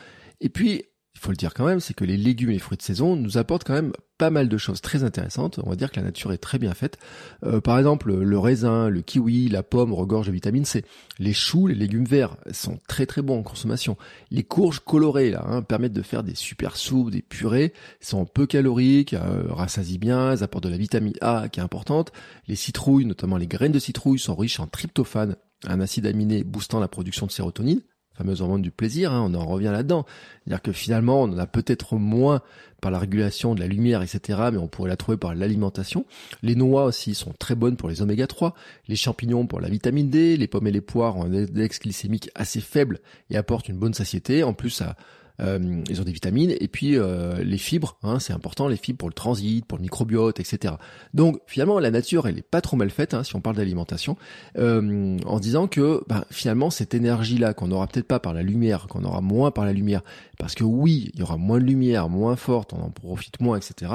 Et 0.42 0.50
puis 0.50 0.84
il 1.16 1.20
faut 1.20 1.30
le 1.30 1.38
dire 1.38 1.54
quand 1.54 1.66
même, 1.66 1.80
c'est 1.80 1.94
que 1.94 2.06
les 2.06 2.18
légumes 2.18 2.50
et 2.50 2.54
les 2.54 2.60
fruits 2.60 2.78
de 2.78 2.84
saison 2.84 3.16
nous 3.16 3.38
apportent 3.38 3.64
quand 3.64 3.74
même 3.74 3.94
pas 4.24 4.30
mal 4.30 4.48
de 4.48 4.58
choses 4.58 4.80
très 4.80 5.04
intéressantes. 5.04 5.60
On 5.66 5.70
va 5.70 5.76
dire 5.76 5.92
que 5.92 5.98
la 5.98 6.06
nature 6.06 6.32
est 6.32 6.38
très 6.38 6.58
bien 6.58 6.74
faite. 6.74 6.98
Euh, 7.44 7.60
par 7.60 7.78
exemple, 7.78 8.14
le 8.14 8.40
raisin, 8.40 8.88
le 8.88 9.02
kiwi, 9.02 9.50
la 9.50 9.64
pomme 9.64 9.92
regorgent 9.92 10.28
de 10.28 10.32
vitamine 10.32 10.64
C. 10.64 10.86
Les 11.20 11.34
choux, 11.34 11.68
les 11.68 11.76
légumes 11.76 12.06
verts 12.06 12.38
sont 12.54 12.80
très 12.88 13.06
très 13.06 13.22
bons 13.22 13.40
en 13.40 13.44
consommation. 13.44 13.98
Les 14.32 14.44
courges 14.44 14.80
colorées 14.80 15.32
là 15.32 15.44
hein, 15.46 15.62
permettent 15.62 15.92
de 15.92 16.02
faire 16.02 16.24
des 16.24 16.36
super 16.36 16.78
soupes, 16.78 17.12
des 17.12 17.22
purées, 17.22 17.74
sont 18.00 18.24
peu 18.24 18.48
caloriques, 18.48 19.14
euh, 19.14 19.44
rassasient 19.50 20.00
bien, 20.00 20.32
elles 20.32 20.44
apportent 20.44 20.64
de 20.64 20.70
la 20.70 20.78
vitamine 20.78 21.16
A 21.20 21.50
qui 21.50 21.60
est 21.60 21.64
importante. 21.64 22.14
Les 22.48 22.56
citrouilles, 22.56 23.06
notamment 23.06 23.36
les 23.36 23.48
graines 23.48 23.74
de 23.74 23.80
citrouille, 23.80 24.20
sont 24.20 24.38
riches 24.38 24.62
en 24.62 24.68
tryptophane, 24.68 25.36
un 25.68 25.82
acide 25.82 26.06
aminé 26.06 26.46
boostant 26.46 26.80
la 26.80 26.88
production 26.88 27.26
de 27.26 27.32
sérotonine 27.34 27.82
fameuse 28.14 28.42
hormone 28.42 28.62
du 28.62 28.72
plaisir, 28.72 29.12
hein, 29.12 29.28
on 29.30 29.34
en 29.34 29.46
revient 29.46 29.72
là-dedans. 29.72 30.06
C'est-à-dire 30.44 30.62
que 30.62 30.72
finalement, 30.72 31.24
on 31.24 31.32
en 31.32 31.38
a 31.38 31.48
peut-être 31.48 31.96
moins 31.96 32.42
par 32.82 32.92
la 32.92 33.00
régulation 33.00 33.56
de 33.56 33.62
la 33.62 33.68
lumière, 33.68 34.02
etc., 34.02 34.40
mais 34.52 34.58
on 34.58 34.68
pourrait 34.68 34.90
la 34.90 34.98
trouver 34.98 35.18
par 35.18 35.34
l'alimentation. 35.34 36.06
Les 36.42 36.56
noix 36.56 36.86
aussi 36.86 37.16
sont 37.16 37.34
très 37.40 37.56
bonnes 37.56 37.78
pour 37.78 37.90
les 37.90 38.02
oméga 38.02 38.28
3, 38.28 38.54
les 38.88 38.96
champignons 38.96 39.48
pour 39.48 39.62
la 39.62 39.70
vitamine 39.70 40.10
D, 40.10 40.36
les 40.36 40.48
pommes 40.48 40.68
et 40.68 40.72
les 40.72 40.82
poires 40.82 41.18
ont 41.18 41.24
un 41.24 41.34
index 41.34 41.80
glycémique 41.80 42.30
assez 42.36 42.60
faible 42.60 43.00
et 43.30 43.38
apportent 43.38 43.70
une 43.70 43.78
bonne 43.78 43.94
satiété. 43.94 44.44
En 44.44 44.54
plus, 44.54 44.70
ça 44.70 44.98
euh, 45.42 45.82
ils 45.90 46.00
ont 46.00 46.04
des 46.04 46.12
vitamines 46.12 46.54
et 46.60 46.68
puis 46.68 46.98
euh, 46.98 47.44
les 47.44 47.58
fibres, 47.58 47.98
hein, 48.04 48.20
c'est 48.20 48.34
important 48.34 48.68
les 48.68 48.78
fibres 48.78 48.98
pour 48.98 49.10
le 49.10 49.14
transit, 49.14 49.66
pour 49.66 49.78
le 49.78 49.84
microbiote, 49.84 50.40
etc. 50.40 50.76
Donc 51.14 51.40
finalement 51.48 51.80
la 51.80 51.92
nature 51.92 52.28
elle 52.28 52.38
est 52.38 52.48
pas 52.48 52.62
trop 52.62 52.78
mal 52.78 52.90
faite 52.90 53.14
hein, 53.14 53.24
si 53.24 53.36
on 53.36 53.42
parle 53.42 53.56
d'alimentation, 53.56 54.16
euh, 54.58 55.18
en 55.26 55.40
disant 55.40 55.68
que 55.68 56.04
bah, 56.08 56.26
finalement 56.30 56.70
cette 56.70 56.94
énergie 56.94 57.38
là 57.38 57.54
qu'on 57.54 57.72
aura 57.72 57.88
peut-être 57.88 58.08
pas 58.08 58.20
par 58.20 58.34
la 58.34 58.44
lumière, 58.44 58.88
qu'on 58.88 59.04
aura 59.04 59.22
moins 59.22 59.52
par 59.52 59.66
la 59.66 59.74
lumière, 59.74 60.02
parce 60.38 60.56
que 60.56 60.64
oui 60.64 61.12
il 61.14 61.20
y 61.20 61.24
aura 61.24 61.38
moins 61.38 61.60
de 61.60 61.66
lumière, 61.66 62.10
moins 62.10 62.36
forte, 62.36 62.74
on 62.74 62.82
en 62.82 62.90
profite 62.90 63.40
moins, 63.42 63.58
etc. 63.58 63.92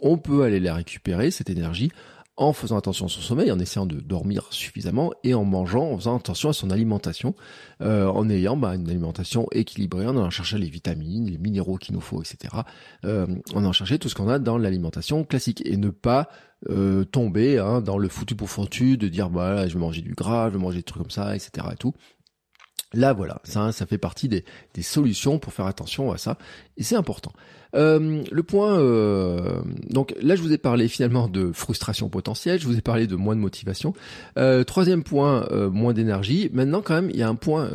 On 0.00 0.18
peut 0.18 0.42
aller 0.42 0.60
la 0.60 0.74
récupérer 0.74 1.30
cette 1.30 1.48
énergie 1.48 1.90
en 2.42 2.52
faisant 2.52 2.76
attention 2.76 3.06
à 3.06 3.08
son 3.08 3.20
sommeil, 3.20 3.50
en 3.52 3.58
essayant 3.58 3.86
de 3.86 4.00
dormir 4.00 4.46
suffisamment 4.50 5.12
et 5.24 5.34
en 5.34 5.44
mangeant, 5.44 5.92
en 5.92 5.96
faisant 5.96 6.16
attention 6.16 6.48
à 6.50 6.52
son 6.52 6.70
alimentation, 6.70 7.34
euh, 7.80 8.06
en 8.06 8.28
ayant 8.28 8.56
bah, 8.56 8.74
une 8.74 8.88
alimentation 8.88 9.46
équilibrée, 9.52 10.06
en 10.06 10.16
allant 10.16 10.30
chercher 10.30 10.58
les 10.58 10.68
vitamines, 10.68 11.30
les 11.30 11.38
minéraux 11.38 11.76
qu'il 11.76 11.94
nous 11.94 12.00
faut, 12.00 12.20
etc. 12.20 12.54
Euh, 13.04 13.26
en 13.54 13.60
allant 13.60 13.72
chercher 13.72 13.98
tout 13.98 14.08
ce 14.08 14.14
qu'on 14.14 14.28
a 14.28 14.38
dans 14.38 14.58
l'alimentation 14.58 15.24
classique 15.24 15.62
et 15.64 15.76
ne 15.76 15.90
pas 15.90 16.28
euh, 16.68 17.04
tomber 17.04 17.58
hein, 17.58 17.80
dans 17.80 17.98
le 17.98 18.08
foutu 18.08 18.34
pour 18.34 18.50
foutu 18.50 18.96
de 18.96 19.08
dire 19.08 19.30
bah 19.30 19.66
je 19.66 19.74
vais 19.74 19.80
manger 19.80 20.02
du 20.02 20.14
gras, 20.14 20.48
je 20.48 20.54
vais 20.56 20.62
manger 20.62 20.78
des 20.78 20.82
trucs 20.84 21.02
comme 21.02 21.10
ça, 21.10 21.34
etc. 21.34 21.66
Et. 21.78 21.94
Là, 22.94 23.12
voilà, 23.12 23.40
ça, 23.44 23.72
ça 23.72 23.86
fait 23.86 23.98
partie 23.98 24.28
des, 24.28 24.44
des 24.74 24.82
solutions 24.82 25.38
pour 25.38 25.52
faire 25.52 25.66
attention 25.66 26.12
à 26.12 26.18
ça, 26.18 26.38
et 26.76 26.82
c'est 26.82 26.96
important. 26.96 27.32
Euh, 27.74 28.22
le 28.30 28.42
point, 28.42 28.78
euh, 28.78 29.62
donc 29.88 30.14
là, 30.20 30.36
je 30.36 30.42
vous 30.42 30.52
ai 30.52 30.58
parlé 30.58 30.88
finalement 30.88 31.28
de 31.28 31.52
frustration 31.52 32.08
potentielle, 32.08 32.60
je 32.60 32.66
vous 32.66 32.76
ai 32.76 32.82
parlé 32.82 33.06
de 33.06 33.16
moins 33.16 33.34
de 33.34 33.40
motivation. 33.40 33.94
Euh, 34.38 34.64
troisième 34.64 35.02
point, 35.02 35.48
moins 35.70 35.92
d'énergie. 35.92 36.50
Maintenant, 36.52 36.82
quand 36.82 36.94
même, 36.94 37.10
il 37.10 37.16
y 37.16 37.22
a 37.22 37.28
un 37.28 37.34
point 37.34 37.70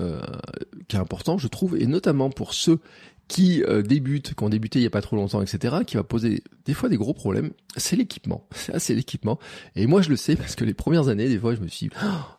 qui 0.87 0.95
est 0.95 0.99
important, 0.99 1.37
je 1.37 1.47
trouve, 1.47 1.77
et 1.77 1.87
notamment 1.87 2.29
pour 2.29 2.53
ceux 2.53 2.79
qui 3.27 3.63
euh, 3.63 3.81
débute, 3.81 4.33
qui 4.33 4.43
ont 4.43 4.49
débuté 4.49 4.79
il 4.79 4.83
y 4.83 4.87
a 4.87 4.91
pas 4.91 5.01
trop 5.01 5.15
longtemps, 5.15 5.41
etc., 5.41 5.77
qui 5.85 5.97
va 5.97 6.03
poser 6.03 6.43
des 6.67 6.73
fois 6.73 6.89
des 6.89 6.97
gros 6.97 7.13
problèmes, 7.13 7.51
c'est 7.77 7.95
l'équipement. 7.95 8.45
Ça, 8.53 8.77
c'est 8.77 8.93
l'équipement. 8.93 9.39
Et 9.75 9.87
moi, 9.87 10.01
je 10.01 10.09
le 10.09 10.17
sais 10.17 10.35
parce 10.35 10.55
que 10.55 10.65
les 10.65 10.73
premières 10.73 11.07
années, 11.07 11.29
des 11.29 11.39
fois, 11.39 11.55
je 11.55 11.61
me 11.61 11.67
suis, 11.67 11.87
dit, 11.87 11.95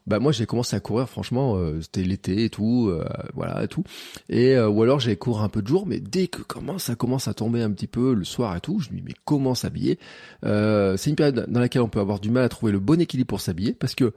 bah 0.06 0.18
moi, 0.18 0.32
j'ai 0.32 0.46
commencé 0.46 0.76
à 0.76 0.80
courir. 0.80 1.08
Franchement, 1.08 1.56
euh, 1.56 1.80
c'était 1.80 2.02
l'été 2.02 2.44
et 2.44 2.50
tout, 2.50 2.88
euh, 2.88 3.04
voilà, 3.34 3.64
et 3.64 3.68
tout. 3.68 3.84
Et 4.28 4.54
euh, 4.54 4.68
ou 4.68 4.82
alors, 4.82 5.00
j'allais 5.00 5.16
courir 5.16 5.42
un 5.42 5.48
peu 5.48 5.62
de 5.62 5.66
jour, 5.66 5.86
mais 5.86 5.98
dès 5.98 6.28
que 6.28 6.42
commence, 6.42 6.84
ça 6.84 6.94
commence 6.94 7.26
à 7.26 7.34
tomber 7.34 7.62
un 7.62 7.70
petit 7.70 7.86
peu 7.86 8.14
le 8.14 8.24
soir 8.24 8.54
et 8.56 8.60
tout, 8.60 8.80
je 8.80 8.90
me 8.90 8.96
dis, 8.96 9.02
mais 9.04 9.14
comment 9.24 9.54
s'habiller? 9.54 9.98
C'est 10.42 11.10
une 11.10 11.16
période 11.16 11.46
dans 11.48 11.60
laquelle 11.60 11.82
on 11.82 11.88
peut 11.88 12.00
avoir 12.00 12.20
du 12.20 12.30
mal 12.30 12.44
à 12.44 12.48
trouver 12.48 12.72
le 12.72 12.80
bon 12.80 13.00
équilibre 13.00 13.28
pour 13.28 13.40
s'habiller 13.40 13.72
parce 13.72 13.94
que 13.94 14.12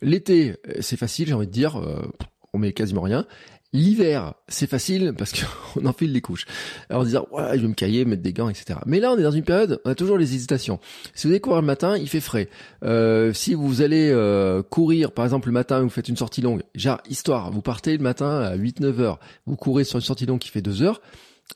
l'été, 0.00 0.56
c'est 0.80 0.96
facile, 0.96 1.28
j'ai 1.28 1.34
envie 1.34 1.46
de 1.46 1.52
dire. 1.52 1.80
on 2.52 2.58
met 2.58 2.72
quasiment 2.72 3.02
rien. 3.02 3.26
L'hiver, 3.74 4.34
c'est 4.48 4.68
facile 4.68 5.14
parce 5.16 5.32
qu'on 5.32 5.86
enfile 5.86 6.12
les 6.12 6.20
couches. 6.20 6.44
Alors 6.90 7.02
en 7.02 7.04
disant, 7.06 7.26
ouais, 7.32 7.56
je 7.56 7.62
vais 7.62 7.68
me 7.68 7.72
cailler, 7.72 8.04
mettre 8.04 8.20
des 8.20 8.34
gants, 8.34 8.50
etc. 8.50 8.78
Mais 8.84 9.00
là, 9.00 9.12
on 9.12 9.18
est 9.18 9.22
dans 9.22 9.30
une 9.30 9.44
période, 9.44 9.80
on 9.86 9.90
a 9.90 9.94
toujours 9.94 10.18
les 10.18 10.34
hésitations. 10.34 10.78
Si 11.14 11.26
vous 11.26 11.32
allez 11.32 11.40
courir 11.40 11.62
le 11.62 11.66
matin, 11.66 11.96
il 11.96 12.06
fait 12.06 12.20
frais. 12.20 12.50
Euh, 12.84 13.32
si 13.32 13.54
vous 13.54 13.80
allez 13.80 14.10
euh, 14.10 14.62
courir, 14.62 15.12
par 15.12 15.24
exemple, 15.24 15.48
le 15.48 15.54
matin, 15.54 15.80
vous 15.80 15.88
faites 15.88 16.10
une 16.10 16.18
sortie 16.18 16.42
longue, 16.42 16.62
genre, 16.74 17.00
histoire, 17.08 17.50
vous 17.50 17.62
partez 17.62 17.96
le 17.96 18.02
matin 18.02 18.40
à 18.40 18.56
8-9 18.58 19.00
heures, 19.00 19.18
vous 19.46 19.56
courez 19.56 19.84
sur 19.84 19.96
une 19.96 20.04
sortie 20.04 20.26
longue 20.26 20.40
qui 20.40 20.50
fait 20.50 20.60
2 20.60 20.82
heures, 20.82 21.00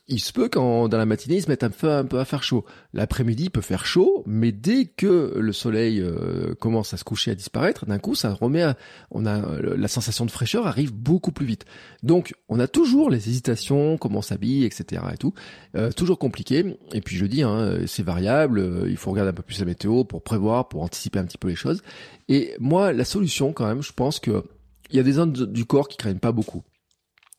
il 0.07 0.19
se 0.19 0.33
peut 0.33 0.49
quand 0.49 0.87
dans 0.87 0.97
la 0.97 1.05
matinée 1.05 1.37
ils 1.37 1.41
se 1.41 1.49
mettent 1.49 1.63
un 1.63 1.69
peu, 1.69 1.91
un 1.91 2.05
peu 2.05 2.19
à 2.19 2.25
faire 2.25 2.43
chaud. 2.43 2.65
L'après-midi 2.93 3.45
il 3.45 3.49
peut 3.49 3.61
faire 3.61 3.85
chaud, 3.85 4.23
mais 4.25 4.51
dès 4.51 4.85
que 4.85 5.33
le 5.37 5.53
soleil 5.53 6.01
euh, 6.01 6.55
commence 6.55 6.93
à 6.93 6.97
se 6.97 7.03
coucher, 7.03 7.31
à 7.31 7.35
disparaître, 7.35 7.85
d'un 7.85 7.99
coup 7.99 8.15
ça 8.15 8.33
remet, 8.33 8.63
à, 8.63 8.77
on 9.11 9.25
a 9.25 9.37
euh, 9.37 9.75
la 9.77 9.87
sensation 9.87 10.25
de 10.25 10.31
fraîcheur 10.31 10.67
arrive 10.67 10.93
beaucoup 10.93 11.31
plus 11.31 11.45
vite. 11.45 11.65
Donc 12.03 12.33
on 12.49 12.59
a 12.59 12.67
toujours 12.67 13.09
les 13.09 13.29
hésitations, 13.29 13.97
comment 13.97 14.19
on 14.19 14.21
s'habille, 14.21 14.65
etc. 14.65 15.01
et 15.13 15.17
tout, 15.17 15.33
euh, 15.75 15.91
toujours 15.91 16.19
compliqué. 16.19 16.77
Et 16.93 17.01
puis 17.01 17.15
je 17.15 17.25
dis, 17.25 17.43
hein, 17.43 17.79
c'est 17.87 18.03
variable, 18.03 18.85
il 18.87 18.97
faut 18.97 19.11
regarder 19.11 19.29
un 19.29 19.33
peu 19.33 19.43
plus 19.43 19.59
la 19.59 19.65
météo 19.65 20.03
pour 20.03 20.23
prévoir, 20.23 20.69
pour 20.69 20.83
anticiper 20.83 21.19
un 21.19 21.25
petit 21.25 21.37
peu 21.37 21.47
les 21.47 21.55
choses. 21.55 21.81
Et 22.29 22.55
moi 22.59 22.93
la 22.93 23.05
solution 23.05 23.53
quand 23.53 23.67
même, 23.67 23.81
je 23.81 23.93
pense 23.93 24.19
que 24.19 24.43
il 24.89 24.95
y 24.95 24.99
a 24.99 25.03
des 25.03 25.13
zones 25.13 25.33
du 25.33 25.65
corps 25.65 25.87
qui 25.87 25.97
craignent 25.97 26.19
pas 26.19 26.31
beaucoup. 26.31 26.63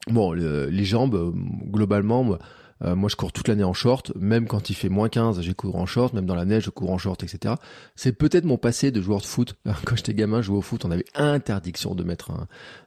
Bon, 0.06 0.32
les 0.32 0.84
jambes, 0.84 1.14
euh, 1.14 1.32
globalement, 1.70 2.38
euh, 2.84 2.94
moi, 2.94 3.08
je 3.08 3.16
cours 3.16 3.32
toute 3.32 3.48
l'année 3.48 3.64
en 3.64 3.72
short, 3.72 4.12
même 4.16 4.46
quand 4.46 4.70
il 4.70 4.74
fait 4.74 4.88
moins 4.88 5.08
15, 5.08 5.40
j'ai 5.40 5.54
cours 5.54 5.76
en 5.76 5.87
short, 5.87 6.14
même 6.14 6.26
dans 6.26 6.34
la 6.34 6.44
neige, 6.44 6.64
je 6.64 6.70
cours 6.70 6.90
en 6.90 6.98
short, 6.98 7.22
etc. 7.22 7.54
C'est 7.96 8.12
peut-être 8.12 8.44
mon 8.44 8.56
passé 8.56 8.90
de 8.90 9.00
joueur 9.00 9.20
de 9.20 9.26
foot. 9.26 9.56
Quand 9.84 9.96
j'étais 9.96 10.14
gamin, 10.14 10.40
je 10.40 10.46
jouais 10.46 10.58
au 10.58 10.62
foot, 10.62 10.84
on 10.84 10.90
avait 10.90 11.04
interdiction 11.14 11.94
de 11.94 12.04
mettre 12.04 12.30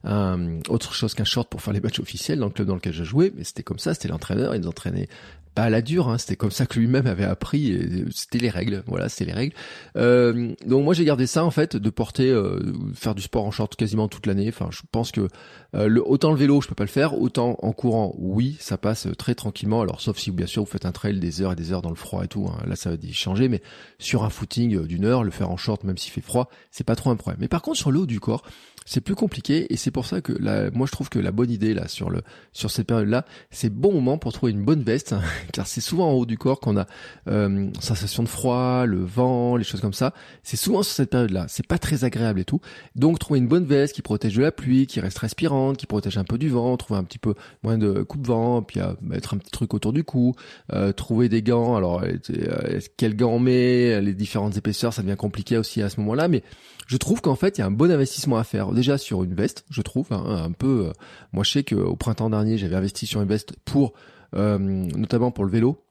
un, 0.03 0.59
autre 0.69 0.93
chose 0.93 1.13
qu'un 1.13 1.25
short 1.25 1.49
pour 1.49 1.61
faire 1.61 1.73
les 1.73 1.81
matchs 1.81 1.99
officiels 1.99 2.39
dans 2.39 2.45
le 2.45 2.51
club 2.51 2.67
dans 2.67 2.75
lequel 2.75 2.93
je 2.93 3.03
jouais, 3.03 3.33
mais 3.35 3.43
c'était 3.43 3.63
comme 3.63 3.79
ça, 3.79 3.93
c'était 3.93 4.07
l'entraîneur, 4.07 4.55
il 4.55 4.61
nous 4.61 4.67
entraînait 4.67 5.09
pas 5.53 5.63
à 5.63 5.69
la 5.69 5.81
dure, 5.81 6.07
hein, 6.09 6.17
c'était 6.17 6.35
comme 6.35 6.51
ça 6.51 6.65
que 6.65 6.79
lui-même 6.79 7.07
avait 7.07 7.25
appris, 7.25 8.07
c'était 8.13 8.37
les 8.37 8.49
règles, 8.49 8.83
voilà, 8.87 9.09
c'était 9.09 9.25
les 9.25 9.33
règles. 9.33 9.55
Euh, 9.97 10.53
donc 10.65 10.83
moi 10.85 10.93
j'ai 10.93 11.03
gardé 11.03 11.27
ça 11.27 11.43
en 11.43 11.51
fait, 11.51 11.75
de 11.75 11.89
porter, 11.89 12.29
euh, 12.29 12.59
faire 12.93 13.15
du 13.15 13.21
sport 13.21 13.45
en 13.45 13.51
short 13.51 13.75
quasiment 13.75 14.07
toute 14.07 14.27
l'année. 14.27 14.47
Enfin, 14.47 14.69
je 14.71 14.81
pense 14.91 15.11
que 15.11 15.27
euh, 15.75 16.01
autant 16.05 16.31
le 16.31 16.37
vélo 16.37 16.61
je 16.61 16.67
peux 16.67 16.75
pas 16.75 16.85
le 16.85 16.89
faire, 16.89 17.19
autant 17.19 17.57
en 17.61 17.73
courant, 17.73 18.15
oui, 18.17 18.55
ça 18.59 18.77
passe 18.77 19.07
très 19.17 19.35
tranquillement. 19.35 19.81
Alors 19.81 19.99
sauf 19.99 20.17
si 20.17 20.31
bien 20.31 20.45
sûr 20.45 20.63
vous 20.63 20.69
faites 20.69 20.85
un 20.85 20.91
trail 20.91 21.19
des 21.19 21.41
heures 21.41 21.51
et 21.51 21.55
des 21.55 21.73
heures 21.73 21.81
dans 21.81 21.89
le 21.89 21.95
froid 21.95 22.23
et 22.23 22.27
tout, 22.27 22.47
hein, 22.47 22.63
là 22.65 22.75
ça 22.75 22.91
va 22.91 22.97
changer. 23.11 23.49
Mais 23.49 23.61
sur 23.99 24.23
un 24.23 24.29
footing 24.29 24.85
d'une 24.85 25.05
heure, 25.05 25.23
le 25.23 25.31
faire 25.31 25.49
en 25.49 25.57
short 25.57 25.83
même 25.83 25.97
s'il 25.97 26.11
fait 26.11 26.21
froid, 26.21 26.49
c'est 26.71 26.85
pas 26.85 26.95
trop 26.95 27.09
un 27.09 27.17
problème. 27.17 27.39
Mais 27.41 27.49
par 27.49 27.61
contre 27.61 27.77
sur 27.77 27.91
le 27.91 27.99
haut 27.99 28.05
du 28.05 28.19
corps, 28.21 28.43
c'est 28.85 29.01
plus 29.01 29.15
compliqué 29.15 29.71
et 29.71 29.77
c'est 29.77 29.91
pour 29.91 30.05
ça 30.05 30.21
que 30.21 30.33
la, 30.33 30.71
moi 30.71 30.87
je 30.87 30.91
trouve 30.91 31.09
que 31.09 31.19
la 31.19 31.31
bonne 31.31 31.51
idée 31.51 31.73
là 31.73 31.87
sur 31.87 32.09
le 32.09 32.21
sur 32.51 32.71
cette 32.71 32.87
période 32.87 33.07
là 33.07 33.25
c'est 33.51 33.69
bon 33.69 33.93
moment 33.93 34.17
pour 34.17 34.33
trouver 34.33 34.51
une 34.51 34.63
bonne 34.63 34.81
veste 34.81 35.13
hein, 35.13 35.21
car 35.53 35.67
c'est 35.67 35.81
souvent 35.81 36.09
en 36.09 36.13
haut 36.13 36.25
du 36.25 36.37
corps 36.37 36.59
qu'on 36.59 36.77
a 36.77 36.87
euh, 37.27 37.69
sensation 37.79 38.23
de 38.23 38.27
froid 38.27 38.85
le 38.85 39.03
vent 39.03 39.55
les 39.55 39.63
choses 39.63 39.81
comme 39.81 39.93
ça. 39.93 40.13
C'est 40.43 40.57
souvent 40.57 40.83
sur 40.83 40.93
cette 40.93 41.11
période 41.11 41.31
là 41.31 41.45
c'est 41.47 41.65
pas 41.65 41.77
très 41.77 42.03
agréable 42.03 42.39
et 42.39 42.45
tout. 42.45 42.59
Donc 42.95 43.19
trouver 43.19 43.39
une 43.39 43.47
bonne 43.47 43.65
veste 43.65 43.93
qui 43.93 44.01
protège 44.01 44.35
de 44.35 44.41
la 44.41 44.51
pluie 44.51 44.87
qui 44.87 44.99
reste 44.99 45.19
respirante 45.19 45.77
qui 45.77 45.85
protège 45.85 46.17
un 46.17 46.23
peu 46.23 46.37
du 46.37 46.49
vent 46.49 46.75
trouver 46.77 46.99
un 46.99 47.03
petit 47.03 47.19
peu 47.19 47.35
moins 47.63 47.77
de 47.77 48.01
coupe 48.01 48.25
vent 48.25 48.61
puis 48.63 48.79
euh, 48.79 48.93
mettre 49.01 49.35
un 49.35 49.37
petit 49.37 49.51
truc 49.51 49.73
autour 49.73 49.93
du 49.93 50.03
cou 50.03 50.33
euh, 50.73 50.91
trouver 50.91 51.29
des 51.29 51.43
gants. 51.43 51.75
Alors 51.75 52.03
euh, 52.03 52.79
quel 52.97 53.15
gants 53.15 53.33
on 53.33 53.39
met 53.39 54.01
les 54.01 54.13
différentes 54.13 54.57
épaisseurs 54.57 54.93
ça 54.93 55.03
devient 55.03 55.17
compliqué 55.17 55.57
aussi 55.57 55.81
à 55.83 55.89
ce 55.89 55.99
moment 55.99 56.15
là 56.15 56.27
mais 56.27 56.43
je 56.91 56.97
trouve 56.97 57.21
qu'en 57.21 57.35
fait 57.37 57.57
il 57.57 57.61
y 57.61 57.63
a 57.63 57.67
un 57.67 57.71
bon 57.71 57.89
investissement 57.89 58.35
à 58.35 58.43
faire 58.43 58.73
déjà 58.73 58.97
sur 58.97 59.23
une 59.23 59.33
veste, 59.33 59.63
je 59.69 59.81
trouve, 59.81 60.07
hein, 60.11 60.25
un 60.27 60.51
peu. 60.51 60.87
Euh, 60.87 60.91
moi, 61.31 61.45
je 61.45 61.51
sais 61.51 61.63
qu'au 61.63 61.95
printemps 61.95 62.29
dernier, 62.29 62.57
j'avais 62.57 62.75
investi 62.75 63.05
sur 63.05 63.21
une 63.21 63.29
veste 63.29 63.53
pour, 63.63 63.93
euh, 64.35 64.57
notamment 64.57 65.31
pour 65.31 65.45
le 65.45 65.51
vélo 65.51 65.81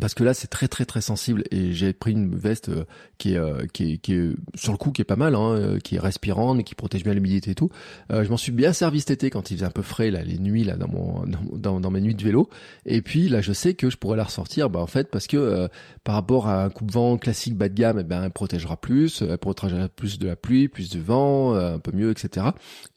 parce 0.00 0.14
que 0.14 0.24
là 0.24 0.34
c'est 0.34 0.48
très 0.48 0.68
très 0.68 0.84
très 0.84 1.00
sensible 1.00 1.44
et 1.50 1.72
j'ai 1.72 1.92
pris 1.92 2.12
une 2.12 2.34
veste 2.34 2.68
euh, 2.68 2.84
qui 3.18 3.34
est, 3.34 3.38
euh, 3.38 3.66
qui 3.72 3.92
est 3.92 3.98
qui 3.98 4.14
est 4.14 4.30
sur 4.54 4.72
le 4.72 4.78
coup 4.78 4.90
qui 4.90 5.02
est 5.02 5.04
pas 5.04 5.16
mal 5.16 5.34
hein, 5.34 5.54
euh, 5.54 5.78
qui 5.78 5.96
est 5.96 6.00
respirante 6.00 6.58
et 6.60 6.64
qui 6.64 6.74
protège 6.74 7.04
bien 7.04 7.14
l'humidité 7.14 7.52
et 7.52 7.54
tout. 7.54 7.70
Je 8.10 8.28
m'en 8.28 8.36
suis 8.36 8.52
bien 8.52 8.72
servi 8.72 9.00
cet 9.00 9.10
été 9.10 9.30
quand 9.30 9.50
il 9.50 9.56
faisait 9.56 9.66
un 9.66 9.70
peu 9.70 9.82
frais 9.82 10.10
là 10.10 10.22
les 10.22 10.38
nuits 10.38 10.64
là 10.64 10.76
dans 10.76 10.88
mon 10.88 11.24
dans, 11.56 11.80
dans, 11.80 11.90
mes 11.90 12.00
nuits 12.00 12.14
de 12.14 12.22
vélo. 12.22 12.48
Et 12.86 13.02
puis 13.02 13.28
là 13.28 13.40
je 13.40 13.52
sais 13.52 13.74
que 13.74 13.90
je 13.90 13.96
pourrais 13.96 14.16
la 14.16 14.24
ressortir 14.24 14.70
bah 14.70 14.80
en 14.80 14.86
fait 14.86 15.10
parce 15.10 15.26
que 15.26 15.68
par 16.02 16.14
rapport 16.14 16.48
à 16.48 16.64
un 16.64 16.70
coupe-vent 16.70 17.16
classique 17.16 17.56
bas 17.56 17.68
de 17.68 17.74
gamme 17.74 17.98
eh 18.00 18.04
ben 18.04 18.24
elle 18.24 18.30
protégera 18.30 18.76
plus 18.76 19.22
elle 19.22 19.38
protégera 19.38 19.88
plus 19.88 20.18
de 20.18 20.26
la 20.26 20.36
pluie 20.36 20.68
plus 20.68 20.90
de 20.90 20.98
vent 20.98 21.54
un 21.54 21.78
peu 21.78 21.92
mieux 21.92 22.10
etc 22.10 22.48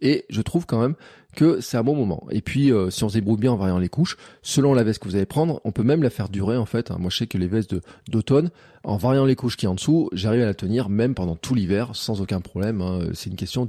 et 0.01 0.25
je 0.29 0.41
trouve 0.41 0.65
quand 0.65 0.81
même 0.81 0.95
que 1.37 1.61
c'est 1.61 1.77
un 1.77 1.83
bon 1.83 1.95
moment. 1.95 2.25
Et 2.31 2.41
puis, 2.41 2.73
euh, 2.73 2.89
si 2.89 3.03
on 3.03 3.09
se 3.09 3.13
débrouille 3.13 3.37
bien 3.37 3.51
en 3.51 3.57
variant 3.57 3.77
les 3.77 3.89
couches, 3.89 4.17
selon 4.41 4.73
la 4.73 4.83
veste 4.83 4.99
que 4.99 5.07
vous 5.07 5.15
allez 5.15 5.27
prendre, 5.27 5.61
on 5.65 5.71
peut 5.71 5.83
même 5.83 6.01
la 6.01 6.09
faire 6.09 6.29
durer 6.29 6.57
en 6.57 6.65
fait. 6.65 6.89
Moi, 6.89 7.11
je 7.11 7.17
sais 7.17 7.27
que 7.27 7.37
les 7.37 7.47
vestes 7.47 7.75
d'automne, 8.09 8.49
en 8.83 8.97
variant 8.97 9.23
les 9.23 9.35
couches 9.35 9.55
qui 9.55 9.65
est 9.65 9.69
en 9.69 9.75
dessous, 9.75 10.09
j'arrive 10.13 10.41
à 10.41 10.45
la 10.45 10.55
tenir 10.55 10.89
même 10.89 11.13
pendant 11.13 11.35
tout 11.35 11.53
l'hiver 11.53 11.91
sans 11.93 12.21
aucun 12.21 12.41
problème. 12.41 12.81
Hein. 12.81 13.01
C'est 13.13 13.29
une 13.29 13.35
question 13.35 13.67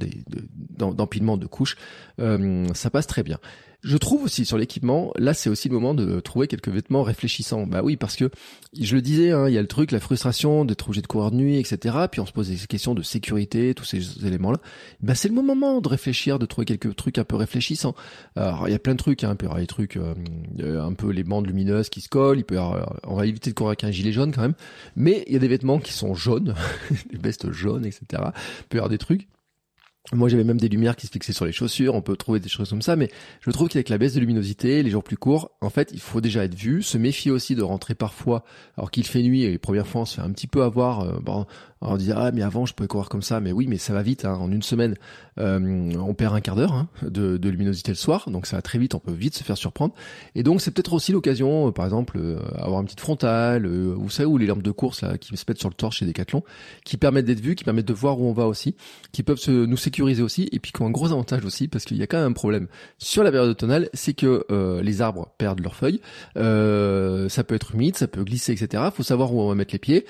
d'empilement 0.78 1.36
de, 1.36 1.42
de 1.42 1.46
couches. 1.46 1.76
Euh, 2.20 2.66
ça 2.72 2.88
passe 2.88 3.06
très 3.06 3.22
bien. 3.22 3.38
Je 3.84 3.96
trouve 3.96 4.24
aussi 4.24 4.44
sur 4.44 4.58
l'équipement, 4.58 5.12
là 5.16 5.34
c'est 5.34 5.48
aussi 5.48 5.68
le 5.68 5.74
moment 5.74 5.94
de 5.94 6.18
trouver 6.18 6.48
quelques 6.48 6.68
vêtements 6.68 7.04
réfléchissants. 7.04 7.64
Bah 7.64 7.80
oui, 7.84 7.96
parce 7.96 8.16
que 8.16 8.28
je 8.76 8.96
le 8.96 9.02
disais, 9.02 9.30
hein, 9.30 9.48
il 9.48 9.54
y 9.54 9.58
a 9.58 9.60
le 9.60 9.68
truc, 9.68 9.92
la 9.92 10.00
frustration 10.00 10.64
d'être 10.64 10.88
obligé 10.88 11.00
de 11.00 11.06
courir 11.06 11.30
de 11.30 11.36
nuit, 11.36 11.58
etc. 11.58 11.96
Puis 12.10 12.20
on 12.20 12.26
se 12.26 12.32
pose 12.32 12.48
des 12.48 12.56
questions 12.66 12.94
de 12.94 13.02
sécurité, 13.02 13.74
tous 13.74 13.84
ces 13.84 14.26
éléments-là. 14.26 14.58
Bah 15.00 15.14
c'est 15.14 15.28
le 15.28 15.34
moment 15.34 15.80
de 15.80 15.88
réfléchir, 15.88 16.40
de 16.40 16.46
trouver 16.46 16.64
quelques 16.64 16.96
trucs 16.96 17.18
un 17.18 17.24
peu 17.24 17.36
réfléchissants. 17.36 17.94
Alors 18.34 18.66
il 18.66 18.72
y 18.72 18.74
a 18.74 18.80
plein 18.80 18.94
de 18.94 18.98
trucs, 18.98 19.22
hein, 19.22 19.30
il 19.34 19.36
peut 19.36 19.44
y 19.44 19.48
avoir 19.48 19.60
des 19.60 19.68
trucs 19.68 19.96
euh, 19.96 20.12
euh, 20.58 20.82
un 20.82 20.94
peu 20.94 21.10
les 21.10 21.22
bandes 21.22 21.46
lumineuses 21.46 21.88
qui 21.88 22.00
se 22.00 22.08
collent. 22.08 22.38
Il 22.38 22.44
peut 22.44 22.58
on 23.04 23.14
va 23.14 23.26
éviter 23.26 23.50
de 23.50 23.54
courir 23.54 23.68
avec 23.68 23.84
un 23.84 23.92
gilet 23.92 24.10
jaune 24.10 24.32
quand 24.32 24.42
même. 24.42 24.54
Mais 24.96 25.22
il 25.28 25.34
y 25.34 25.36
a 25.36 25.38
des 25.40 25.46
vêtements 25.46 25.78
qui 25.78 25.92
sont 25.92 26.16
jaunes, 26.16 26.56
des 27.12 27.18
vestes 27.18 27.52
jaunes, 27.52 27.86
etc. 27.86 28.02
Il 28.10 28.64
peut 28.70 28.78
y 28.78 28.80
avoir 28.80 28.90
des 28.90 28.98
trucs. 28.98 29.28
Moi, 30.12 30.30
j'avais 30.30 30.44
même 30.44 30.58
des 30.58 30.68
lumières 30.68 30.96
qui 30.96 31.06
se 31.06 31.12
fixaient 31.12 31.34
sur 31.34 31.44
les 31.44 31.52
chaussures. 31.52 31.94
On 31.94 32.00
peut 32.00 32.16
trouver 32.16 32.40
des 32.40 32.48
choses 32.48 32.70
comme 32.70 32.80
ça, 32.80 32.96
mais 32.96 33.10
je 33.42 33.50
trouve 33.50 33.68
qu'avec 33.68 33.90
la 33.90 33.98
baisse 33.98 34.14
de 34.14 34.20
luminosité, 34.20 34.82
les 34.82 34.90
jours 34.90 35.04
plus 35.04 35.18
courts, 35.18 35.50
en 35.60 35.68
fait, 35.68 35.90
il 35.92 36.00
faut 36.00 36.22
déjà 36.22 36.44
être 36.44 36.54
vu, 36.54 36.82
se 36.82 36.96
méfier 36.96 37.30
aussi 37.30 37.54
de 37.54 37.62
rentrer 37.62 37.94
parfois, 37.94 38.42
alors 38.78 38.90
qu'il 38.90 39.06
fait 39.06 39.22
nuit. 39.22 39.42
Et 39.42 39.50
les 39.50 39.58
premières 39.58 39.86
fois, 39.86 40.02
on 40.02 40.04
se 40.06 40.14
fait 40.14 40.22
un 40.22 40.32
petit 40.32 40.46
peu 40.46 40.62
avoir. 40.62 41.00
Euh, 41.00 41.18
on 41.80 41.96
dit 41.96 42.12
ah 42.12 42.30
mais 42.32 42.42
avant 42.42 42.66
je 42.66 42.74
pouvais 42.74 42.88
courir 42.88 43.08
comme 43.08 43.22
ça, 43.22 43.40
mais 43.40 43.52
oui, 43.52 43.66
mais 43.68 43.78
ça 43.78 43.92
va 43.92 44.02
vite. 44.02 44.24
Hein. 44.24 44.34
En 44.34 44.50
une 44.50 44.62
semaine, 44.62 44.96
euh, 45.38 45.92
on 45.98 46.14
perd 46.14 46.34
un 46.34 46.40
quart 46.40 46.56
d'heure 46.56 46.72
hein, 46.72 46.88
de, 47.02 47.36
de, 47.36 47.48
luminosité 47.48 47.92
le 47.92 47.96
soir, 47.96 48.30
donc 48.30 48.46
ça 48.46 48.56
va 48.56 48.62
très 48.62 48.78
vite. 48.78 48.94
On 48.94 48.98
peut 48.98 49.12
vite 49.12 49.36
se 49.36 49.44
faire 49.44 49.56
surprendre. 49.56 49.94
Et 50.34 50.42
donc 50.42 50.60
c'est 50.60 50.70
peut-être 50.70 50.92
aussi 50.92 51.12
l'occasion, 51.12 51.68
euh, 51.68 51.70
par 51.70 51.84
exemple, 51.84 52.18
euh, 52.18 52.38
avoir 52.56 52.80
une 52.80 52.86
petite 52.86 53.00
frontale. 53.00 53.66
vous 53.66 54.10
savez 54.10 54.26
où 54.26 54.38
les 54.38 54.46
lampes 54.46 54.62
de 54.62 54.70
course 54.70 55.02
là 55.02 55.18
qui 55.18 55.36
se 55.36 55.44
mettent 55.48 55.60
sur 55.60 55.68
le 55.68 55.74
torche 55.74 55.98
chez 55.98 56.06
Decathlon, 56.06 56.42
qui 56.84 56.96
permettent 56.96 57.26
d'être 57.26 57.40
vus, 57.40 57.54
qui 57.54 57.64
permettent 57.64 57.88
de 57.88 57.94
voir 57.94 58.20
où 58.20 58.26
on 58.26 58.32
va 58.32 58.46
aussi, 58.46 58.74
qui 59.12 59.22
peuvent 59.22 59.38
se, 59.38 59.50
nous 59.50 59.76
sécuriser 59.76 60.22
aussi, 60.22 60.48
et 60.52 60.58
puis 60.58 60.72
qui 60.72 60.82
ont 60.82 60.86
un 60.86 60.90
gros 60.90 61.06
avantage 61.12 61.44
aussi 61.44 61.68
parce 61.68 61.84
qu'il 61.84 61.96
y 61.96 62.02
a 62.02 62.06
quand 62.06 62.18
même 62.18 62.30
un 62.30 62.32
problème 62.32 62.66
sur 62.98 63.22
la 63.22 63.30
période 63.30 63.50
automnale, 63.50 63.88
c'est 63.94 64.14
que 64.14 64.46
les 64.82 65.02
arbres 65.02 65.28
perdent 65.38 65.60
leurs 65.60 65.76
feuilles. 65.76 66.00
ça 66.34 67.44
peut 67.44 67.54
être 67.54 67.74
humide, 67.74 67.96
ça 67.96 68.08
peut 68.08 68.24
glisser, 68.24 68.52
etc. 68.52 68.84
Faut 68.92 69.02
savoir 69.02 69.32
où 69.32 69.40
on 69.40 69.48
va 69.48 69.54
mettre 69.54 69.72
les 69.72 69.78
pieds. 69.78 70.04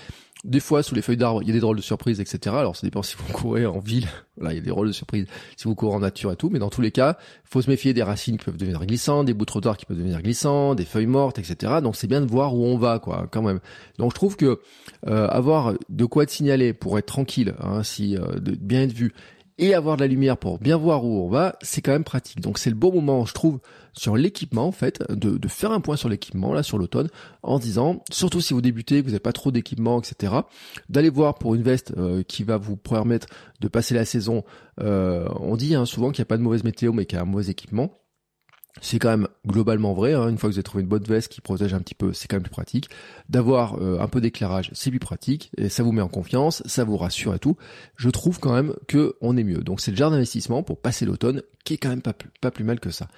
Des 0.44 0.60
fois, 0.60 0.82
sous 0.82 0.94
les 0.94 1.02
feuilles 1.02 1.16
d'arbres, 1.16 1.42
il 1.42 1.48
y 1.48 1.50
a 1.50 1.54
des 1.54 1.60
drôles 1.60 1.76
de 1.76 1.82
surprises, 1.82 2.20
etc. 2.20 2.54
Alors, 2.56 2.76
ça 2.76 2.86
dépend 2.86 3.02
si 3.02 3.16
vous 3.16 3.32
courez 3.32 3.66
en 3.66 3.80
ville. 3.80 4.06
Là, 4.40 4.52
il 4.52 4.56
y 4.56 4.58
a 4.58 4.62
des 4.62 4.70
drôles 4.70 4.86
de 4.86 4.92
surprises 4.92 5.26
si 5.56 5.64
vous 5.64 5.74
courez 5.74 5.94
en 5.94 6.00
nature 6.00 6.30
et 6.30 6.36
tout. 6.36 6.48
Mais 6.48 6.60
dans 6.60 6.70
tous 6.70 6.80
les 6.80 6.92
cas, 6.92 7.18
faut 7.44 7.60
se 7.60 7.68
méfier 7.68 7.92
des 7.92 8.04
racines 8.04 8.38
qui 8.38 8.44
peuvent 8.44 8.56
devenir 8.56 8.84
glissantes, 8.86 9.26
des 9.26 9.34
bouts 9.34 9.44
de 9.44 9.50
trottoir 9.50 9.76
qui 9.76 9.84
peuvent 9.84 9.96
devenir 9.96 10.22
glissants, 10.22 10.76
des 10.76 10.84
feuilles 10.84 11.06
mortes, 11.06 11.38
etc. 11.38 11.80
Donc, 11.82 11.96
c'est 11.96 12.06
bien 12.06 12.20
de 12.20 12.26
voir 12.26 12.54
où 12.54 12.64
on 12.64 12.78
va, 12.78 13.00
quoi, 13.00 13.26
quand 13.30 13.42
même. 13.42 13.58
Donc, 13.98 14.12
je 14.12 14.14
trouve 14.14 14.36
que 14.36 14.60
euh, 15.08 15.26
avoir 15.28 15.74
de 15.88 16.04
quoi 16.04 16.22
être 16.22 16.30
signalé 16.30 16.72
pour 16.72 16.98
être 16.98 17.06
tranquille, 17.06 17.54
hein, 17.60 17.82
si 17.82 18.16
euh, 18.16 18.38
de 18.38 18.52
bien 18.52 18.82
être 18.82 18.92
vu, 18.92 19.12
et 19.58 19.74
avoir 19.74 19.96
de 19.96 20.02
la 20.02 20.06
lumière 20.06 20.36
pour 20.36 20.58
bien 20.58 20.76
voir 20.76 21.04
où 21.04 21.24
on 21.24 21.28
va, 21.28 21.56
c'est 21.62 21.82
quand 21.82 21.92
même 21.92 22.04
pratique. 22.04 22.40
Donc 22.40 22.58
c'est 22.58 22.70
le 22.70 22.76
bon 22.76 22.92
moment, 22.92 23.26
je 23.26 23.34
trouve, 23.34 23.58
sur 23.98 24.16
l'équipement 24.16 24.66
en 24.66 24.72
fait, 24.72 25.02
de, 25.10 25.36
de 25.36 25.48
faire 25.48 25.72
un 25.72 25.80
point 25.80 25.96
sur 25.96 26.08
l'équipement 26.08 26.54
là 26.54 26.62
sur 26.62 26.78
l'automne, 26.78 27.08
en 27.42 27.58
disant, 27.58 28.02
surtout 28.10 28.40
si 28.40 28.54
vous 28.54 28.60
débutez, 28.60 29.00
que 29.00 29.04
vous 29.04 29.10
n'avez 29.10 29.20
pas 29.20 29.32
trop 29.32 29.50
d'équipement, 29.50 30.00
etc., 30.00 30.32
d'aller 30.88 31.10
voir 31.10 31.34
pour 31.34 31.54
une 31.54 31.62
veste 31.62 31.92
euh, 31.96 32.22
qui 32.22 32.44
va 32.44 32.56
vous 32.56 32.76
permettre 32.76 33.26
de 33.60 33.68
passer 33.68 33.94
la 33.94 34.04
saison. 34.04 34.44
Euh, 34.80 35.28
on 35.40 35.56
dit 35.56 35.74
hein, 35.74 35.84
souvent 35.84 36.10
qu'il 36.10 36.22
n'y 36.22 36.26
a 36.26 36.30
pas 36.30 36.36
de 36.36 36.42
mauvaise 36.42 36.64
météo, 36.64 36.92
mais 36.92 37.06
qu'il 37.06 37.16
y 37.16 37.18
a 37.18 37.22
un 37.22 37.26
mauvais 37.26 37.50
équipement. 37.50 37.98
C'est 38.80 38.98
quand 38.98 39.08
même 39.08 39.26
globalement 39.46 39.92
vrai. 39.92 40.14
Hein. 40.14 40.28
Une 40.28 40.38
fois 40.38 40.48
que 40.48 40.52
vous 40.52 40.58
avez 40.58 40.62
trouvé 40.62 40.82
une 40.82 40.88
bonne 40.88 41.02
veste 41.02 41.32
qui 41.32 41.40
protège 41.40 41.74
un 41.74 41.80
petit 41.80 41.94
peu, 41.94 42.12
c'est 42.12 42.28
quand 42.28 42.36
même 42.36 42.44
plus 42.44 42.50
pratique. 42.50 42.88
D'avoir 43.28 43.82
euh, 43.82 43.98
un 43.98 44.06
peu 44.06 44.20
d'éclairage, 44.20 44.70
c'est 44.72 44.90
plus 44.90 45.00
pratique 45.00 45.50
et 45.56 45.68
ça 45.68 45.82
vous 45.82 45.90
met 45.90 46.02
en 46.02 46.08
confiance, 46.08 46.62
ça 46.66 46.84
vous 46.84 46.96
rassure 46.96 47.34
et 47.34 47.38
tout. 47.38 47.56
Je 47.96 48.08
trouve 48.10 48.38
quand 48.38 48.52
même 48.52 48.74
que 48.86 49.16
on 49.20 49.36
est 49.36 49.44
mieux. 49.44 49.62
Donc 49.62 49.80
c'est 49.80 49.90
le 49.90 49.96
genre 49.96 50.10
d'investissement 50.10 50.62
pour 50.62 50.80
passer 50.80 51.06
l'automne 51.06 51.42
qui 51.68 51.74
est 51.74 51.76
quand 51.76 51.90
même 51.90 52.00
pas 52.00 52.50
plus, 52.50 52.64
mal 52.64 52.80
que 52.80 52.90
ça. 52.90 53.08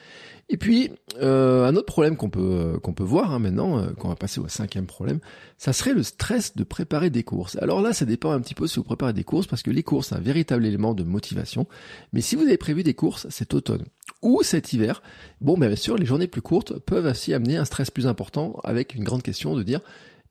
Et 0.48 0.56
puis 0.56 0.90
euh, 1.22 1.64
un 1.66 1.76
autre 1.76 1.86
problème 1.86 2.16
qu'on 2.16 2.30
peut 2.30 2.40
euh, 2.40 2.78
qu'on 2.80 2.92
peut 2.92 3.04
voir 3.04 3.32
hein, 3.32 3.38
maintenant, 3.38 3.86
qu'on 3.94 4.08
va 4.08 4.16
passer 4.16 4.40
au 4.40 4.48
cinquième 4.48 4.86
problème, 4.86 5.20
ça 5.56 5.72
serait 5.72 5.94
le 5.94 6.02
stress 6.02 6.56
de 6.56 6.64
préparer 6.64 7.10
des 7.10 7.22
courses. 7.22 7.56
Alors 7.62 7.80
là, 7.80 7.92
ça 7.92 8.06
dépend 8.06 8.32
un 8.32 8.40
petit 8.40 8.56
peu 8.56 8.66
si 8.66 8.76
vous 8.76 8.82
préparez 8.82 9.12
des 9.12 9.22
courses 9.22 9.46
parce 9.46 9.62
que 9.62 9.70
les 9.70 9.84
courses 9.84 10.08
c'est 10.08 10.16
un 10.16 10.20
véritable 10.20 10.66
élément 10.66 10.94
de 10.94 11.04
motivation. 11.04 11.68
Mais 12.12 12.22
si 12.22 12.34
vous 12.34 12.42
avez 12.42 12.56
prévu 12.56 12.82
des 12.82 12.94
courses 12.94 13.28
cet 13.30 13.54
automne 13.54 13.84
ou 14.20 14.42
cet 14.42 14.72
hiver, 14.72 15.00
bon, 15.40 15.56
bien 15.56 15.76
sûr, 15.76 15.96
les 15.96 16.04
journées 16.04 16.26
plus 16.26 16.42
courtes 16.42 16.76
peuvent 16.80 17.06
aussi 17.06 17.32
amener 17.32 17.56
un 17.56 17.64
stress 17.64 17.92
plus 17.92 18.08
important 18.08 18.58
avec 18.64 18.96
une 18.96 19.04
grande 19.04 19.22
question 19.22 19.54
de 19.54 19.62
dire 19.62 19.80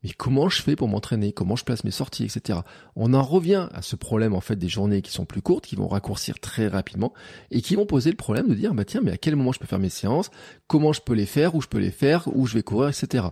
mais 0.02 0.10
comment 0.10 0.48
je 0.48 0.62
fais 0.62 0.76
pour 0.76 0.88
m'entraîner, 0.88 1.32
comment 1.32 1.56
je 1.56 1.64
place 1.64 1.84
mes 1.84 1.90
sorties, 1.90 2.24
etc. 2.24 2.60
On 2.96 3.14
en 3.14 3.22
revient 3.22 3.68
à 3.72 3.82
ce 3.82 3.96
problème 3.96 4.34
en 4.34 4.40
fait 4.40 4.56
des 4.56 4.68
journées 4.68 5.02
qui 5.02 5.12
sont 5.12 5.24
plus 5.24 5.42
courtes, 5.42 5.66
qui 5.66 5.76
vont 5.76 5.88
raccourcir 5.88 6.40
très 6.40 6.68
rapidement 6.68 7.12
et 7.50 7.62
qui 7.62 7.76
vont 7.76 7.86
poser 7.86 8.10
le 8.10 8.16
problème 8.16 8.48
de 8.48 8.54
dire 8.54 8.74
bah 8.74 8.84
tiens 8.84 9.00
mais 9.02 9.12
à 9.12 9.16
quel 9.16 9.36
moment 9.36 9.52
je 9.52 9.58
peux 9.58 9.66
faire 9.66 9.78
mes 9.78 9.90
séances, 9.90 10.30
comment 10.66 10.92
je 10.92 11.00
peux 11.00 11.14
les 11.14 11.26
faire, 11.26 11.54
où 11.54 11.60
je 11.60 11.68
peux 11.68 11.78
les 11.78 11.90
faire, 11.90 12.28
où 12.34 12.46
je 12.46 12.54
vais 12.54 12.62
courir, 12.62 12.88
etc. 12.88 13.24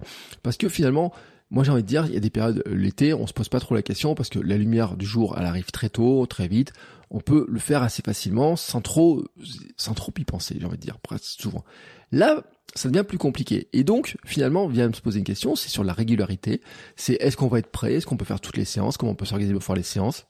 Parce 0.43 0.57
que 0.57 0.69
finalement 0.69 1.13
moi, 1.51 1.65
j'ai 1.65 1.71
envie 1.71 1.83
de 1.83 1.89
dire, 1.89 2.05
il 2.07 2.13
y 2.13 2.17
a 2.17 2.21
des 2.21 2.31
périodes, 2.31 2.63
l'été, 2.67 3.15
on 3.15 3.27
se 3.27 3.33
pose 3.33 3.49
pas 3.49 3.61
trop 3.61 3.75
la 3.75 3.83
question 3.83 4.15
parce 4.15 4.29
que 4.29 4.39
la 4.39 4.59
lumière 4.59 4.97
du 4.97 5.07
jour, 5.07 5.35
elle 5.39 5.47
arrive 5.47 5.71
très 5.71 5.89
tôt, 5.89 6.27
très 6.27 6.47
vite. 6.47 6.73
On 7.11 7.21
peut 7.21 7.47
le 7.49 7.59
faire 7.59 7.83
assez 7.83 8.03
facilement, 8.03 8.55
sans 8.55 8.83
trop, 8.83 9.25
sans 9.79 9.95
trop 9.95 10.13
y 10.19 10.25
penser, 10.25 10.57
j'ai 10.61 10.67
envie 10.67 10.77
de 10.77 10.83
dire, 10.83 10.99
presque 10.99 11.41
souvent. 11.41 11.65
Là, 12.13 12.43
ça 12.75 12.89
devient 12.89 13.05
plus 13.05 13.19
compliqué. 13.19 13.69
Et 13.73 13.85
donc, 13.85 14.17
finalement, 14.25 14.67
vient 14.69 14.89
me 14.89 14.93
se 14.93 15.01
poser 15.01 15.19
une 15.19 15.25
question, 15.25 15.57
c'est 15.57 15.69
sur 15.69 15.85
la 15.85 15.93
régularité. 15.93 16.61
C'est 16.97 17.15
est-ce 17.15 17.37
qu'on 17.37 17.49
va 17.49 17.59
être 17.59 17.71
prêt? 17.71 17.95
Est-ce 17.95 18.07
qu'on 18.07 18.17
peut 18.17 18.25
faire 18.25 18.41
toutes 18.41 18.57
les 18.57 18.65
séances? 18.65 18.97
Comment 18.97 19.13
on 19.13 19.17
peut 19.17 19.27
s'organiser 19.27 19.55
pour 19.55 19.65
faire 19.65 19.77
les 19.77 19.83
séances? 19.83 20.27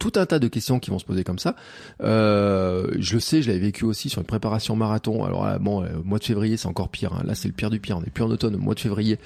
Tout 0.00 0.12
un 0.16 0.26
tas 0.26 0.38
de 0.38 0.48
questions 0.48 0.80
qui 0.80 0.90
vont 0.90 0.98
se 0.98 1.04
poser 1.04 1.22
comme 1.22 1.38
ça. 1.38 1.54
Euh, 2.02 2.88
je 2.98 3.14
le 3.14 3.20
sais, 3.20 3.40
je 3.40 3.48
l'avais 3.48 3.60
vécu 3.60 3.84
aussi 3.84 4.08
sur 4.08 4.20
une 4.20 4.26
préparation 4.26 4.74
marathon. 4.74 5.24
Alors 5.24 5.44
là, 5.44 5.58
bon, 5.58 5.82
euh, 5.82 5.88
mois 6.04 6.18
de 6.18 6.24
février, 6.24 6.56
c'est 6.56 6.66
encore 6.66 6.88
pire. 6.88 7.12
Hein. 7.12 7.22
Là, 7.24 7.36
c'est 7.36 7.46
le 7.46 7.54
pire 7.54 7.70
du 7.70 7.78
pire. 7.78 7.96
On 7.96 8.02
est 8.02 8.10
plus 8.10 8.24
en 8.24 8.30
automne, 8.30 8.56
au 8.56 8.58
mois 8.58 8.74
de 8.74 8.80
février, 8.80 9.18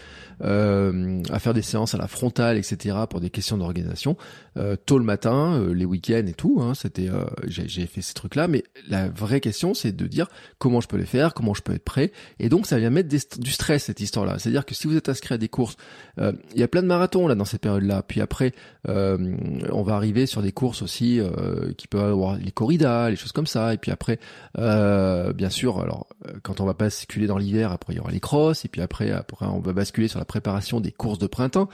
euh, 0.43 1.23
à 1.31 1.39
faire 1.39 1.55
des 1.55 1.63
séances 1.63 1.95
à 1.95 1.99
la 1.99 2.09
frontale, 2.09 2.59
etc. 2.59 2.97
pour 3.09 3.21
des 3.21 3.31
questions 3.31 3.57
d'organisation. 3.57 4.17
Euh, 4.57 4.77
tôt 4.85 4.99
le 4.99 5.05
matin, 5.05 5.55
euh, 5.55 5.73
les 5.73 5.85
week-ends 5.85 6.27
et 6.27 6.35
tout. 6.35 6.59
Hein, 6.61 6.75
C'était, 6.75 7.09
euh, 7.09 7.25
j'ai 7.47 7.87
fait 7.87 8.03
ces 8.03 8.15
trucs-là. 8.15 8.49
Mais 8.49 8.65
la 8.89 9.09
vraie 9.09 9.41
question, 9.41 9.75
c'est 9.75 9.93
de 9.93 10.07
dire 10.07 10.27
comment 10.59 10.81
je 10.81 10.89
peux 10.89 10.97
les 10.97 11.07
faire, 11.07 11.33
comment 11.35 11.55
je 11.55 11.63
peux 11.63 11.73
être 11.73 11.85
prêt. 11.85 12.13
Et 12.39 12.49
donc, 12.49 12.67
ça 12.67 12.79
vient 12.79 12.91
mettre 12.91 13.09
du 13.09 13.51
stress 13.51 13.85
cette 13.85 14.01
histoire-là. 14.01 14.39
C'est-à-dire 14.39 14.67
que 14.67 14.75
si 14.75 14.87
vous 14.87 14.97
êtes 14.97 15.09
inscrit 15.09 15.35
à 15.35 15.39
des 15.39 15.49
courses, 15.49 15.77
il 16.19 16.61
y 16.61 16.63
a 16.63 16.69
plein 16.69 16.83
de 16.83 16.87
marathons 16.87 17.27
là 17.27 17.35
dans 17.35 17.45
cette 17.45 17.63
période-là. 17.63 18.03
Puis 18.03 18.21
après, 18.21 18.53
on 18.87 19.83
va 19.83 19.95
arriver 19.95 20.27
sur 20.27 20.43
des 20.43 20.50
courses 20.53 20.83
aussi 20.83 21.21
euh, 21.21 21.73
qui 21.77 21.87
peuvent 21.87 22.11
avoir 22.11 22.37
les 22.37 22.51
corridas, 22.51 23.11
les 23.11 23.17
choses 23.17 23.33
comme 23.33 23.47
ça. 23.47 23.75
Et 23.75 23.79
puis 23.79 23.91
après, 23.91 24.19
euh, 24.59 25.33
bien 25.33 25.51
sûr, 25.51 25.81
alors 25.81 26.07
euh, 26.27 26.33
quand 26.43 26.61
on 26.61 26.65
va 26.65 26.73
basculer 26.73 27.27
dans 27.27 27.39
l'hiver, 27.39 27.73
après 27.73 27.93
il 27.93 27.97
y 27.97 28.01
aura 28.01 28.11
les 28.11 28.21
crosses. 28.21 28.65
Et 28.65 28.69
puis 28.69 28.81
après, 28.81 29.11
après 29.11 29.47
on 29.47 29.61
va 29.61 29.73
basculer 29.73 30.09
sur 30.09 30.19
la 30.19 30.25
préparation 30.25 30.81
des 30.81 30.93
courses 30.93 31.19
de 31.19 31.27
printemps. 31.27 31.69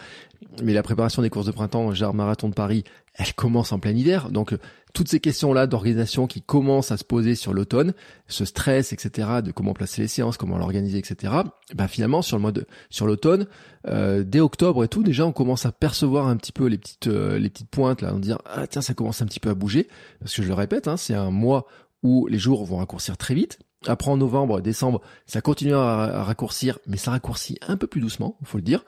Mais 0.62 0.72
la 0.72 0.83
préparation 0.83 1.22
des 1.22 1.31
courses 1.31 1.47
de 1.47 1.53
printemps, 1.53 1.93
genre 1.93 2.14
marathon 2.14 2.49
de 2.49 2.55
Paris, 2.55 2.85
elle 3.14 3.35
commence 3.35 3.72
en 3.72 3.79
plein 3.79 3.93
hiver. 3.93 4.31
Donc 4.31 4.57
toutes 4.97 5.09
ces 5.11 5.20
questions-là 5.20 5.66
d'organisation 5.66 6.26
qui 6.26 6.40
commencent 6.40 6.90
à 6.90 6.97
se 6.97 7.05
poser 7.05 7.34
sur 7.34 7.53
l'automne, 7.53 7.92
ce 8.28 8.47
stress, 8.47 8.94
etc., 8.94 9.28
de 9.44 9.53
comment 9.53 9.74
placer 9.74 10.01
les 10.01 10.09
séances, 10.09 10.38
comment 10.38 10.57
l'organiser, 10.57 10.97
etc. 10.97 11.34
Ben 11.74 11.86
finalement 11.86 12.22
sur 12.22 12.38
le 12.38 12.40
mois 12.40 12.53
sur 12.88 13.07
l'automne, 13.07 13.47
euh, 13.88 14.24
dès 14.26 14.40
octobre 14.40 14.84
et 14.84 14.88
tout, 14.88 15.03
déjà 15.03 15.26
on 15.26 15.32
commence 15.32 15.66
à 15.66 15.72
percevoir 15.72 16.28
un 16.28 16.38
petit 16.38 16.51
peu 16.51 16.64
les 16.64 16.78
petites 16.78 17.09
euh, 17.09 17.38
les 17.38 17.51
petites 17.51 17.68
pointes 17.68 18.01
là, 18.01 18.12
on 18.14 18.18
dire 18.18 18.38
ah 18.47 18.66
tiens 18.66 18.80
ça 18.80 18.94
commence 18.94 19.20
un 19.20 19.26
petit 19.26 19.38
peu 19.38 19.51
à 19.51 19.55
bouger 19.55 19.86
parce 20.18 20.34
que 20.34 20.42
je 20.42 20.49
le 20.49 20.55
répète, 20.55 20.88
hein, 20.88 20.97
c'est 20.97 21.14
un 21.14 21.30
mois 21.30 21.66
où 22.03 22.26
les 22.28 22.38
jours 22.38 22.64
vont 22.64 22.78
raccourcir 22.78 23.18
très 23.18 23.34
vite. 23.34 23.59
Après 23.86 24.11
en 24.11 24.16
novembre, 24.16 24.62
décembre, 24.62 25.03
ça 25.26 25.42
continue 25.42 25.74
à, 25.74 26.24
raccourcir, 26.24 26.78
mais 26.86 26.97
ça 26.97 27.11
raccourcit 27.11 27.59
un 27.68 27.76
peu 27.76 27.86
plus 27.86 28.01
doucement, 28.01 28.38
faut 28.44 28.57
le 28.57 28.62
dire. 28.62 28.82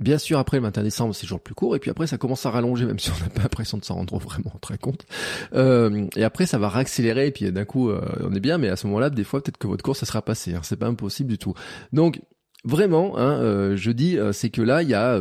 Bien 0.00 0.18
sûr, 0.18 0.40
après 0.40 0.56
le 0.56 0.64
21 0.64 0.82
décembre, 0.82 1.14
c'est 1.14 1.20
toujours 1.20 1.40
plus 1.40 1.54
court, 1.54 1.76
et 1.76 1.78
puis 1.78 1.88
après, 1.88 2.08
ça 2.08 2.18
commence 2.18 2.44
à 2.46 2.50
rallonger, 2.50 2.84
même 2.84 2.98
si 2.98 3.10
on 3.10 3.24
n'a 3.24 3.30
pas 3.30 3.42
l'impression 3.42 3.78
de 3.78 3.84
s'en 3.84 3.94
rendre 3.94 4.18
vraiment 4.18 4.52
très 4.60 4.76
compte. 4.76 5.06
Euh, 5.54 6.08
et 6.16 6.24
après, 6.24 6.46
ça 6.46 6.58
va 6.58 6.68
réaccélérer, 6.68 7.28
et 7.28 7.30
puis 7.30 7.50
d'un 7.52 7.64
coup, 7.64 7.90
euh, 7.90 8.00
on 8.20 8.34
est 8.34 8.40
bien, 8.40 8.58
mais 8.58 8.68
à 8.68 8.76
ce 8.76 8.88
moment-là, 8.88 9.08
des 9.08 9.22
fois, 9.22 9.40
peut-être 9.40 9.58
que 9.58 9.68
votre 9.68 9.84
course, 9.84 10.00
ça 10.00 10.06
sera 10.06 10.20
passé. 10.20 10.54
Hein, 10.54 10.60
c'est 10.64 10.76
pas 10.76 10.88
impossible 10.88 11.30
du 11.30 11.38
tout. 11.38 11.54
Donc, 11.92 12.20
vraiment, 12.64 13.16
hein, 13.18 13.40
euh, 13.40 13.76
je 13.76 13.92
dis, 13.92 14.18
c'est 14.32 14.50
que 14.50 14.62
là, 14.62 14.82
il 14.82 14.88
y 14.88 14.94
a, 14.94 15.20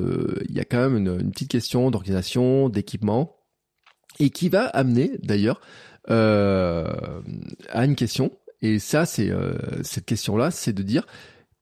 il 0.50 0.56
y 0.56 0.60
a 0.60 0.66
quand 0.66 0.80
même 0.80 0.98
une, 0.98 1.20
une 1.22 1.32
petite 1.32 1.52
question 1.52 1.92
d'organisation, 1.92 2.68
d'équipement, 2.70 3.38
et 4.20 4.32
qui 4.32 4.50
va 4.50 4.66
amener, 4.66 5.12
d'ailleurs, 5.22 5.62
à 6.08 7.86
une 7.86 7.96
question. 7.96 8.32
Et 8.64 8.80
ça, 8.80 9.06
c'est 9.06 9.32
cette 9.84 10.06
question-là, 10.06 10.50
c'est 10.50 10.74
de 10.74 10.82
dire 10.82 11.06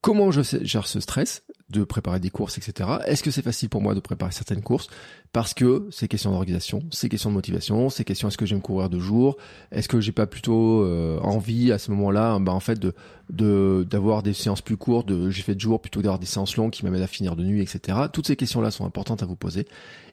comment 0.00 0.30
je 0.30 0.40
gère 0.62 0.86
ce 0.86 1.00
stress 1.00 1.44
de 1.72 1.84
préparer 1.84 2.20
des 2.20 2.30
courses, 2.30 2.58
etc. 2.58 2.88
Est-ce 3.06 3.22
que 3.22 3.30
c'est 3.30 3.42
facile 3.42 3.68
pour 3.68 3.80
moi 3.80 3.94
de 3.94 4.00
préparer 4.00 4.30
certaines 4.30 4.62
courses? 4.62 4.88
Parce 5.32 5.54
que 5.54 5.88
c'est 5.90 6.08
question 6.08 6.30
d'organisation, 6.30 6.82
c'est 6.90 7.08
question 7.08 7.30
de 7.30 7.34
motivation, 7.34 7.88
c'est 7.88 8.04
question 8.04 8.28
est-ce 8.28 8.36
que 8.36 8.46
j'aime 8.46 8.60
courir 8.60 8.90
de 8.90 8.98
jour? 8.98 9.36
Est-ce 9.70 9.88
que 9.88 10.00
j'ai 10.00 10.12
pas 10.12 10.26
plutôt 10.26 10.84
euh, 10.84 11.18
envie 11.20 11.72
à 11.72 11.78
ce 11.78 11.90
moment-là, 11.90 12.38
bah 12.38 12.52
en 12.52 12.60
fait 12.60 12.78
de 12.78 12.94
d'avoir 13.30 14.22
des 14.22 14.34
séances 14.34 14.60
plus 14.60 14.76
courtes, 14.76 15.08
de 15.08 15.30
j'ai 15.30 15.42
fait 15.42 15.54
de 15.54 15.60
jour 15.60 15.80
plutôt 15.80 16.02
d'avoir 16.02 16.18
des 16.18 16.26
séances 16.26 16.56
longues 16.56 16.70
qui 16.70 16.84
m'amènent 16.84 17.02
à 17.02 17.06
finir 17.06 17.34
de 17.34 17.42
nuit, 17.42 17.62
etc. 17.62 17.98
Toutes 18.12 18.26
ces 18.26 18.36
questions-là 18.36 18.70
sont 18.70 18.84
importantes 18.84 19.22
à 19.22 19.26
vous 19.26 19.36
poser. 19.36 19.66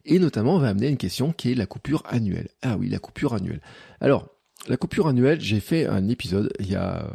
Et 0.05 0.19
notamment, 0.19 0.55
on 0.55 0.59
va 0.59 0.69
amener 0.69 0.87
une 0.87 0.97
question 0.97 1.33
qui 1.33 1.51
est 1.51 1.55
la 1.55 1.65
coupure 1.65 2.03
annuelle. 2.07 2.47
Ah 2.61 2.77
oui, 2.79 2.87
la 2.87 2.99
coupure 2.99 3.33
annuelle. 3.33 3.59
Alors, 3.99 4.29
la 4.69 4.77
coupure 4.77 5.07
annuelle, 5.07 5.41
j'ai 5.41 5.59
fait 5.59 5.85
un 5.85 6.07
épisode 6.07 6.53
il 6.59 6.71
y 6.71 6.75
a 6.75 7.09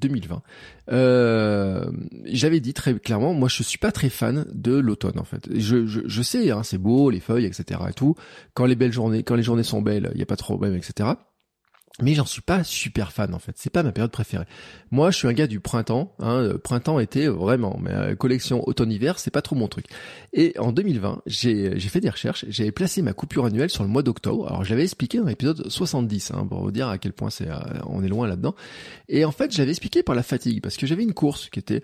2020. 0.00 0.42
Euh, 0.90 1.86
J'avais 2.24 2.60
dit 2.60 2.74
très 2.74 2.94
clairement, 2.94 3.34
moi 3.34 3.48
je 3.48 3.62
suis 3.62 3.78
pas 3.78 3.92
très 3.92 4.08
fan 4.08 4.46
de 4.52 4.76
l'automne 4.76 5.18
en 5.18 5.24
fait. 5.24 5.48
Je, 5.54 5.86
je, 5.86 6.00
je 6.04 6.22
sais, 6.22 6.50
hein, 6.50 6.62
c'est 6.62 6.78
beau, 6.78 7.10
les 7.10 7.20
feuilles, 7.20 7.46
etc. 7.46 7.80
et 7.88 7.92
tout. 7.92 8.14
Quand 8.54 8.66
les 8.66 8.76
belles 8.76 8.92
journées, 8.92 9.22
quand 9.22 9.34
les 9.34 9.42
journées 9.42 9.62
sont 9.62 9.82
belles, 9.82 10.10
il 10.14 10.18
y 10.20 10.22
a 10.22 10.26
pas 10.26 10.36
de 10.36 10.42
problème, 10.42 10.74
etc 10.74 11.10
mais 12.00 12.14
j'en 12.14 12.24
suis 12.24 12.40
pas 12.40 12.64
super 12.64 13.12
fan 13.12 13.34
en 13.34 13.38
fait. 13.38 13.52
C'est 13.56 13.70
pas 13.70 13.82
ma 13.82 13.92
période 13.92 14.10
préférée. 14.10 14.46
Moi, 14.90 15.10
je 15.10 15.18
suis 15.18 15.28
un 15.28 15.32
gars 15.34 15.46
du 15.46 15.60
printemps. 15.60 16.14
Hein, 16.20 16.54
printemps, 16.62 16.98
été, 17.00 17.28
vraiment. 17.28 17.78
Mais 17.82 17.92
euh, 17.92 18.14
collection 18.14 18.66
automne-hiver, 18.66 19.18
c'est 19.18 19.30
pas 19.30 19.42
trop 19.42 19.56
mon 19.56 19.68
truc. 19.68 19.86
Et 20.32 20.58
en 20.58 20.72
2020, 20.72 21.22
j'ai 21.26 21.78
fait 21.78 22.00
des 22.00 22.08
recherches. 22.08 22.46
J'avais 22.48 22.72
placé 22.72 23.02
ma 23.02 23.12
coupure 23.12 23.44
annuelle 23.44 23.68
sur 23.68 23.82
le 23.82 23.90
mois 23.90 24.02
d'octobre. 24.02 24.46
Alors, 24.48 24.64
j'avais 24.64 24.84
expliqué 24.84 25.18
dans 25.18 25.26
l'épisode 25.26 25.68
70 25.68 26.32
hein, 26.32 26.46
pour 26.46 26.62
vous 26.62 26.70
dire 26.70 26.88
à 26.88 26.96
quel 26.96 27.12
point 27.12 27.28
c'est, 27.28 27.48
euh, 27.48 27.58
on 27.86 28.02
est 28.02 28.08
loin 28.08 28.26
là-dedans. 28.26 28.54
Et 29.08 29.26
en 29.26 29.32
fait, 29.32 29.52
j'avais 29.52 29.70
expliqué 29.70 30.02
par 30.02 30.14
la 30.14 30.22
fatigue 30.22 30.62
parce 30.62 30.78
que 30.78 30.86
j'avais 30.86 31.02
une 31.02 31.14
course 31.14 31.50
qui 31.50 31.58
était 31.58 31.82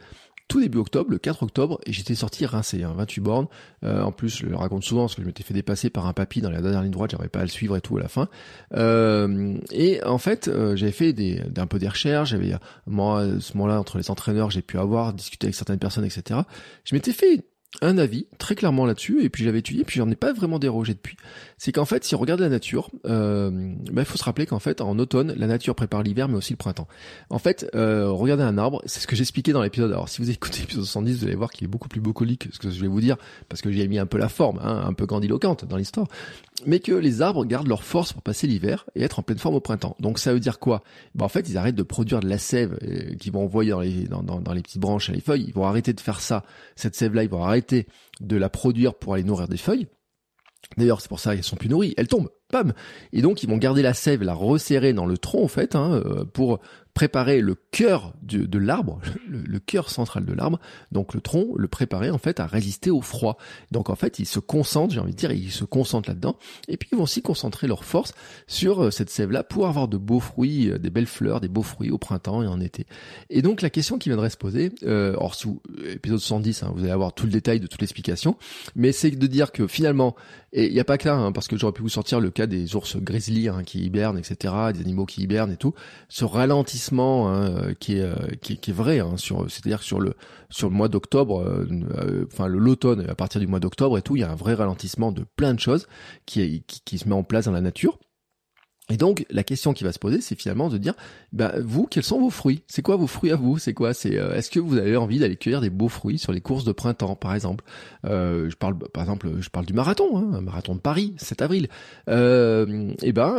tout 0.48 0.60
début 0.60 0.78
octobre, 0.78 1.10
le 1.10 1.18
4 1.18 1.42
octobre, 1.42 1.78
et 1.86 1.92
j'étais 1.92 2.14
sorti 2.14 2.46
rincé, 2.46 2.82
hein, 2.82 2.94
28 2.96 3.20
bornes. 3.20 3.46
Euh, 3.84 4.02
en 4.02 4.12
plus, 4.12 4.38
je 4.38 4.46
le 4.46 4.56
raconte 4.56 4.82
souvent 4.82 5.02
parce 5.02 5.14
que 5.14 5.22
je 5.22 5.26
m'étais 5.26 5.44
fait 5.44 5.54
dépasser 5.54 5.90
par 5.90 6.06
un 6.06 6.14
papy 6.14 6.40
dans 6.40 6.50
la 6.50 6.62
dernière 6.62 6.82
ligne 6.82 6.90
droite, 6.90 7.10
j'arrivais 7.10 7.28
pas 7.28 7.40
à 7.40 7.42
le 7.42 7.48
suivre 7.48 7.76
et 7.76 7.80
tout 7.80 7.98
à 7.98 8.00
la 8.00 8.08
fin. 8.08 8.28
Euh, 8.74 9.54
et 9.70 10.02
en 10.04 10.18
fait, 10.18 10.48
euh, 10.48 10.74
j'avais 10.74 10.92
fait 10.92 11.12
des, 11.12 11.42
un 11.56 11.66
peu 11.66 11.78
des 11.78 11.88
recherches, 11.88 12.30
j'avais 12.30 12.52
moi 12.86 13.20
à 13.20 13.40
ce 13.40 13.56
moment-là 13.56 13.78
entre 13.78 13.98
les 13.98 14.10
entraîneurs, 14.10 14.50
j'ai 14.50 14.62
pu 14.62 14.78
avoir 14.78 15.12
discuté 15.12 15.46
avec 15.46 15.54
certaines 15.54 15.78
personnes, 15.78 16.04
etc. 16.04 16.40
Je 16.84 16.94
m'étais 16.94 17.12
fait 17.12 17.44
un 17.82 17.98
avis 17.98 18.26
très 18.38 18.54
clairement 18.54 18.86
là-dessus 18.86 19.22
et 19.22 19.28
puis 19.28 19.44
j'avais 19.44 19.58
étudié 19.58 19.84
puis 19.84 19.98
j'en 19.98 20.10
ai 20.10 20.16
pas 20.16 20.32
vraiment 20.32 20.58
dérogé 20.58 20.94
depuis. 20.94 21.16
C'est 21.58 21.70
qu'en 21.70 21.84
fait 21.84 22.02
si 22.02 22.14
on 22.14 22.18
regarde 22.18 22.40
la 22.40 22.48
nature, 22.48 22.90
euh, 23.04 23.50
bah, 23.92 24.02
il 24.02 24.04
faut 24.06 24.16
se 24.16 24.24
rappeler 24.24 24.46
qu'en 24.46 24.58
fait 24.58 24.80
en 24.80 24.98
automne 24.98 25.34
la 25.36 25.46
nature 25.46 25.74
prépare 25.74 26.02
l'hiver 26.02 26.28
mais 26.28 26.36
aussi 26.36 26.54
le 26.54 26.56
printemps. 26.56 26.88
En 27.28 27.38
fait 27.38 27.70
euh, 27.74 28.10
regardez 28.10 28.42
un 28.42 28.56
arbre, 28.56 28.82
c'est 28.86 29.00
ce 29.00 29.06
que 29.06 29.14
j'expliquais 29.14 29.52
dans 29.52 29.62
l'épisode. 29.62 29.92
Alors 29.92 30.08
si 30.08 30.22
vous 30.22 30.30
écoutez 30.30 30.60
l'épisode 30.60 30.84
70 30.84 31.18
vous 31.18 31.24
allez 31.26 31.34
voir 31.34 31.50
qu'il 31.50 31.64
est 31.64 31.68
beaucoup 31.68 31.88
plus 31.88 32.00
bucolique 32.00 32.48
que 32.48 32.54
ce 32.54 32.58
que 32.58 32.70
je 32.70 32.80
vais 32.80 32.88
vous 32.88 33.00
dire 33.00 33.16
parce 33.48 33.60
que 33.60 33.70
j'ai 33.70 33.86
mis 33.86 33.98
un 33.98 34.06
peu 34.06 34.18
la 34.18 34.28
forme, 34.28 34.58
hein, 34.62 34.84
un 34.86 34.92
peu 34.94 35.04
grandiloquente 35.04 35.66
dans 35.66 35.76
l'histoire 35.76 36.08
mais 36.66 36.80
que 36.80 36.92
les 36.92 37.22
arbres 37.22 37.44
gardent 37.44 37.68
leur 37.68 37.84
force 37.84 38.12
pour 38.12 38.22
passer 38.22 38.46
l'hiver 38.46 38.86
et 38.94 39.02
être 39.02 39.18
en 39.18 39.22
pleine 39.22 39.38
forme 39.38 39.54
au 39.54 39.60
printemps. 39.60 39.96
Donc 40.00 40.18
ça 40.18 40.32
veut 40.32 40.40
dire 40.40 40.58
quoi? 40.58 40.82
Ben 41.14 41.24
En 41.24 41.28
fait, 41.28 41.48
ils 41.48 41.56
arrêtent 41.56 41.74
de 41.74 41.82
produire 41.82 42.20
de 42.20 42.28
la 42.28 42.38
sève 42.38 42.78
euh, 42.82 43.14
qu'ils 43.16 43.32
vont 43.32 43.44
envoyer 43.44 43.70
dans 43.70 43.80
les, 43.80 44.04
dans, 44.04 44.22
dans, 44.22 44.52
les 44.52 44.62
petites 44.62 44.80
branches 44.80 45.08
et 45.08 45.12
les 45.12 45.20
feuilles. 45.20 45.44
Ils 45.46 45.54
vont 45.54 45.64
arrêter 45.64 45.92
de 45.92 46.00
faire 46.00 46.20
ça. 46.20 46.44
Cette 46.76 46.94
sève-là, 46.94 47.22
ils 47.22 47.30
vont 47.30 47.44
arrêter 47.44 47.86
de 48.20 48.36
la 48.36 48.48
produire 48.48 48.94
pour 48.94 49.14
aller 49.14 49.24
nourrir 49.24 49.48
des 49.48 49.56
feuilles. 49.56 49.86
D'ailleurs, 50.76 51.00
c'est 51.00 51.08
pour 51.08 51.20
ça 51.20 51.34
qu'elles 51.34 51.44
sont 51.44 51.56
plus 51.56 51.68
nourries. 51.68 51.94
Elles 51.96 52.08
tombent. 52.08 52.30
bam. 52.52 52.72
Et 53.12 53.22
donc 53.22 53.42
ils 53.42 53.48
vont 53.48 53.58
garder 53.58 53.82
la 53.82 53.94
sève, 53.94 54.22
la 54.22 54.34
resserrer 54.34 54.92
dans 54.92 55.06
le 55.06 55.16
tronc 55.16 55.44
en 55.44 55.48
fait, 55.48 55.76
hein, 55.76 56.02
pour 56.32 56.60
préparer 56.98 57.40
le 57.40 57.54
cœur 57.54 58.12
de, 58.22 58.44
de 58.44 58.58
l'arbre, 58.58 59.00
le, 59.28 59.60
cœur 59.60 59.88
central 59.88 60.24
de 60.24 60.32
l'arbre, 60.32 60.58
donc 60.90 61.14
le 61.14 61.20
tronc, 61.20 61.54
le 61.56 61.68
préparer 61.68 62.10
en 62.10 62.18
fait 62.18 62.40
à 62.40 62.46
résister 62.46 62.90
au 62.90 63.02
froid. 63.02 63.38
Donc 63.70 63.88
en 63.88 63.94
fait, 63.94 64.18
ils 64.18 64.26
se 64.26 64.40
concentrent, 64.40 64.92
j'ai 64.94 64.98
envie 64.98 65.12
de 65.12 65.16
dire, 65.16 65.30
ils 65.30 65.52
se 65.52 65.62
concentrent 65.62 66.08
là-dedans, 66.08 66.34
et 66.66 66.76
puis 66.76 66.88
ils 66.90 66.96
vont 66.96 67.04
aussi 67.04 67.22
concentrer 67.22 67.68
leur 67.68 67.84
force 67.84 68.14
sur 68.48 68.82
euh, 68.82 68.90
cette 68.90 69.10
sève-là 69.10 69.44
pour 69.44 69.68
avoir 69.68 69.86
de 69.86 69.96
beaux 69.96 70.18
fruits, 70.18 70.72
euh, 70.72 70.78
des 70.78 70.90
belles 70.90 71.06
fleurs, 71.06 71.40
des 71.40 71.46
beaux 71.46 71.62
fruits 71.62 71.92
au 71.92 71.98
printemps 71.98 72.42
et 72.42 72.48
en 72.48 72.60
été. 72.60 72.84
Et 73.30 73.42
donc 73.42 73.62
la 73.62 73.70
question 73.70 73.96
qui 73.96 74.08
viendrait 74.08 74.30
se 74.30 74.36
poser, 74.36 74.72
euh, 74.82 75.14
or 75.18 75.36
sous 75.36 75.62
épisode 75.88 76.18
110, 76.18 76.64
hein, 76.64 76.72
vous 76.74 76.82
allez 76.82 76.90
avoir 76.90 77.12
tout 77.12 77.26
le 77.26 77.32
détail 77.32 77.60
de 77.60 77.68
toute 77.68 77.80
l'explication, 77.80 78.36
mais 78.74 78.90
c'est 78.90 79.12
de 79.12 79.26
dire 79.28 79.52
que 79.52 79.68
finalement, 79.68 80.16
et 80.52 80.66
il 80.66 80.72
n'y 80.72 80.80
a 80.80 80.84
pas 80.84 80.98
que 80.98 81.06
là, 81.06 81.14
hein, 81.14 81.30
parce 81.30 81.46
que 81.46 81.56
j'aurais 81.56 81.72
pu 81.72 81.82
vous 81.82 81.88
sortir 81.88 82.18
le 82.18 82.30
cas 82.30 82.48
des 82.48 82.74
ours 82.74 82.96
grizzly 82.96 83.46
hein, 83.46 83.62
qui 83.64 83.84
hibernent, 83.84 84.18
etc., 84.18 84.52
des 84.74 84.80
animaux 84.80 85.06
qui 85.06 85.22
hibernent 85.22 85.52
et 85.52 85.56
tout, 85.56 85.74
ce 86.08 86.24
ralentissement 86.88 87.28
Hein, 87.28 87.74
qui, 87.78 87.98
est, 87.98 88.02
euh, 88.02 88.14
qui, 88.40 88.56
qui, 88.58 88.70
est 88.70 88.74
vrai, 88.74 89.00
hein, 89.00 89.16
sur, 89.16 89.50
c'est-à-dire 89.50 89.82
sur 89.82 90.00
le 90.00 90.14
sur 90.50 90.68
le 90.68 90.74
mois 90.74 90.88
d'octobre, 90.88 91.40
euh, 91.40 91.66
euh, 91.98 92.24
enfin 92.32 92.48
l'automne, 92.48 93.04
à 93.08 93.14
partir 93.14 93.40
du 93.40 93.46
mois 93.46 93.60
d'octobre 93.60 93.98
et 93.98 94.02
tout, 94.02 94.16
il 94.16 94.20
y 94.20 94.22
a 94.22 94.30
un 94.30 94.36
vrai 94.36 94.54
ralentissement 94.54 95.12
de 95.12 95.24
plein 95.36 95.54
de 95.54 95.60
choses 95.60 95.86
qui, 96.26 96.62
qui, 96.66 96.80
qui 96.84 96.98
se 96.98 97.08
met 97.08 97.14
en 97.14 97.22
place 97.22 97.44
dans 97.44 97.52
la 97.52 97.60
nature. 97.60 97.98
Et 98.90 98.96
donc 98.96 99.26
la 99.28 99.42
question 99.42 99.74
qui 99.74 99.84
va 99.84 99.92
se 99.92 99.98
poser, 99.98 100.22
c'est 100.22 100.34
finalement 100.34 100.70
de 100.70 100.78
dire, 100.78 100.94
bah, 101.32 101.52
vous, 101.62 101.86
quels 101.86 102.02
sont 102.02 102.18
vos 102.18 102.30
fruits? 102.30 102.62
C'est 102.66 102.80
quoi 102.80 102.96
vos 102.96 103.06
fruits 103.06 103.30
à 103.30 103.36
vous? 103.36 103.58
C'est 103.58 103.74
quoi? 103.74 103.92
C'est 103.92 104.14
est-ce 104.14 104.50
que 104.50 104.60
vous 104.60 104.78
avez 104.78 104.96
envie 104.96 105.18
d'aller 105.18 105.36
cueillir 105.36 105.60
des 105.60 105.68
beaux 105.68 105.90
fruits 105.90 106.18
sur 106.18 106.32
les 106.32 106.40
courses 106.40 106.64
de 106.64 106.72
printemps, 106.72 107.14
par 107.14 107.34
exemple? 107.34 107.64
Euh, 108.06 108.48
Je 108.48 108.56
parle, 108.56 108.78
par 108.78 109.02
exemple, 109.02 109.28
je 109.40 109.50
parle 109.50 109.66
du 109.66 109.74
marathon, 109.74 110.16
hein, 110.16 110.40
marathon 110.40 110.74
de 110.74 110.80
Paris, 110.80 111.14
7 111.18 111.42
avril. 111.42 111.68
Euh, 112.08 112.94
et 113.02 113.12
ben, 113.12 113.36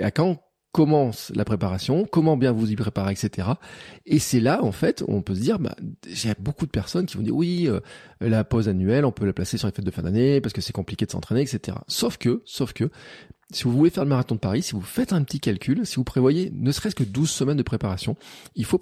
à 0.00 0.12
quand 0.12 0.38
commence 0.72 1.32
la 1.34 1.44
préparation, 1.44 2.06
comment 2.10 2.36
bien 2.36 2.52
vous 2.52 2.70
y 2.70 2.76
préparer, 2.76 3.12
etc. 3.12 3.48
Et 4.06 4.18
c'est 4.18 4.40
là, 4.40 4.62
en 4.62 4.72
fait, 4.72 5.02
on 5.08 5.20
peut 5.22 5.34
se 5.34 5.40
dire, 5.40 5.58
bah, 5.58 5.74
j'ai 6.06 6.32
beaucoup 6.38 6.66
de 6.66 6.70
personnes 6.70 7.06
qui 7.06 7.16
vont 7.16 7.22
dire, 7.22 7.34
oui, 7.34 7.66
euh, 7.68 7.80
la 8.20 8.44
pause 8.44 8.68
annuelle, 8.68 9.04
on 9.04 9.12
peut 9.12 9.26
la 9.26 9.32
placer 9.32 9.58
sur 9.58 9.66
les 9.66 9.72
fêtes 9.72 9.84
de 9.84 9.90
fin 9.90 10.02
d'année 10.02 10.40
parce 10.40 10.52
que 10.52 10.60
c'est 10.60 10.72
compliqué 10.72 11.06
de 11.06 11.10
s'entraîner, 11.10 11.42
etc. 11.42 11.78
Sauf 11.88 12.18
que, 12.18 12.42
sauf 12.44 12.72
que, 12.72 12.90
si 13.52 13.64
vous 13.64 13.72
voulez 13.72 13.90
faire 13.90 14.04
le 14.04 14.10
marathon 14.10 14.36
de 14.36 14.40
Paris, 14.40 14.62
si 14.62 14.74
vous 14.74 14.80
faites 14.80 15.12
un 15.12 15.24
petit 15.24 15.40
calcul, 15.40 15.84
si 15.84 15.96
vous 15.96 16.04
prévoyez 16.04 16.52
ne 16.54 16.70
serait-ce 16.70 16.94
que 16.94 17.02
12 17.02 17.28
semaines 17.28 17.56
de 17.56 17.64
préparation, 17.64 18.16
il 18.54 18.64
faut, 18.64 18.78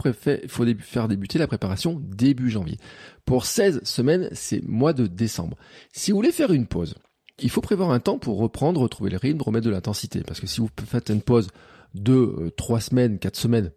faut 0.48 0.64
faire 0.80 1.08
débuter 1.08 1.38
la 1.38 1.46
préparation 1.46 1.98
début 2.04 2.50
janvier. 2.50 2.76
Pour 3.24 3.46
16 3.46 3.82
semaines, 3.84 4.28
c'est 4.32 4.62
mois 4.66 4.92
de 4.92 5.06
décembre. 5.06 5.56
Si 5.92 6.10
vous 6.10 6.18
voulez 6.18 6.32
faire 6.32 6.52
une 6.52 6.66
pause, 6.66 6.96
il 7.40 7.50
faut 7.50 7.60
prévoir 7.60 7.90
un 7.90 8.00
temps 8.00 8.18
pour 8.18 8.38
reprendre, 8.38 8.80
retrouver 8.80 9.10
le 9.10 9.16
rythme, 9.16 9.40
remettre 9.40 9.66
de 9.66 9.70
l'intensité. 9.70 10.22
Parce 10.26 10.40
que 10.40 10.46
si 10.46 10.60
vous 10.60 10.68
faites 10.86 11.08
une 11.08 11.22
pause 11.22 11.48
de 11.94 12.12
euh, 12.12 12.50
trois 12.56 12.80
semaines, 12.80 13.18
quatre 13.18 13.36
semaines, 13.36 13.72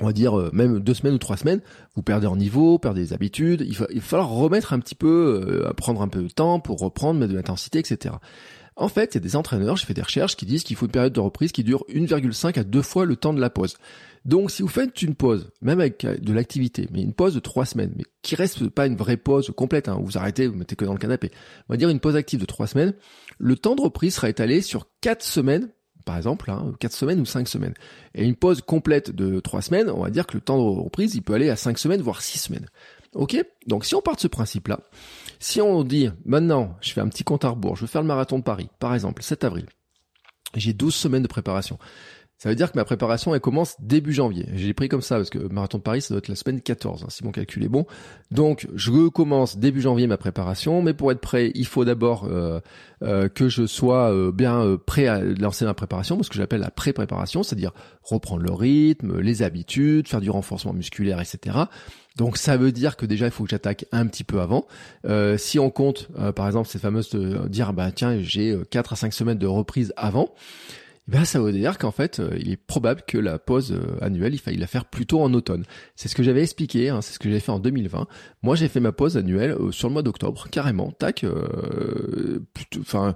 on 0.00 0.06
va 0.06 0.12
dire 0.12 0.38
euh, 0.38 0.50
même 0.52 0.80
deux 0.80 0.94
semaines 0.94 1.14
ou 1.14 1.18
trois 1.18 1.36
semaines, 1.36 1.60
vous 1.94 2.02
perdez 2.02 2.26
en 2.26 2.36
niveau, 2.36 2.78
perdez 2.78 3.02
des 3.02 3.12
habitudes, 3.12 3.64
il 3.66 3.74
va, 3.74 3.86
il 3.90 4.00
va 4.00 4.06
falloir 4.06 4.28
remettre 4.28 4.72
un 4.72 4.78
petit 4.78 4.94
peu, 4.94 5.64
euh, 5.66 5.72
prendre 5.72 6.02
un 6.02 6.08
peu 6.08 6.22
de 6.22 6.28
temps 6.28 6.60
pour 6.60 6.78
reprendre, 6.78 7.18
mettre 7.18 7.32
de 7.32 7.36
l'intensité, 7.36 7.78
etc. 7.78 8.14
En 8.78 8.88
fait, 8.88 9.14
il 9.14 9.14
y 9.14 9.18
a 9.18 9.20
des 9.20 9.36
entraîneurs, 9.36 9.76
j'ai 9.76 9.86
fait 9.86 9.94
des 9.94 10.02
recherches 10.02 10.36
qui 10.36 10.44
disent 10.44 10.62
qu'il 10.62 10.76
faut 10.76 10.84
une 10.84 10.92
période 10.92 11.14
de 11.14 11.20
reprise 11.20 11.50
qui 11.50 11.64
dure 11.64 11.84
1,5 11.88 12.58
à 12.58 12.64
deux 12.64 12.82
fois 12.82 13.06
le 13.06 13.16
temps 13.16 13.32
de 13.32 13.40
la 13.40 13.48
pause. 13.48 13.76
Donc 14.26 14.50
si 14.50 14.60
vous 14.60 14.68
faites 14.68 15.00
une 15.02 15.14
pause, 15.14 15.50
même 15.62 15.80
avec 15.80 16.04
de 16.04 16.32
l'activité, 16.32 16.88
mais 16.92 17.00
une 17.00 17.14
pause 17.14 17.32
de 17.32 17.40
trois 17.40 17.64
semaines, 17.64 17.92
mais 17.96 18.04
qui 18.22 18.34
reste 18.34 18.68
pas 18.68 18.86
une 18.86 18.96
vraie 18.96 19.16
pause 19.16 19.50
complète, 19.56 19.88
hein, 19.88 19.98
vous 20.02 20.18
arrêtez, 20.18 20.46
vous 20.46 20.56
mettez 20.56 20.76
que 20.76 20.84
dans 20.84 20.92
le 20.92 20.98
canapé, 20.98 21.30
on 21.68 21.72
va 21.72 21.76
dire 21.76 21.88
une 21.88 22.00
pause 22.00 22.16
active 22.16 22.40
de 22.40 22.44
trois 22.44 22.66
semaines, 22.66 22.92
le 23.38 23.56
temps 23.56 23.76
de 23.76 23.82
reprise 23.82 24.16
sera 24.16 24.28
étalé 24.28 24.60
sur 24.60 24.88
quatre 25.00 25.22
semaines 25.22 25.70
par 26.06 26.16
exemple, 26.16 26.50
hein, 26.50 26.72
4 26.78 26.92
semaines 26.92 27.20
ou 27.20 27.26
5 27.26 27.48
semaines. 27.48 27.74
Et 28.14 28.24
une 28.24 28.36
pause 28.36 28.62
complète 28.62 29.10
de 29.10 29.40
3 29.40 29.60
semaines, 29.60 29.90
on 29.90 30.04
va 30.04 30.10
dire 30.10 30.26
que 30.26 30.34
le 30.34 30.40
temps 30.40 30.56
de 30.56 30.80
reprise, 30.80 31.16
il 31.16 31.22
peut 31.22 31.34
aller 31.34 31.50
à 31.50 31.56
5 31.56 31.76
semaines, 31.78 32.00
voire 32.00 32.22
6 32.22 32.38
semaines. 32.38 32.66
Ok? 33.12 33.36
Donc 33.66 33.84
si 33.84 33.94
on 33.94 34.00
part 34.00 34.14
de 34.14 34.20
ce 34.20 34.28
principe-là, 34.28 34.80
si 35.40 35.60
on 35.60 35.82
dit 35.82 36.08
maintenant, 36.24 36.76
je 36.80 36.92
fais 36.92 37.00
un 37.00 37.08
petit 37.08 37.24
compte 37.24 37.44
à 37.44 37.50
rebours, 37.50 37.76
je 37.76 37.82
veux 37.82 37.86
faire 37.88 38.02
le 38.02 38.06
marathon 38.06 38.38
de 38.38 38.44
Paris, 38.44 38.68
par 38.78 38.94
exemple, 38.94 39.22
7 39.22 39.44
avril, 39.44 39.66
j'ai 40.54 40.72
12 40.72 40.94
semaines 40.94 41.22
de 41.22 41.28
préparation. 41.28 41.78
Ça 42.38 42.50
veut 42.50 42.54
dire 42.54 42.70
que 42.70 42.76
ma 42.76 42.84
préparation, 42.84 43.34
elle 43.34 43.40
commence 43.40 43.76
début 43.80 44.12
janvier. 44.12 44.46
J'ai 44.52 44.74
pris 44.74 44.90
comme 44.90 45.00
ça 45.00 45.16
parce 45.16 45.30
que 45.30 45.38
Marathon 45.38 45.78
de 45.78 45.82
Paris, 45.82 46.02
ça 46.02 46.12
doit 46.12 46.18
être 46.18 46.28
la 46.28 46.36
semaine 46.36 46.60
14, 46.60 47.04
hein, 47.04 47.06
si 47.08 47.24
mon 47.24 47.32
calcul 47.32 47.64
est 47.64 47.68
bon. 47.68 47.86
Donc, 48.30 48.68
je 48.74 49.08
commence 49.08 49.56
début 49.56 49.80
janvier 49.80 50.06
ma 50.06 50.18
préparation, 50.18 50.82
mais 50.82 50.92
pour 50.92 51.10
être 51.10 51.20
prêt, 51.20 51.50
il 51.54 51.66
faut 51.66 51.86
d'abord 51.86 52.24
euh, 52.24 52.60
euh, 53.02 53.30
que 53.30 53.48
je 53.48 53.66
sois 53.66 54.12
euh, 54.12 54.32
bien 54.32 54.76
prêt 54.84 55.06
à 55.06 55.20
lancer 55.20 55.64
ma 55.64 55.72
préparation, 55.72 56.22
ce 56.22 56.28
que 56.28 56.36
j'appelle 56.36 56.60
la 56.60 56.70
pré-préparation, 56.70 57.42
c'est-à-dire 57.42 57.72
reprendre 58.02 58.42
le 58.42 58.52
rythme, 58.52 59.18
les 59.18 59.42
habitudes, 59.42 60.06
faire 60.06 60.20
du 60.20 60.28
renforcement 60.28 60.74
musculaire, 60.74 61.20
etc. 61.20 61.56
Donc 62.16 62.36
ça 62.36 62.58
veut 62.58 62.72
dire 62.72 62.96
que 62.96 63.06
déjà 63.06 63.26
il 63.26 63.30
faut 63.30 63.44
que 63.44 63.50
j'attaque 63.50 63.86
un 63.92 64.06
petit 64.06 64.24
peu 64.24 64.40
avant. 64.40 64.66
si 65.36 65.58
on 65.58 65.68
compte 65.68 66.08
par 66.34 66.46
exemple 66.46 66.66
cette 66.66 66.80
fameuse 66.80 67.10
de 67.10 67.46
dire 67.48 67.74
bah 67.74 67.90
tiens 67.92 68.18
j'ai 68.22 68.56
4 68.70 68.94
à 68.94 68.96
5 68.96 69.12
semaines 69.12 69.38
de 69.38 69.46
reprise 69.46 69.92
avant, 69.98 70.32
eh 71.08 71.12
ben 71.12 71.24
ça 71.24 71.40
veut 71.40 71.52
dire 71.52 71.78
qu'en 71.78 71.92
fait, 71.92 72.18
euh, 72.18 72.36
il 72.38 72.50
est 72.50 72.56
probable 72.56 73.02
que 73.06 73.16
la 73.16 73.38
pause 73.38 73.72
euh, 73.72 73.96
annuelle, 74.04 74.34
il 74.34 74.40
faille 74.40 74.56
la 74.56 74.66
faire 74.66 74.84
plutôt 74.84 75.22
en 75.22 75.32
automne. 75.34 75.64
C'est 75.94 76.08
ce 76.08 76.16
que 76.16 76.24
j'avais 76.24 76.42
expliqué, 76.42 76.88
hein, 76.88 77.00
c'est 77.00 77.14
ce 77.14 77.18
que 77.20 77.30
j'ai 77.30 77.38
fait 77.38 77.52
en 77.52 77.60
2020. 77.60 78.08
Moi, 78.42 78.56
j'ai 78.56 78.66
fait 78.66 78.80
ma 78.80 78.90
pause 78.90 79.16
annuelle 79.16 79.52
euh, 79.52 79.70
sur 79.70 79.88
le 79.88 79.92
mois 79.92 80.02
d'octobre, 80.02 80.48
carrément, 80.50 80.90
tac. 80.90 81.24
Enfin, 82.80 83.14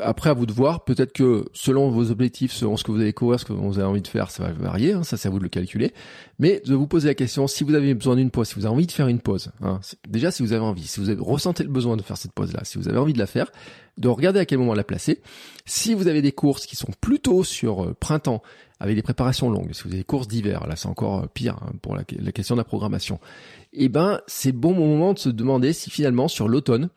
après, 0.00 0.30
à 0.30 0.34
vous 0.34 0.46
de 0.46 0.52
voir. 0.52 0.84
Peut-être 0.84 1.12
que 1.12 1.46
selon 1.52 1.90
vos 1.90 2.10
objectifs, 2.10 2.52
selon 2.52 2.76
ce 2.76 2.84
que 2.84 2.92
vous 2.92 3.00
allez 3.00 3.12
courir, 3.12 3.40
ce 3.40 3.44
que 3.44 3.52
vous 3.52 3.78
avez 3.78 3.88
envie 3.88 4.02
de 4.02 4.08
faire, 4.08 4.30
ça 4.30 4.44
va 4.44 4.52
varier. 4.52 4.92
Hein, 4.92 5.02
ça, 5.02 5.16
c'est 5.16 5.28
à 5.28 5.30
vous 5.30 5.38
de 5.38 5.44
le 5.44 5.48
calculer. 5.48 5.92
Mais 6.38 6.62
de 6.64 6.74
vous 6.74 6.86
poser 6.86 7.08
la 7.08 7.14
question, 7.14 7.46
si 7.46 7.64
vous 7.64 7.74
avez 7.74 7.94
besoin 7.94 8.16
d'une 8.16 8.30
pause, 8.30 8.48
si 8.48 8.54
vous 8.54 8.66
avez 8.66 8.74
envie 8.74 8.86
de 8.86 8.92
faire 8.92 9.08
une 9.08 9.20
pause, 9.20 9.50
hein, 9.62 9.80
déjà 10.08 10.30
si 10.30 10.42
vous 10.42 10.52
avez 10.52 10.64
envie, 10.64 10.86
si 10.86 11.00
vous 11.00 11.24
ressentez 11.24 11.62
le 11.62 11.70
besoin 11.70 11.96
de 11.96 12.02
faire 12.02 12.16
cette 12.16 12.32
pause-là, 12.32 12.60
si 12.64 12.78
vous 12.78 12.88
avez 12.88 12.98
envie 12.98 13.12
de 13.12 13.18
la 13.18 13.26
faire, 13.26 13.50
de 13.96 14.08
regarder 14.08 14.40
à 14.40 14.46
quel 14.46 14.58
moment 14.58 14.74
la 14.74 14.84
placer. 14.84 15.20
Si 15.64 15.94
vous 15.94 16.06
avez 16.06 16.22
des 16.22 16.32
courses 16.32 16.66
qui 16.66 16.76
sont 16.76 16.92
plutôt 17.00 17.42
sur 17.42 17.84
euh, 17.84 17.96
printemps, 17.98 18.42
avec 18.80 18.94
des 18.94 19.02
préparations 19.02 19.50
longues, 19.50 19.72
si 19.72 19.82
vous 19.82 19.88
avez 19.88 19.98
des 19.98 20.04
courses 20.04 20.28
d'hiver, 20.28 20.66
là 20.68 20.76
c'est 20.76 20.88
encore 20.88 21.24
euh, 21.24 21.26
pire 21.32 21.56
hein, 21.62 21.72
pour 21.82 21.96
la, 21.96 22.04
la, 22.20 22.32
question 22.32 22.54
de 22.54 22.60
la 22.60 22.64
programmation, 22.64 23.18
eh 23.72 23.88
ben 23.88 24.20
c'est 24.26 24.52
bon 24.52 24.72
moment 24.72 25.14
de 25.14 25.18
se 25.18 25.28
demander 25.28 25.72
si 25.72 25.90
finalement 25.90 26.28
sur 26.28 26.46
l'automne, 26.46 26.90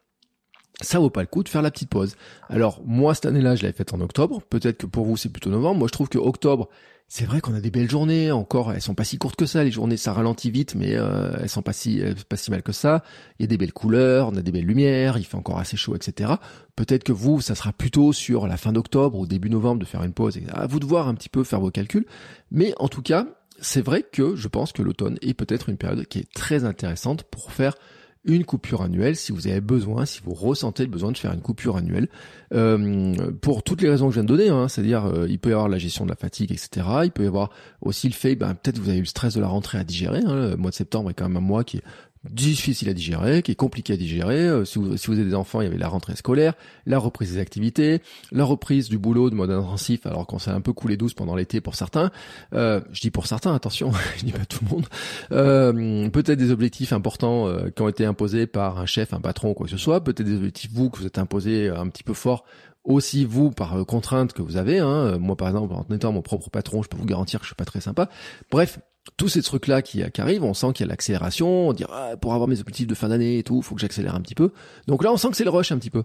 ça 0.82 1.00
vaut 1.00 1.10
pas 1.10 1.22
le 1.22 1.28
coup 1.28 1.44
de 1.44 1.50
faire 1.50 1.62
la 1.62 1.72
petite 1.72 1.90
pause. 1.90 2.16
Alors 2.50 2.82
moi 2.86 3.14
cette 3.14 3.26
année-là, 3.26 3.56
je 3.56 3.64
l'avais 3.64 3.76
faite 3.76 3.94
en 3.94 4.02
octobre. 4.02 4.42
Peut-être 4.50 4.78
que 4.78 4.86
pour 4.86 5.06
vous 5.06 5.18
c'est 5.18 5.30
plutôt 5.30 5.50
novembre. 5.50 5.80
Moi 5.80 5.88
je 5.88 5.94
trouve 5.94 6.10
que 6.10 6.18
octobre, 6.18 6.70
c'est 7.14 7.26
vrai 7.26 7.42
qu'on 7.42 7.54
a 7.54 7.60
des 7.60 7.72
belles 7.72 7.90
journées. 7.90 8.32
Encore, 8.32 8.72
elles 8.72 8.82
sont 8.82 8.96
pas 8.96 9.04
si 9.04 9.18
courtes 9.18 9.36
que 9.36 9.46
ça. 9.46 9.66
Les 9.66 9.72
journées, 9.72 9.98
ça 9.98 10.14
ralentit 10.14 10.50
vite, 10.50 10.76
mais 10.76 10.96
euh, 10.96 11.34
elles 11.42 11.50
sont 11.50 11.62
pas 11.62 11.74
si 11.74 12.02
pas 12.30 12.38
si 12.38 12.52
mal 12.52 12.64
que 12.64 12.72
ça. 12.72 13.04
Il 13.38 13.44
y 13.44 13.46
a 13.46 13.48
des 13.48 13.58
belles 13.58 13.74
couleurs, 13.74 14.30
on 14.30 14.36
a 14.38 14.42
des 14.42 14.54
belles 14.54 14.66
lumières. 14.66 15.18
Il 15.18 15.26
fait 15.26 15.36
encore 15.36 15.60
assez 15.60 15.76
chaud, 15.76 15.94
etc. 15.94 16.32
Peut-être 16.78 17.04
que 17.04 17.12
vous, 17.12 17.42
ça 17.42 17.54
sera 17.54 17.74
plutôt 17.74 18.14
sur 18.14 18.48
la 18.48 18.56
fin 18.56 18.72
d'octobre 18.72 19.20
ou 19.20 19.28
début 19.28 19.50
novembre 19.50 19.82
de 19.82 19.86
faire 19.86 20.04
une 20.04 20.14
pause. 20.14 20.40
À 20.54 20.68
vous 20.68 20.80
de 20.80 20.86
voir 20.86 21.10
un 21.10 21.14
petit 21.14 21.28
peu, 21.28 21.44
faire 21.44 21.60
vos 21.60 21.70
calculs. 21.70 22.06
Mais 22.50 22.74
en 22.80 22.88
tout 22.88 23.02
cas, 23.02 23.26
c'est 23.60 23.82
vrai 23.82 24.04
que 24.04 24.38
je 24.38 24.48
pense 24.48 24.72
que 24.72 24.82
l'automne 24.82 25.18
est 25.22 25.34
peut-être 25.34 25.68
une 25.68 25.78
période 25.78 26.06
qui 26.06 26.20
est 26.20 26.34
très 26.34 26.64
intéressante 26.64 27.24
pour 27.24 27.52
faire 27.52 27.76
une 28.24 28.46
coupure 28.46 28.82
annuelle 28.82 29.16
si 29.16 29.32
vous 29.32 29.48
avez 29.48 29.62
besoin, 29.62 30.06
si 30.06 30.22
vous 30.24 30.34
ressentez 30.34 30.84
le 30.84 30.90
besoin 30.90 31.12
de 31.12 31.18
faire 31.18 31.34
une 31.34 31.42
coupure 31.42 31.78
annuelle, 31.78 32.08
euh, 32.54 33.32
pour 33.42 33.64
toutes 33.64 33.82
les 33.82 33.90
raisons 33.90 34.08
que 34.08 34.14
je 34.14 34.20
viens 34.20 34.24
de 34.24 34.28
donner, 34.28 34.50
hein, 34.50 34.68
c'est-à-dire 34.68 35.06
euh, 35.06 35.28
il 35.28 35.40
peut 35.40 35.50
y 35.50 35.54
avoir 35.54 35.70
la 35.70 35.80
gestion 35.80 36.06
de 36.06 36.10
la 36.10 36.16
fatigue, 36.16 36.52
etc. 36.52 36.86
Il 37.04 37.12
peut 37.12 37.24
y 37.24 37.28
avoir 37.28 37.50
aussi 37.82 38.08
le 38.08 38.14
fait, 38.14 38.36
ben, 38.36 38.54
peut-être 38.54 38.78
vous 38.78 38.90
avez 38.90 39.00
eu 39.00 39.02
le 39.02 39.08
stress 39.08 39.34
de 39.34 39.42
la 39.42 39.48
rentrée 39.48 39.80
à 39.80 39.84
digérer. 39.84 40.22
Hein, 40.26 40.52
le 40.52 40.58
mois 40.58 40.70
de 40.70 40.76
septembre 40.76 41.10
est 41.10 41.14
quand 41.14 41.28
même 41.28 41.38
un 41.38 41.46
mois 41.46 41.64
qui 41.64 41.78
est 41.78 41.84
difficile 42.30 42.90
à 42.90 42.94
digérer, 42.94 43.42
qui 43.42 43.52
est 43.52 43.56
compliqué 43.56 43.94
à 43.94 43.98
digérer. 43.98 44.48
Euh, 44.48 44.66
si, 44.66 44.78
vous, 44.78 44.96
si 44.96 45.10
avez 45.12 45.24
des 45.24 45.34
enfants, 45.34 45.62
il 45.62 45.66
y 45.66 45.68
avait 45.68 45.78
la 45.78 45.88
rentrée 45.88 46.16
scolaire, 46.16 46.54
la 46.86 47.00
reprise 47.00 47.34
des 47.34 47.40
activités, 47.40 48.02
la 48.32 48.44
reprise 48.44 48.90
du 48.90 48.98
boulot 48.98 49.30
de 49.30 49.36
mode 49.36 49.52
intensif, 49.52 50.06
alors 50.06 50.28
qu'on 50.28 50.40
s'est 50.40 50.52
un 50.52 50.62
peu 50.62 50.74
coulé 50.74 50.98
douce 50.98 51.14
pendant 51.14 51.36
l'été 51.36 51.62
pour 51.62 51.76
certains. 51.76 52.12
Euh, 52.54 52.82
je 52.92 53.02
dis 53.02 53.12
pour 53.12 53.26
certains, 53.26 53.56
attention, 53.56 53.92
je 54.18 54.26
dis 54.26 54.32
pas 54.32 54.46
tout 54.46 54.60
le 54.64 54.70
monde. 54.70 54.86
Euh, 55.32 56.10
peut-être 56.10 56.38
des 56.38 56.52
objectifs 56.52 56.94
importants 56.94 57.48
euh, 57.48 57.70
qui 57.70 57.82
ont 57.82 57.90
été 57.90 58.06
imposés 58.06 58.46
par 58.46 58.80
un 58.80 58.86
chef, 58.86 59.14
un 59.14 59.22
patron, 59.22 59.54
quoi 59.54 59.66
que 59.66 59.72
ce 59.72 59.78
soit. 59.78 60.04
Peut-être 60.04 60.28
des 60.28 60.38
objectifs 60.38 60.72
vous 60.74 60.90
que 60.90 61.00
vous 61.00 61.08
êtes 61.08 61.18
imposés 61.18 61.70
un 61.70 61.88
petit 61.88 62.04
peu 62.04 62.14
fort 62.14 62.46
aussi 62.84 63.26
vous 63.26 63.52
par 63.52 63.86
contrainte 63.86 64.34
que 64.34 64.42
vous 64.42 64.58
avez. 64.58 64.80
Hein. 64.80 65.18
Moi 65.18 65.36
par 65.36 65.48
exemple, 65.48 65.74
en 65.74 65.86
étant 65.94 66.12
mon 66.12 66.22
propre 66.22 66.50
patron, 66.50 66.84
je 66.84 66.90
peux 66.90 66.98
vous 66.98 67.06
garantir 67.06 67.40
que 67.40 67.46
je 67.46 67.50
suis 67.50 67.56
pas 67.56 67.66
très 67.66 67.82
sympa. 67.82 68.10
Bref, 68.50 68.80
tous 69.18 69.30
ces 69.30 69.42
trucs-là 69.42 69.82
qui, 69.82 70.04
arrivent, 70.18 70.44
on 70.44 70.54
sent 70.54 70.74
qu'il 70.74 70.86
y 70.86 70.90
a 70.90 70.92
l'accélération, 70.92 71.70
on 71.70 71.74
dit 71.74 71.86
ah, 71.90 72.16
pour 72.22 72.34
avoir 72.34 72.48
mes 72.48 72.60
objectifs 72.60 72.88
de 72.88 72.96
fin 72.96 73.10
d'année 73.10 73.40
et 73.40 73.44
tout, 73.44 73.62
faut 73.62 73.76
que 73.76 73.82
j'accélère 73.82 74.16
un 74.16 74.22
petit 74.22 74.36
peu. 74.36 74.52
Donc 74.88 75.04
là, 75.04 75.12
on 75.12 75.18
sent 75.18 75.30
que 75.30 75.38
c'est 75.38 75.44
le 75.44 75.50
rush 75.50 75.72
un 75.72 75.78
petit 75.78 75.90
peu. 75.90 76.04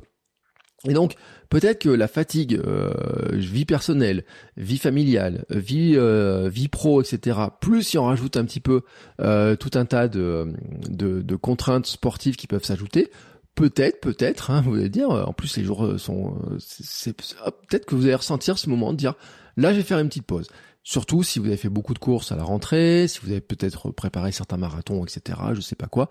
Et 0.88 0.92
donc 0.92 1.14
peut-être 1.48 1.80
que 1.80 1.88
la 1.88 2.06
fatigue, 2.06 2.54
euh, 2.54 2.92
vie 3.32 3.64
personnelle, 3.64 4.24
vie 4.56 4.78
familiale, 4.78 5.44
vie 5.50 5.94
euh, 5.96 6.48
vie 6.48 6.68
pro, 6.68 7.02
etc. 7.02 7.38
Plus 7.60 7.82
si 7.82 7.98
on 7.98 8.04
rajoute 8.04 8.36
un 8.36 8.44
petit 8.44 8.60
peu 8.60 8.82
euh, 9.20 9.56
tout 9.56 9.70
un 9.74 9.84
tas 9.84 10.08
de, 10.08 10.52
de, 10.88 11.22
de 11.22 11.36
contraintes 11.36 11.86
sportives 11.86 12.36
qui 12.36 12.46
peuvent 12.46 12.64
s'ajouter, 12.64 13.10
peut-être, 13.57 14.00
peut-être, 14.00 14.52
hein, 14.52 14.61
vous 14.61 14.74
allez 14.74 14.88
dire, 14.88 15.11
en 15.11 15.32
plus 15.32 15.57
les 15.57 15.64
jours 15.64 15.98
sont, 15.98 16.38
c'est, 16.61 17.16
peut-être 17.16 17.86
que 17.86 17.96
vous 17.96 18.04
allez 18.04 18.14
ressentir 18.14 18.59
ce 18.59 18.70
moment 18.70 18.92
de 18.92 18.98
dire, 18.98 19.14
là 19.57 19.72
je 19.72 19.78
vais 19.78 19.82
faire 19.82 19.98
une 19.98 20.09
petite 20.09 20.26
pause. 20.26 20.46
Surtout 20.84 21.24
si 21.24 21.40
vous 21.40 21.46
avez 21.46 21.57
fait 21.57 21.68
beaucoup 21.68 21.94
de 21.94 21.98
courses 21.98 22.30
à 22.30 22.36
la 22.36 22.44
rentrée, 22.44 23.09
si 23.09 23.18
vous 23.20 23.32
avez 23.32 23.40
peut-être 23.40 23.90
préparé 23.90 24.30
certains 24.30 24.57
marathons, 24.57 25.04
etc. 25.04 25.40
Je 25.52 25.61
sais 25.61 25.74
pas 25.74 25.88
quoi. 25.88 26.11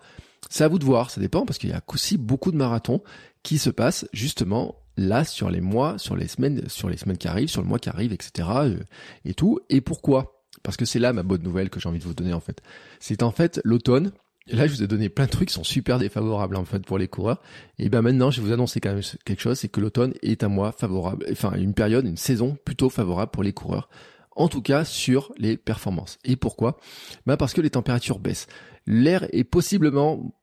C'est 0.50 0.64
à 0.64 0.68
vous 0.68 0.78
de 0.78 0.84
voir, 0.84 1.08
ça 1.08 1.18
dépend 1.18 1.46
parce 1.46 1.58
qu'il 1.58 1.70
y 1.70 1.72
a 1.72 1.80
aussi 1.86 2.18
beaucoup 2.18 2.52
de 2.52 2.58
marathons 2.58 3.02
qui 3.42 3.56
se 3.56 3.70
passent 3.70 4.06
justement 4.12 4.76
là 4.98 5.24
sur 5.24 5.48
les 5.48 5.62
mois, 5.62 5.96
sur 5.98 6.14
les 6.14 6.28
semaines, 6.28 6.68
sur 6.68 6.90
les 6.90 6.98
semaines 6.98 7.16
qui 7.16 7.26
arrivent, 7.26 7.48
sur 7.48 7.62
le 7.62 7.68
mois 7.68 7.78
qui 7.78 7.88
arrive, 7.88 8.12
etc. 8.12 8.48
Euh, 8.64 8.78
et 9.24 9.32
tout. 9.32 9.60
Et 9.70 9.80
pourquoi? 9.80 10.42
Parce 10.62 10.76
que 10.76 10.84
c'est 10.84 10.98
là 10.98 11.14
ma 11.14 11.22
bonne 11.22 11.42
nouvelle 11.42 11.70
que 11.70 11.80
j'ai 11.80 11.88
envie 11.88 11.98
de 11.98 12.04
vous 12.04 12.12
donner 12.12 12.34
en 12.34 12.40
fait. 12.40 12.60
C'est 13.00 13.22
en 13.22 13.30
fait 13.30 13.60
l'automne. 13.64 14.12
Là, 14.48 14.66
je 14.66 14.72
vous 14.72 14.82
ai 14.82 14.86
donné 14.86 15.08
plein 15.08 15.26
de 15.26 15.30
trucs 15.30 15.48
qui 15.48 15.54
sont 15.54 15.64
super 15.64 15.98
défavorables 15.98 16.56
en 16.56 16.64
fait 16.64 16.84
pour 16.84 16.98
les 16.98 17.08
coureurs. 17.08 17.42
Et 17.78 17.88
ben 17.88 18.00
maintenant, 18.02 18.30
je 18.30 18.40
vais 18.40 18.46
vous 18.46 18.52
annoncer 18.52 18.80
quand 18.80 18.92
même 18.92 19.02
quelque 19.24 19.42
chose, 19.42 19.58
c'est 19.58 19.68
que 19.68 19.80
l'automne 19.80 20.14
est 20.22 20.44
un 20.44 20.48
mois 20.48 20.70
favorable, 20.70 21.26
enfin 21.32 21.52
une 21.54 21.74
période, 21.74 22.06
une 22.06 22.16
saison 22.16 22.56
plutôt 22.64 22.88
favorable 22.88 23.32
pour 23.32 23.42
les 23.42 23.52
coureurs 23.52 23.88
en 24.36 24.48
tout 24.48 24.62
cas 24.62 24.84
sur 24.84 25.32
les 25.38 25.56
performances. 25.56 26.18
Et 26.24 26.36
pourquoi? 26.36 26.78
Ben 27.26 27.36
Parce 27.36 27.54
que 27.54 27.60
les 27.60 27.70
températures 27.70 28.18
baissent. 28.18 28.46
L'air 28.86 29.26
est 29.32 29.44
possiblement, 29.44 30.36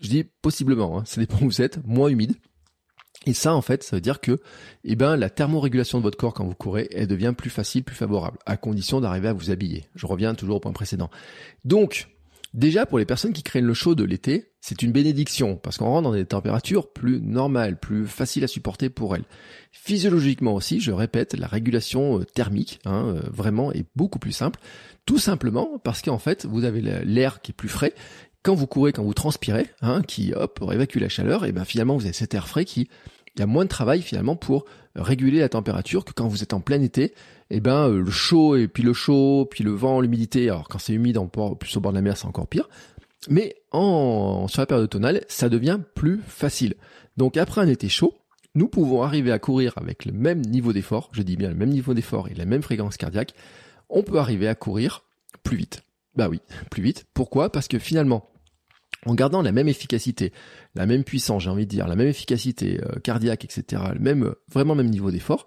je 0.00 0.08
dis 0.08 0.24
possiblement, 0.24 0.98
hein, 0.98 1.04
ça 1.06 1.20
dépend 1.20 1.38
où 1.40 1.46
vous 1.46 1.62
êtes, 1.62 1.84
moins 1.86 2.08
humide. 2.08 2.34
Et 3.26 3.34
ça, 3.34 3.54
en 3.54 3.62
fait, 3.62 3.82
ça 3.82 3.96
veut 3.96 4.00
dire 4.00 4.20
que, 4.20 4.38
eh 4.84 4.96
ben, 4.96 5.16
la 5.16 5.30
thermorégulation 5.30 5.98
de 5.98 6.02
votre 6.02 6.18
corps 6.18 6.34
quand 6.34 6.44
vous 6.44 6.54
courez, 6.54 6.88
elle 6.92 7.06
devient 7.06 7.34
plus 7.36 7.50
facile, 7.50 7.82
plus 7.82 7.96
favorable, 7.96 8.38
à 8.46 8.56
condition 8.56 9.00
d'arriver 9.00 9.28
à 9.28 9.32
vous 9.32 9.50
habiller. 9.50 9.88
Je 9.94 10.06
reviens 10.06 10.34
toujours 10.34 10.56
au 10.56 10.60
point 10.60 10.72
précédent. 10.72 11.10
Donc, 11.64 12.08
Déjà, 12.58 12.86
pour 12.86 12.98
les 12.98 13.04
personnes 13.04 13.32
qui 13.32 13.44
craignent 13.44 13.66
le 13.66 13.72
chaud 13.72 13.94
de 13.94 14.02
l'été, 14.02 14.50
c'est 14.60 14.82
une 14.82 14.90
bénédiction, 14.90 15.54
parce 15.54 15.78
qu'on 15.78 15.84
rentre 15.84 16.10
dans 16.10 16.12
des 16.12 16.26
températures 16.26 16.92
plus 16.92 17.20
normales, 17.20 17.78
plus 17.78 18.04
faciles 18.04 18.42
à 18.42 18.48
supporter 18.48 18.90
pour 18.90 19.14
elles. 19.14 19.26
Physiologiquement 19.70 20.54
aussi, 20.54 20.80
je 20.80 20.90
répète, 20.90 21.34
la 21.34 21.46
régulation 21.46 22.18
euh, 22.18 22.24
thermique, 22.24 22.80
hein, 22.84 23.14
euh, 23.14 23.20
vraiment, 23.30 23.70
est 23.70 23.84
beaucoup 23.94 24.18
plus 24.18 24.32
simple. 24.32 24.58
Tout 25.06 25.20
simplement 25.20 25.78
parce 25.84 26.02
qu'en 26.02 26.18
fait, 26.18 26.46
vous 26.46 26.64
avez 26.64 26.80
l'air 26.80 27.42
qui 27.42 27.52
est 27.52 27.54
plus 27.54 27.68
frais. 27.68 27.94
Quand 28.42 28.56
vous 28.56 28.66
courez, 28.66 28.92
quand 28.92 29.04
vous 29.04 29.14
transpirez, 29.14 29.68
hein, 29.80 30.02
qui, 30.02 30.32
hop, 30.34 30.58
évacue 30.72 30.98
la 30.98 31.08
chaleur, 31.08 31.44
et 31.44 31.52
ben 31.52 31.64
finalement, 31.64 31.96
vous 31.96 32.06
avez 32.06 32.12
cet 32.12 32.34
air 32.34 32.48
frais 32.48 32.64
qui 32.64 32.88
il 33.38 33.42
y 33.42 33.44
a 33.44 33.46
moins 33.46 33.64
de 33.64 33.68
travail 33.68 34.02
finalement 34.02 34.36
pour 34.36 34.64
réguler 34.94 35.40
la 35.40 35.48
température 35.48 36.04
que 36.04 36.12
quand 36.12 36.28
vous 36.28 36.42
êtes 36.42 36.52
en 36.52 36.60
plein 36.60 36.80
été. 36.82 37.14
Eh 37.50 37.60
ben 37.60 37.88
euh, 37.88 38.02
le 38.02 38.10
chaud 38.10 38.56
et 38.56 38.68
puis 38.68 38.82
le 38.82 38.92
chaud, 38.92 39.46
puis 39.50 39.64
le 39.64 39.70
vent, 39.70 40.00
l'humidité. 40.00 40.48
Alors 40.50 40.68
quand 40.68 40.78
c'est 40.78 40.92
humide 40.92 41.18
en 41.18 41.26
plus 41.26 41.76
au 41.76 41.80
bord 41.80 41.92
de 41.92 41.96
la 41.96 42.02
mer, 42.02 42.16
c'est 42.16 42.26
encore 42.26 42.46
pire. 42.46 42.68
Mais 43.28 43.56
en 43.72 44.46
sur 44.48 44.60
la 44.60 44.66
période 44.66 44.84
automnale, 44.84 45.24
ça 45.28 45.48
devient 45.48 45.78
plus 45.94 46.20
facile. 46.26 46.74
Donc 47.16 47.36
après 47.36 47.60
un 47.60 47.68
été 47.68 47.88
chaud, 47.88 48.14
nous 48.54 48.68
pouvons 48.68 49.02
arriver 49.02 49.32
à 49.32 49.38
courir 49.38 49.72
avec 49.76 50.04
le 50.04 50.12
même 50.12 50.40
niveau 50.40 50.72
d'effort, 50.72 51.10
je 51.12 51.22
dis 51.22 51.36
bien 51.36 51.48
le 51.48 51.54
même 51.54 51.70
niveau 51.70 51.94
d'effort 51.94 52.28
et 52.28 52.34
la 52.34 52.44
même 52.44 52.62
fréquence 52.62 52.96
cardiaque, 52.96 53.34
on 53.88 54.02
peut 54.02 54.18
arriver 54.18 54.48
à 54.48 54.54
courir 54.54 55.04
plus 55.42 55.56
vite. 55.56 55.82
Bah 56.16 56.28
oui, 56.28 56.40
plus 56.70 56.82
vite. 56.82 57.06
Pourquoi? 57.14 57.50
Parce 57.50 57.68
que 57.68 57.78
finalement, 57.78 58.28
en 59.08 59.14
gardant 59.14 59.42
la 59.42 59.52
même 59.52 59.68
efficacité, 59.68 60.32
la 60.74 60.86
même 60.86 61.04
puissance, 61.04 61.42
j'ai 61.42 61.50
envie 61.50 61.66
de 61.66 61.70
dire, 61.70 61.88
la 61.88 61.96
même 61.96 62.08
efficacité 62.08 62.80
euh, 62.84 62.98
cardiaque, 63.00 63.44
etc., 63.44 63.82
le 63.98 64.10
euh, 64.10 64.34
vraiment 64.52 64.74
même 64.74 64.88
niveau 64.88 65.10
d'effort, 65.10 65.46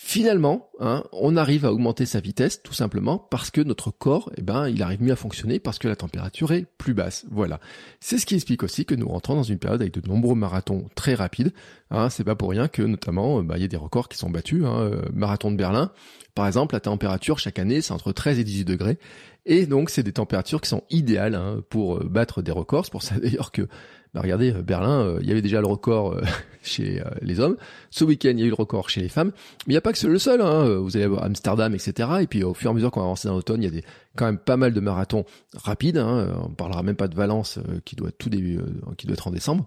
finalement, 0.00 0.70
hein, 0.78 1.02
on 1.10 1.36
arrive 1.36 1.66
à 1.66 1.72
augmenter 1.72 2.06
sa 2.06 2.20
vitesse 2.20 2.62
tout 2.62 2.72
simplement 2.72 3.18
parce 3.18 3.50
que 3.50 3.60
notre 3.60 3.90
corps, 3.90 4.30
eh 4.36 4.42
ben, 4.42 4.68
il 4.68 4.80
arrive 4.82 5.02
mieux 5.02 5.12
à 5.12 5.16
fonctionner 5.16 5.58
parce 5.58 5.80
que 5.80 5.88
la 5.88 5.96
température 5.96 6.52
est 6.52 6.66
plus 6.78 6.94
basse. 6.94 7.26
Voilà. 7.32 7.58
C'est 7.98 8.18
ce 8.18 8.24
qui 8.24 8.36
explique 8.36 8.62
aussi 8.62 8.84
que 8.84 8.94
nous 8.94 9.08
rentrons 9.08 9.34
dans 9.34 9.42
une 9.42 9.58
période 9.58 9.82
avec 9.82 9.92
de 9.94 10.08
nombreux 10.08 10.36
marathons 10.36 10.86
très 10.94 11.14
rapides. 11.14 11.52
Hein, 11.90 12.10
c'est 12.10 12.22
pas 12.22 12.36
pour 12.36 12.50
rien 12.50 12.68
que 12.68 12.82
notamment, 12.82 13.40
euh, 13.40 13.42
bah, 13.42 13.58
il 13.58 13.62
y 13.62 13.64
a 13.64 13.68
des 13.68 13.76
records 13.76 14.08
qui 14.08 14.18
sont 14.18 14.30
battus. 14.30 14.64
Hein, 14.64 14.92
marathon 15.12 15.50
de 15.50 15.56
Berlin, 15.56 15.90
par 16.38 16.46
exemple, 16.46 16.76
la 16.76 16.80
température 16.80 17.40
chaque 17.40 17.58
année, 17.58 17.80
c'est 17.80 17.92
entre 17.92 18.12
13 18.12 18.38
et 18.38 18.44
18 18.44 18.64
degrés. 18.64 18.98
Et 19.44 19.66
donc, 19.66 19.90
c'est 19.90 20.04
des 20.04 20.12
températures 20.12 20.60
qui 20.60 20.68
sont 20.68 20.84
idéales 20.88 21.34
hein, 21.34 21.64
pour 21.68 21.96
euh, 21.96 22.04
battre 22.04 22.42
des 22.42 22.52
records. 22.52 22.84
C'est 22.84 22.92
pour 22.92 23.02
ça 23.02 23.16
d'ailleurs 23.20 23.50
que, 23.50 23.66
bah, 24.14 24.20
regardez, 24.22 24.52
euh, 24.52 24.62
Berlin, 24.62 25.02
euh, 25.02 25.18
il 25.22 25.28
y 25.28 25.32
avait 25.32 25.42
déjà 25.42 25.60
le 25.60 25.66
record 25.66 26.20
chez 26.62 27.02
les 27.22 27.40
hommes. 27.40 27.56
Ce 27.90 28.04
week-end, 28.04 28.30
il 28.30 28.40
y 28.40 28.42
a 28.42 28.46
eu 28.46 28.50
le 28.50 28.54
record 28.54 28.90
chez 28.90 29.00
les 29.00 29.08
femmes. 29.08 29.32
Mais 29.66 29.72
il 29.72 29.74
n'y 29.74 29.78
a 29.78 29.80
pas 29.80 29.92
que 29.92 30.06
le 30.06 30.18
seul. 30.18 30.40
Hein. 30.40 30.78
Vous 30.78 30.96
allez 30.96 31.06
voir 31.06 31.24
Amsterdam, 31.24 31.74
etc. 31.74 32.08
Et 32.20 32.26
puis, 32.26 32.42
au 32.42 32.54
fur 32.54 32.70
et 32.70 32.72
à 32.72 32.74
mesure 32.74 32.90
qu'on 32.90 33.00
va 33.00 33.06
avancer 33.06 33.28
dans 33.28 33.34
l'automne, 33.34 33.62
il 33.62 33.74
y 33.74 33.78
a 33.78 33.82
quand 34.16 34.26
même 34.26 34.38
pas 34.38 34.56
mal 34.56 34.72
de 34.72 34.80
marathons 34.80 35.24
rapides. 35.54 35.98
Hein. 35.98 36.28
On 36.44 36.50
parlera 36.50 36.82
même 36.82 36.96
pas 36.96 37.08
de 37.08 37.14
Valence, 37.14 37.58
qui 37.84 37.96
doit 37.96 38.10
tout 38.10 38.28
début, 38.28 38.58
qui 38.96 39.06
doit 39.06 39.14
être 39.14 39.28
en 39.28 39.30
décembre 39.30 39.66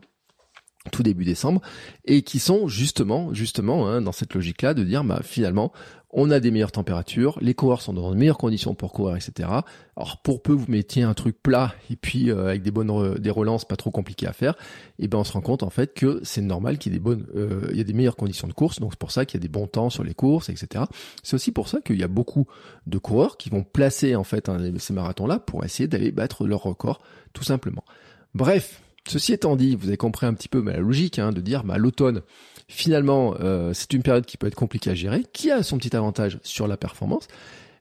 tout 0.91 1.03
début 1.03 1.25
décembre, 1.25 1.61
et 2.05 2.23
qui 2.23 2.39
sont 2.39 2.67
justement, 2.67 3.33
justement, 3.33 3.87
hein, 3.87 4.01
dans 4.01 4.11
cette 4.11 4.33
logique-là, 4.33 4.73
de 4.73 4.83
dire, 4.83 5.03
bah, 5.03 5.21
finalement, 5.23 5.71
on 6.13 6.29
a 6.31 6.39
des 6.39 6.51
meilleures 6.51 6.71
températures, 6.71 7.37
les 7.41 7.53
coureurs 7.53 7.81
sont 7.81 7.93
dans 7.93 8.11
de 8.11 8.17
meilleures 8.17 8.37
conditions 8.37 8.73
pour 8.73 8.91
courir, 8.91 9.15
etc. 9.15 9.49
Alors 9.95 10.17
pour 10.21 10.41
peu 10.41 10.51
vous 10.51 10.65
mettiez 10.67 11.03
un 11.03 11.13
truc 11.13 11.41
plat 11.41 11.73
et 11.89 11.95
puis 11.95 12.29
euh, 12.29 12.47
avec 12.47 12.63
des 12.63 12.71
bonnes 12.71 13.15
des 13.17 13.29
relances 13.29 13.65
pas 13.65 13.77
trop 13.77 13.91
compliquées 13.91 14.27
à 14.27 14.33
faire, 14.33 14.53
et 14.99 15.05
eh 15.05 15.07
ben 15.07 15.19
on 15.19 15.23
se 15.23 15.31
rend 15.31 15.41
compte 15.41 15.63
en 15.63 15.69
fait 15.69 15.93
que 15.93 16.19
c'est 16.23 16.41
normal 16.41 16.77
qu'il 16.77 16.91
y 16.91 16.95
ait 16.95 16.99
des 16.99 17.03
bonnes, 17.03 17.25
euh, 17.35 17.67
il 17.71 17.77
y 17.77 17.81
a 17.81 17.83
des 17.83 17.93
meilleures 17.93 18.17
conditions 18.17 18.47
de 18.47 18.53
course, 18.53 18.79
donc 18.79 18.91
c'est 18.91 18.99
pour 18.99 19.11
ça 19.11 19.25
qu'il 19.25 19.39
y 19.39 19.41
a 19.41 19.45
des 19.47 19.51
bons 19.51 19.67
temps 19.67 19.89
sur 19.89 20.03
les 20.03 20.13
courses, 20.13 20.49
etc. 20.49 20.85
C'est 21.23 21.35
aussi 21.35 21.51
pour 21.51 21.67
ça 21.67 21.79
qu'il 21.79 21.99
y 21.99 22.03
a 22.03 22.09
beaucoup 22.09 22.45
de 22.87 22.97
coureurs 22.97 23.37
qui 23.37 23.49
vont 23.49 23.63
placer 23.63 24.15
en 24.15 24.23
fait 24.23 24.51
ces 24.79 24.93
marathons-là 24.93 25.39
pour 25.39 25.63
essayer 25.63 25.87
d'aller 25.87 26.11
battre 26.11 26.45
leur 26.45 26.63
record, 26.63 27.01
tout 27.33 27.43
simplement. 27.43 27.85
Bref, 28.33 28.81
Ceci 29.07 29.33
étant 29.33 29.55
dit, 29.55 29.75
vous 29.75 29.87
avez 29.87 29.97
compris 29.97 30.25
un 30.25 30.33
petit 30.33 30.47
peu 30.47 30.63
la 30.63 30.77
logique 30.77 31.19
hein, 31.19 31.31
de 31.31 31.41
dire 31.41 31.63
bah, 31.63 31.77
l'automne, 31.77 32.21
finalement, 32.67 33.35
euh, 33.39 33.73
c'est 33.73 33.93
une 33.93 34.03
période 34.03 34.25
qui 34.25 34.37
peut 34.37 34.47
être 34.47 34.55
compliquée 34.55 34.91
à 34.91 34.95
gérer, 34.95 35.23
qui 35.33 35.51
a 35.51 35.63
son 35.63 35.77
petit 35.77 35.95
avantage 35.95 36.39
sur 36.43 36.67
la 36.67 36.77
performance. 36.77 37.27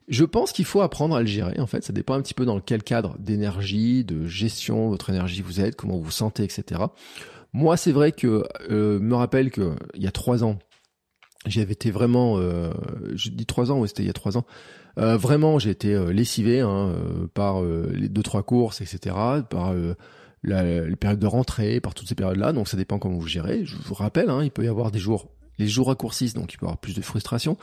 Je 0.08 0.24
pense 0.24 0.50
qu'il 0.50 0.64
faut 0.64 0.80
apprendre 0.80 1.14
à 1.14 1.20
le 1.20 1.26
gérer. 1.26 1.60
En 1.60 1.66
fait, 1.66 1.84
ça 1.84 1.92
dépend 1.92 2.14
un 2.14 2.22
petit 2.22 2.34
peu 2.34 2.44
dans 2.44 2.58
quel 2.58 2.82
cadre 2.82 3.16
d'énergie, 3.18 4.04
de 4.04 4.26
gestion 4.26 4.88
votre 4.88 5.10
énergie 5.10 5.40
vous 5.40 5.60
êtes, 5.60 5.76
comment 5.76 5.96
vous 5.96 6.04
vous 6.04 6.10
sentez, 6.10 6.42
etc. 6.42 6.82
Moi, 7.52 7.76
c'est 7.76 7.92
vrai 7.92 8.10
que 8.10 8.44
euh, 8.70 8.98
me 8.98 9.14
rappelle 9.14 9.50
que 9.50 9.76
il 9.94 10.02
y 10.02 10.08
a 10.08 10.10
trois 10.10 10.42
ans, 10.42 10.58
j'avais 11.46 11.72
été 11.72 11.92
vraiment, 11.92 12.38
euh, 12.38 12.72
je 13.14 13.30
dis 13.30 13.46
trois 13.46 13.70
ans, 13.70 13.78
ou 13.78 13.86
c'était 13.86 14.02
il 14.02 14.06
y 14.06 14.10
a 14.10 14.14
trois 14.14 14.36
ans. 14.36 14.46
Euh, 14.98 15.16
vraiment, 15.16 15.60
j'ai 15.60 15.70
été 15.70 15.96
lessivé 16.12 16.60
hein, 16.60 16.92
par 17.34 17.62
les 17.62 18.08
deux 18.08 18.22
trois 18.22 18.42
courses, 18.42 18.80
etc. 18.80 19.14
Par 19.48 19.74
la, 20.42 20.86
les 20.86 20.96
périodes 20.96 21.18
de 21.18 21.26
rentrée, 21.26 21.80
par 21.80 21.94
toutes 21.94 22.08
ces 22.08 22.14
périodes-là. 22.14 22.52
Donc 22.52 22.68
ça 22.68 22.76
dépend 22.76 22.98
comment 22.98 23.18
vous 23.18 23.26
gérez. 23.26 23.64
Je 23.64 23.76
vous 23.76 23.94
rappelle, 23.94 24.30
hein, 24.30 24.42
il 24.42 24.50
peut 24.50 24.64
y 24.64 24.68
avoir 24.68 24.90
des 24.90 24.98
jours, 24.98 25.28
les 25.58 25.68
jours 25.68 25.88
raccourcissent, 25.88 26.34
donc 26.34 26.52
il 26.52 26.58
peut 26.58 26.66
y 26.66 26.68
avoir 26.68 26.78
plus 26.78 26.94
de 26.94 27.02
frustration, 27.02 27.56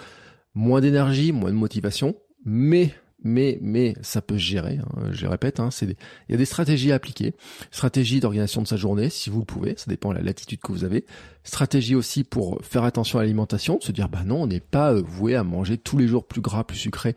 moins 0.54 0.82
d'énergie, 0.82 1.32
moins 1.32 1.52
de 1.52 1.56
motivation, 1.56 2.16
mais 2.46 2.94
mais 3.24 3.58
mais 3.62 3.96
ça 4.02 4.22
peut 4.22 4.36
se 4.36 4.44
gérer. 4.44 4.78
Hein, 4.78 5.10
je 5.12 5.26
répète, 5.26 5.60
hein, 5.60 5.72
c'est 5.72 5.86
il 5.88 6.32
y 6.32 6.36
a 6.36 6.38
des 6.38 6.46
stratégies 6.46 6.92
à 6.92 6.96
appliquer, 6.96 7.34
stratégie 7.72 8.20
d'organisation 8.20 8.62
de 8.62 8.68
sa 8.68 8.78
journée 8.78 9.10
si 9.10 9.30
vous 9.30 9.40
le 9.40 9.46
pouvez, 9.46 9.74
ça 9.76 9.86
dépend 9.88 10.12
de 10.12 10.16
la 10.16 10.22
latitude 10.22 10.60
que 10.60 10.72
vous 10.72 10.84
avez. 10.84 11.06
Stratégie 11.44 11.96
aussi 11.96 12.24
pour 12.24 12.60
faire 12.64 12.84
attention 12.84 13.18
à 13.18 13.24
l'alimentation, 13.24 13.80
se 13.82 13.92
dire 13.92 14.08
bah 14.08 14.24
non, 14.24 14.44
on 14.44 14.48
n'est 14.48 14.60
pas 14.60 14.94
euh, 14.94 15.02
voué 15.02 15.36
à 15.36 15.44
manger 15.44 15.78
tous 15.78 15.98
les 15.98 16.08
jours 16.08 16.28
plus 16.28 16.42
gras, 16.42 16.64
plus 16.64 16.78
sucré 16.78 17.16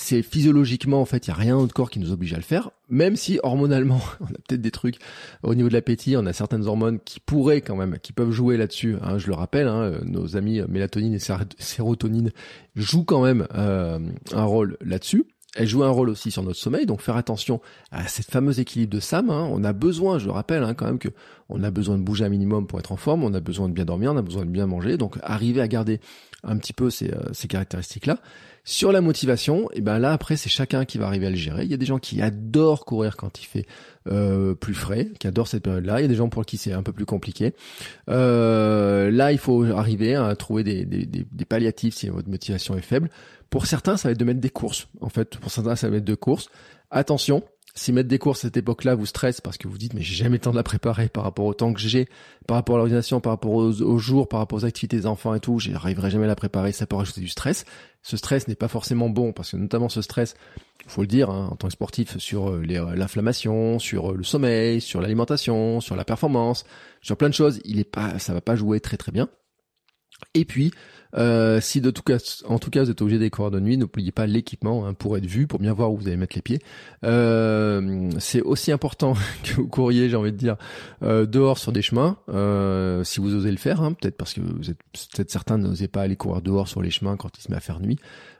c'est 0.00 0.22
physiologiquement 0.22 1.00
en 1.00 1.04
fait, 1.04 1.26
il 1.26 1.30
y 1.30 1.32
a 1.32 1.36
rien 1.36 1.56
autre 1.56 1.74
corps 1.74 1.90
qui 1.90 1.98
nous 1.98 2.12
oblige 2.12 2.32
à 2.32 2.36
le 2.36 2.42
faire, 2.42 2.70
même 2.88 3.16
si 3.16 3.40
hormonalement, 3.42 4.00
on 4.20 4.26
a 4.26 4.38
peut-être 4.46 4.60
des 4.60 4.70
trucs 4.70 4.98
au 5.42 5.56
niveau 5.56 5.68
de 5.68 5.74
l'appétit, 5.74 6.16
on 6.16 6.24
a 6.24 6.32
certaines 6.32 6.66
hormones 6.66 7.00
qui 7.00 7.18
pourraient 7.18 7.62
quand 7.62 7.74
même, 7.74 7.98
qui 8.00 8.12
peuvent 8.12 8.30
jouer 8.30 8.56
là-dessus. 8.56 8.94
Hein, 9.02 9.18
je 9.18 9.26
le 9.26 9.34
rappelle, 9.34 9.66
hein, 9.66 9.98
nos 10.04 10.36
amis 10.36 10.62
mélatonine 10.68 11.14
et 11.14 11.18
sérotonine 11.58 12.30
jouent 12.76 13.02
quand 13.02 13.24
même 13.24 13.48
euh, 13.56 13.98
un 14.32 14.44
rôle 14.44 14.76
là-dessus. 14.82 15.24
Elles 15.54 15.66
jouent 15.66 15.84
un 15.84 15.90
rôle 15.90 16.10
aussi 16.10 16.30
sur 16.30 16.42
notre 16.42 16.58
sommeil, 16.58 16.84
donc 16.84 17.00
faire 17.00 17.16
attention 17.16 17.60
à 17.90 18.06
cette 18.06 18.30
fameuse 18.30 18.60
équilibre 18.60 18.92
de 18.92 19.00
SAM. 19.00 19.30
Hein. 19.30 19.48
On 19.50 19.64
a 19.64 19.72
besoin, 19.72 20.18
je 20.18 20.26
le 20.26 20.32
rappelle 20.32 20.62
quand 20.76 20.86
même 20.86 20.98
que 20.98 21.08
on 21.48 21.62
a 21.62 21.70
besoin 21.70 21.96
de 21.96 22.02
bouger 22.02 22.26
un 22.26 22.28
minimum 22.28 22.66
pour 22.66 22.78
être 22.78 22.92
en 22.92 22.96
forme, 22.96 23.24
on 23.24 23.32
a 23.32 23.40
besoin 23.40 23.68
de 23.68 23.72
bien 23.72 23.86
dormir, 23.86 24.12
on 24.12 24.16
a 24.18 24.22
besoin 24.22 24.44
de 24.44 24.50
bien 24.50 24.66
manger, 24.66 24.98
donc 24.98 25.16
arriver 25.22 25.62
à 25.62 25.68
garder 25.68 26.00
un 26.44 26.56
petit 26.58 26.72
peu 26.72 26.90
ces, 26.90 27.10
euh, 27.10 27.46
caractéristiques-là. 27.48 28.18
Sur 28.64 28.92
la 28.92 29.00
motivation, 29.00 29.70
et 29.70 29.76
eh 29.76 29.80
ben 29.80 29.98
là 29.98 30.12
après 30.12 30.36
c'est 30.36 30.50
chacun 30.50 30.84
qui 30.84 30.98
va 30.98 31.06
arriver 31.06 31.26
à 31.26 31.30
le 31.30 31.36
gérer. 31.36 31.64
Il 31.64 31.70
y 31.70 31.74
a 31.74 31.78
des 31.78 31.86
gens 31.86 31.98
qui 31.98 32.20
adorent 32.20 32.84
courir 32.84 33.16
quand 33.16 33.40
il 33.40 33.46
fait 33.46 33.66
euh, 34.08 34.54
plus 34.54 34.74
frais, 34.74 35.08
qui 35.18 35.26
adorent 35.26 35.48
cette 35.48 35.62
période-là. 35.62 36.00
Il 36.00 36.02
y 36.02 36.04
a 36.04 36.08
des 36.08 36.14
gens 36.14 36.28
pour 36.28 36.44
qui 36.44 36.58
c'est 36.58 36.74
un 36.74 36.82
peu 36.82 36.92
plus 36.92 37.06
compliqué. 37.06 37.54
Euh, 38.10 39.10
là, 39.10 39.32
il 39.32 39.38
faut 39.38 39.64
arriver 39.64 40.16
à 40.16 40.36
trouver 40.36 40.64
des, 40.64 40.84
des, 40.84 41.06
des, 41.06 41.44
palliatifs 41.46 41.94
si 41.94 42.10
votre 42.10 42.28
motivation 42.28 42.76
est 42.76 42.82
faible. 42.82 43.08
Pour 43.50 43.66
certains, 43.66 43.96
ça 43.96 44.08
va 44.08 44.12
être 44.12 44.18
de 44.18 44.24
mettre 44.24 44.40
des 44.40 44.50
courses. 44.50 44.88
En 45.00 45.08
fait, 45.08 45.36
pour 45.38 45.50
certains, 45.50 45.76
ça 45.76 45.88
va 45.88 45.96
être 45.96 46.04
de 46.04 46.14
courses. 46.14 46.48
Attention, 46.90 47.42
Si 47.74 47.92
mettre 47.92 48.08
des 48.08 48.18
courses 48.18 48.40
à 48.40 48.48
cette 48.48 48.56
époque-là 48.56 48.96
vous 48.96 49.06
stresse 49.06 49.40
parce 49.40 49.56
que 49.56 49.68
vous 49.68 49.78
dites 49.78 49.94
mais 49.94 50.02
j'ai 50.02 50.16
jamais 50.16 50.36
le 50.36 50.40
temps 50.40 50.50
de 50.50 50.56
la 50.56 50.64
préparer 50.64 51.08
par 51.08 51.22
rapport 51.22 51.44
au 51.44 51.54
temps 51.54 51.72
que 51.72 51.78
j'ai, 51.80 52.08
par 52.46 52.56
rapport 52.56 52.74
à 52.74 52.78
l'organisation, 52.78 53.20
par 53.20 53.32
rapport 53.32 53.52
aux, 53.52 53.98
jours, 53.98 54.28
par 54.28 54.40
rapport 54.40 54.58
aux 54.58 54.64
activités 54.64 54.96
des 54.96 55.06
enfants 55.06 55.32
et 55.34 55.40
tout, 55.40 55.60
j'arriverai 55.60 56.10
jamais 56.10 56.24
à 56.24 56.28
la 56.28 56.34
préparer, 56.34 56.72
ça 56.72 56.86
peut 56.86 56.96
rajouter 56.96 57.20
du 57.20 57.28
stress. 57.28 57.64
Ce 58.02 58.16
stress 58.16 58.48
n'est 58.48 58.56
pas 58.56 58.68
forcément 58.68 59.10
bon 59.10 59.32
parce 59.32 59.52
que 59.52 59.56
notamment 59.56 59.88
ce 59.88 60.02
stress, 60.02 60.34
faut 60.88 61.02
le 61.02 61.06
dire 61.06 61.30
hein, 61.30 61.48
en 61.52 61.56
tant 61.56 61.68
que 61.68 61.72
sportif, 61.72 62.18
sur 62.18 62.50
euh, 62.50 62.62
euh, 62.68 62.96
l'inflammation, 62.96 63.78
sur 63.78 64.10
euh, 64.10 64.16
le 64.16 64.24
sommeil, 64.24 64.80
sur 64.80 65.00
l'alimentation, 65.00 65.80
sur 65.80 65.94
la 65.94 66.04
performance, 66.04 66.64
sur 67.02 67.16
plein 67.16 67.28
de 67.28 67.34
choses, 67.34 67.60
il 67.64 67.78
est 67.78 67.84
pas, 67.84 68.18
ça 68.18 68.32
va 68.32 68.40
pas 68.40 68.56
jouer 68.56 68.80
très 68.80 68.96
très 68.96 69.12
bien. 69.12 69.28
Et 70.34 70.44
puis, 70.44 70.72
euh, 71.16 71.60
si 71.60 71.80
de 71.80 71.90
tout 71.90 72.02
cas, 72.02 72.18
en 72.46 72.58
tout 72.58 72.70
cas 72.70 72.84
vous 72.84 72.90
êtes 72.90 73.00
obligé 73.00 73.18
des 73.18 73.30
courir 73.30 73.50
de 73.50 73.60
nuit, 73.60 73.76
n'oubliez 73.76 74.12
pas 74.12 74.26
l'équipement 74.26 74.86
hein, 74.86 74.94
pour 74.94 75.16
être 75.16 75.26
vu, 75.26 75.46
pour 75.46 75.58
bien 75.58 75.72
voir 75.72 75.92
où 75.92 75.96
vous 75.96 76.06
allez 76.06 76.16
mettre 76.16 76.36
les 76.36 76.42
pieds. 76.42 76.60
Euh, 77.04 78.10
c'est 78.18 78.42
aussi 78.42 78.72
important 78.72 79.14
que 79.42 79.54
vous 79.54 79.68
couriez, 79.68 80.10
j'ai 80.10 80.16
envie 80.16 80.32
de 80.32 80.36
dire, 80.36 80.56
euh, 81.02 81.26
dehors 81.26 81.58
sur 81.58 81.72
des 81.72 81.82
chemins, 81.82 82.18
euh, 82.28 83.04
si 83.04 83.20
vous 83.20 83.34
osez 83.34 83.50
le 83.50 83.56
faire, 83.56 83.82
hein, 83.82 83.92
peut-être 83.92 84.16
parce 84.16 84.34
que 84.34 84.40
vous 84.40 84.70
êtes 84.70 84.78
peut-être 84.92 85.30
certains 85.30 85.58
n'osez 85.58 85.88
pas 85.88 86.02
aller 86.02 86.16
courir 86.16 86.42
dehors 86.42 86.68
sur 86.68 86.82
les 86.82 86.90
chemins 86.90 87.16
quand 87.16 87.30
il 87.38 87.42
se 87.42 87.50
met 87.50 87.56
à 87.56 87.60
faire 87.60 87.80
nuit. 87.80 87.98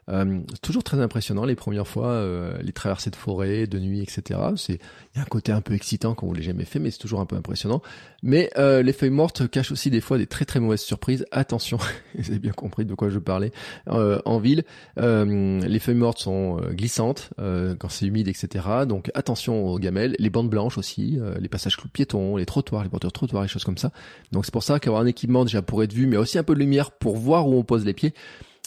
Euh, 0.09 0.39
toujours 0.61 0.83
très 0.83 0.99
impressionnant 0.99 1.45
les 1.45 1.55
premières 1.55 1.87
fois, 1.87 2.07
euh, 2.07 2.57
les 2.61 2.71
traversées 2.71 3.09
de 3.09 3.15
forêt, 3.15 3.67
de 3.67 3.79
nuit, 3.79 4.01
etc. 4.01 4.39
C'est 4.55 4.79
il 5.13 5.17
y 5.17 5.19
a 5.19 5.21
un 5.21 5.25
côté 5.25 5.51
un 5.51 5.61
peu 5.61 5.73
excitant 5.73 6.13
quand 6.15 6.31
l'avez 6.31 6.43
jamais 6.43 6.65
fait, 6.65 6.79
mais 6.79 6.91
c'est 6.91 6.99
toujours 6.99 7.19
un 7.19 7.25
peu 7.25 7.35
impressionnant. 7.35 7.81
Mais 8.23 8.49
euh, 8.57 8.81
les 8.81 8.93
feuilles 8.93 9.09
mortes 9.09 9.47
cachent 9.49 9.71
aussi 9.71 9.89
des 9.89 10.01
fois 10.01 10.17
des 10.17 10.27
très 10.27 10.45
très 10.45 10.59
mauvaises 10.59 10.81
surprises. 10.81 11.25
Attention, 11.31 11.77
vous 12.17 12.29
avez 12.29 12.39
bien 12.39 12.51
compris 12.51 12.85
de 12.85 12.93
quoi 12.93 13.09
je 13.09 13.19
parlais. 13.19 13.51
en 13.87 14.39
ville, 14.39 14.63
les 14.97 15.79
feuilles 15.79 15.95
mortes 15.95 16.19
sont 16.19 16.57
glissantes 16.71 17.29
quand 17.37 17.89
c'est 17.89 18.05
humide, 18.05 18.27
etc. 18.27 18.65
Donc 18.87 19.11
attention 19.13 19.65
aux 19.67 19.79
gamelles, 19.79 20.15
les 20.19 20.29
bandes 20.29 20.49
blanches 20.49 20.77
aussi, 20.77 21.19
les 21.39 21.49
passages 21.49 21.77
piétons, 21.93 22.37
les 22.37 22.45
trottoirs, 22.45 22.83
les 22.83 22.89
de 22.89 23.09
trottoirs, 23.09 23.43
les 23.43 23.47
choses 23.47 23.63
comme 23.63 23.77
ça. 23.77 23.91
Donc 24.31 24.45
c'est 24.45 24.53
pour 24.53 24.63
ça 24.63 24.79
qu'avoir 24.79 25.01
un 25.01 25.05
équipement 25.05 25.45
déjà 25.45 25.61
pour 25.61 25.83
être 25.83 25.93
vu, 25.93 26.07
mais 26.07 26.17
aussi 26.17 26.37
un 26.37 26.43
peu 26.43 26.53
de 26.53 26.59
lumière 26.59 26.91
pour 26.91 27.17
voir 27.17 27.47
où 27.47 27.55
on 27.55 27.63
pose 27.63 27.85
les 27.85 27.93
pieds. 27.93 28.13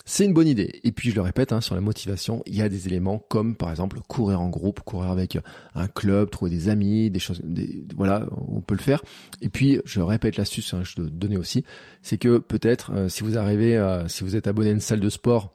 C'est 0.04 0.24
une 0.24 0.32
bonne 0.32 0.48
idée. 0.48 0.80
Et 0.84 0.92
puis 0.92 1.10
je 1.10 1.14
le 1.14 1.22
répète, 1.22 1.52
hein, 1.52 1.60
sur 1.60 1.74
la 1.74 1.80
motivation, 1.80 2.42
il 2.46 2.56
y 2.56 2.62
a 2.62 2.68
des 2.68 2.86
éléments 2.86 3.18
comme 3.18 3.54
par 3.54 3.70
exemple 3.70 4.00
courir 4.08 4.40
en 4.40 4.48
groupe, 4.48 4.80
courir 4.80 5.10
avec 5.10 5.38
un 5.74 5.88
club, 5.88 6.30
trouver 6.30 6.50
des 6.50 6.68
amis, 6.68 7.10
des 7.10 7.18
choses, 7.18 7.42
voilà, 7.96 8.26
on 8.48 8.60
peut 8.60 8.74
le 8.74 8.82
faire. 8.82 9.02
Et 9.40 9.48
puis 9.48 9.80
je 9.84 10.00
répète 10.00 10.36
l'astuce, 10.36 10.74
hein, 10.74 10.82
je 10.84 10.94
te 10.94 11.02
donnais 11.02 11.36
aussi, 11.36 11.64
c'est 12.02 12.18
que 12.18 12.38
peut-être 12.38 12.92
euh, 12.94 13.08
si 13.08 13.22
vous 13.22 13.38
arrivez, 13.38 13.80
si 14.08 14.24
vous 14.24 14.36
êtes 14.36 14.46
abonné 14.46 14.70
à 14.70 14.72
une 14.72 14.80
salle 14.80 15.00
de 15.00 15.10
sport 15.10 15.54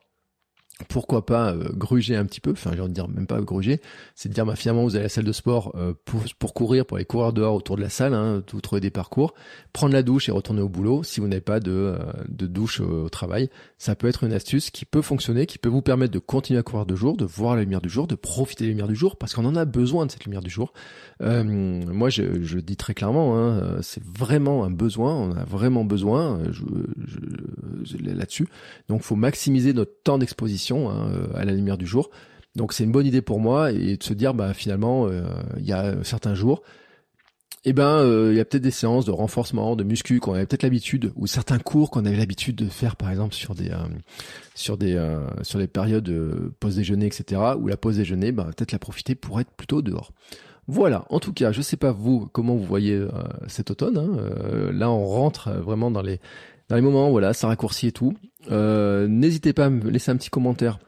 pourquoi 0.85 1.25
pas 1.25 1.53
euh, 1.53 1.69
gruger 1.73 2.15
un 2.15 2.25
petit 2.25 2.39
peu, 2.39 2.51
enfin 2.51 2.71
j'ai 2.73 2.81
envie 2.81 2.89
de 2.89 2.93
dire 2.93 3.07
même 3.07 3.27
pas 3.27 3.41
gruger, 3.41 3.81
c'est 4.15 4.29
de 4.29 4.33
dire 4.33 4.45
bah, 4.45 4.55
finalement 4.55 4.83
vous 4.83 4.91
allez 4.91 4.99
à 4.99 5.03
la 5.03 5.09
salle 5.09 5.23
de 5.23 5.31
sport 5.31 5.73
euh, 5.75 5.93
pour, 6.39 6.53
courir, 6.53 6.85
pour 6.85 6.97
aller 6.97 7.05
courir 7.05 7.33
dehors 7.33 7.55
autour 7.55 7.77
de 7.77 7.81
la 7.81 7.89
salle, 7.89 8.13
hein, 8.13 8.43
vous 8.51 8.79
des 8.79 8.91
parcours, 8.91 9.33
prendre 9.73 9.93
la 9.93 10.03
douche 10.03 10.29
et 10.29 10.31
retourner 10.31 10.61
au 10.61 10.69
boulot 10.69 11.03
si 11.03 11.19
vous 11.19 11.27
n'avez 11.27 11.41
pas 11.41 11.59
de, 11.59 11.71
euh, 11.71 11.97
douche 12.29 12.79
au 12.79 13.09
travail, 13.09 13.49
ça 13.77 13.95
peut 13.95 14.07
être 14.07 14.23
une 14.23 14.33
astuce 14.33 14.69
qui 14.69 14.85
peut 14.85 15.01
fonctionner, 15.01 15.45
qui 15.45 15.57
peut 15.57 15.69
vous 15.69 15.81
permettre 15.81 16.13
de 16.13 16.19
continuer 16.19 16.59
à 16.59 16.63
courir 16.63 16.85
de 16.85 16.95
jour, 16.95 17.17
de 17.17 17.25
voir 17.25 17.55
la 17.55 17.61
lumière 17.61 17.81
du 17.81 17.89
jour, 17.89 18.07
de 18.07 18.15
profiter 18.15 18.63
de 18.63 18.69
la 18.69 18.71
lumière 18.71 18.87
du 18.87 18.95
jour, 18.95 19.17
parce 19.17 19.33
qu'on 19.33 19.45
en 19.45 19.55
a 19.55 19.65
besoin 19.65 20.05
de 20.05 20.11
cette 20.11 20.25
lumière 20.25 20.41
du 20.41 20.49
jour. 20.49 20.73
moi 21.19 22.09
je, 22.09 22.43
je, 22.43 22.59
dis 22.59 22.77
très 22.77 22.93
clairement, 22.93 23.37
hein, 23.37 23.81
c'est 23.81 24.03
vraiment 24.03 24.63
un 24.63 24.71
besoin, 24.71 25.15
on 25.15 25.31
a 25.31 25.43
vraiment 25.43 25.85
besoin 25.85 26.39
je, 26.51 26.63
je, 27.83 27.97
là-dessus, 27.97 28.47
donc 28.89 29.01
faut 29.01 29.15
maximiser 29.15 29.73
notre 29.73 29.93
temps 30.03 30.17
d'exposition 30.17 30.66
Hein, 30.75 31.09
euh, 31.13 31.27
à 31.35 31.45
la 31.45 31.53
lumière 31.53 31.77
du 31.77 31.85
jour. 31.85 32.09
Donc 32.55 32.73
c'est 32.73 32.83
une 32.83 32.91
bonne 32.91 33.05
idée 33.05 33.21
pour 33.21 33.39
moi 33.39 33.71
et 33.71 33.97
de 33.97 34.03
se 34.03 34.13
dire 34.13 34.33
bah 34.33 34.53
finalement 34.53 35.07
euh, 35.07 35.23
il 35.57 35.65
y 35.65 35.73
a 35.73 36.03
certains 36.03 36.33
jours 36.33 36.63
eh 37.65 37.73
ben 37.73 37.99
euh, 37.99 38.29
il 38.31 38.37
y 38.37 38.39
a 38.39 38.45
peut-être 38.45 38.63
des 38.63 38.71
séances 38.71 39.05
de 39.05 39.11
renforcement, 39.11 39.75
de 39.75 39.83
muscu 39.83 40.19
qu'on 40.19 40.33
avait 40.33 40.45
peut-être 40.45 40.63
l'habitude 40.63 41.11
ou 41.15 41.27
certains 41.27 41.59
cours 41.59 41.91
qu'on 41.91 42.05
avait 42.05 42.17
l'habitude 42.17 42.55
de 42.55 42.67
faire 42.67 42.95
par 42.95 43.11
exemple 43.11 43.35
sur 43.35 43.53
des 43.55 43.71
sur 44.55 44.77
des 44.77 44.99
sur 45.43 45.59
des 45.59 45.67
périodes 45.67 46.03
de 46.03 46.51
pause 46.59 46.77
déjeuner 46.77 47.05
etc. 47.05 47.41
Ou 47.59 47.67
la 47.67 47.77
pause 47.77 47.97
déjeuner, 47.97 48.31
ben 48.31 48.45
peut-être 48.45 48.71
la 48.71 48.79
profiter 48.79 49.15
pour 49.15 49.39
être 49.39 49.51
plutôt 49.51 49.81
dehors. 49.81 50.11
Voilà, 50.69 51.05
en 51.09 51.19
tout 51.21 51.31
cas, 51.31 51.53
je 51.53 51.61
sais 51.61 51.77
pas 51.77 51.91
vous 51.93 52.27
comment 52.31 52.55
vous 52.55 52.65
voyez 52.65 53.05
cet 53.47 53.71
automne. 53.71 53.97
Hein. 53.97 54.71
là, 54.71 54.89
on 54.89 55.05
rentre 55.05 55.51
vraiment 55.51 55.91
dans 55.91 56.01
les 56.01 56.19
dans 56.69 56.75
les 56.75 56.81
moments, 56.81 57.09
voilà, 57.09 57.33
ça 57.33 57.47
raccourcit 57.47 57.87
et 57.87 57.91
tout. 57.91 58.13
Euh, 58.51 59.07
n'hésitez 59.07 59.53
pas 59.53 59.65
à 59.65 59.69
me 59.69 59.89
laisser 59.89 60.11
un 60.11 60.17
petit 60.17 60.29
commentaire. 60.29 60.79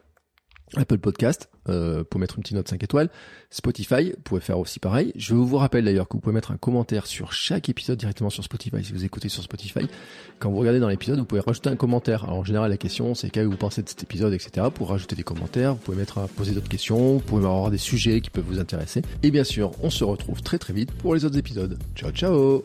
Apple 0.76 0.98
Podcast, 0.98 1.50
euh, 1.68 2.04
pour 2.04 2.20
mettre 2.20 2.36
une 2.36 2.42
petite 2.42 2.56
note 2.56 2.68
5 2.68 2.82
étoiles. 2.82 3.10
Spotify, 3.50 4.10
vous 4.10 4.22
pouvez 4.22 4.40
faire 4.40 4.58
aussi 4.58 4.78
pareil. 4.78 5.12
Je 5.16 5.34
vous 5.34 5.56
rappelle 5.56 5.84
d'ailleurs 5.84 6.08
que 6.08 6.14
vous 6.14 6.20
pouvez 6.20 6.34
mettre 6.34 6.52
un 6.52 6.56
commentaire 6.56 7.06
sur 7.06 7.32
chaque 7.32 7.68
épisode 7.68 7.98
directement 7.98 8.30
sur 8.30 8.44
Spotify. 8.44 8.84
Si 8.84 8.92
vous 8.92 9.04
écoutez 9.04 9.28
sur 9.28 9.42
Spotify, 9.42 9.88
quand 10.38 10.50
vous 10.50 10.58
regardez 10.58 10.78
dans 10.78 10.88
l'épisode, 10.88 11.18
vous 11.18 11.24
pouvez 11.24 11.40
rajouter 11.40 11.70
un 11.70 11.76
commentaire. 11.76 12.24
Alors, 12.24 12.38
en 12.38 12.44
général, 12.44 12.70
la 12.70 12.76
question, 12.76 13.14
c'est 13.14 13.30
qu'est-ce 13.30 13.46
que 13.46 13.50
vous 13.50 13.56
pensez 13.56 13.82
de 13.82 13.88
cet 13.88 14.02
épisode, 14.02 14.32
etc. 14.32 14.68
Pour 14.72 14.90
rajouter 14.90 15.16
des 15.16 15.24
commentaires, 15.24 15.74
vous 15.74 15.80
pouvez 15.80 15.96
mettre 15.96 16.18
à 16.18 16.28
poser 16.28 16.52
d'autres 16.52 16.68
questions, 16.68 17.14
vous 17.14 17.20
pouvez 17.20 17.44
avoir 17.44 17.70
des 17.70 17.78
sujets 17.78 18.20
qui 18.20 18.30
peuvent 18.30 18.46
vous 18.46 18.60
intéresser. 18.60 19.02
Et 19.22 19.30
bien 19.30 19.44
sûr, 19.44 19.72
on 19.82 19.90
se 19.90 20.04
retrouve 20.04 20.42
très 20.42 20.58
très 20.58 20.72
vite 20.72 20.92
pour 20.92 21.14
les 21.14 21.24
autres 21.24 21.38
épisodes. 21.38 21.78
Ciao, 21.96 22.12
ciao 22.12 22.64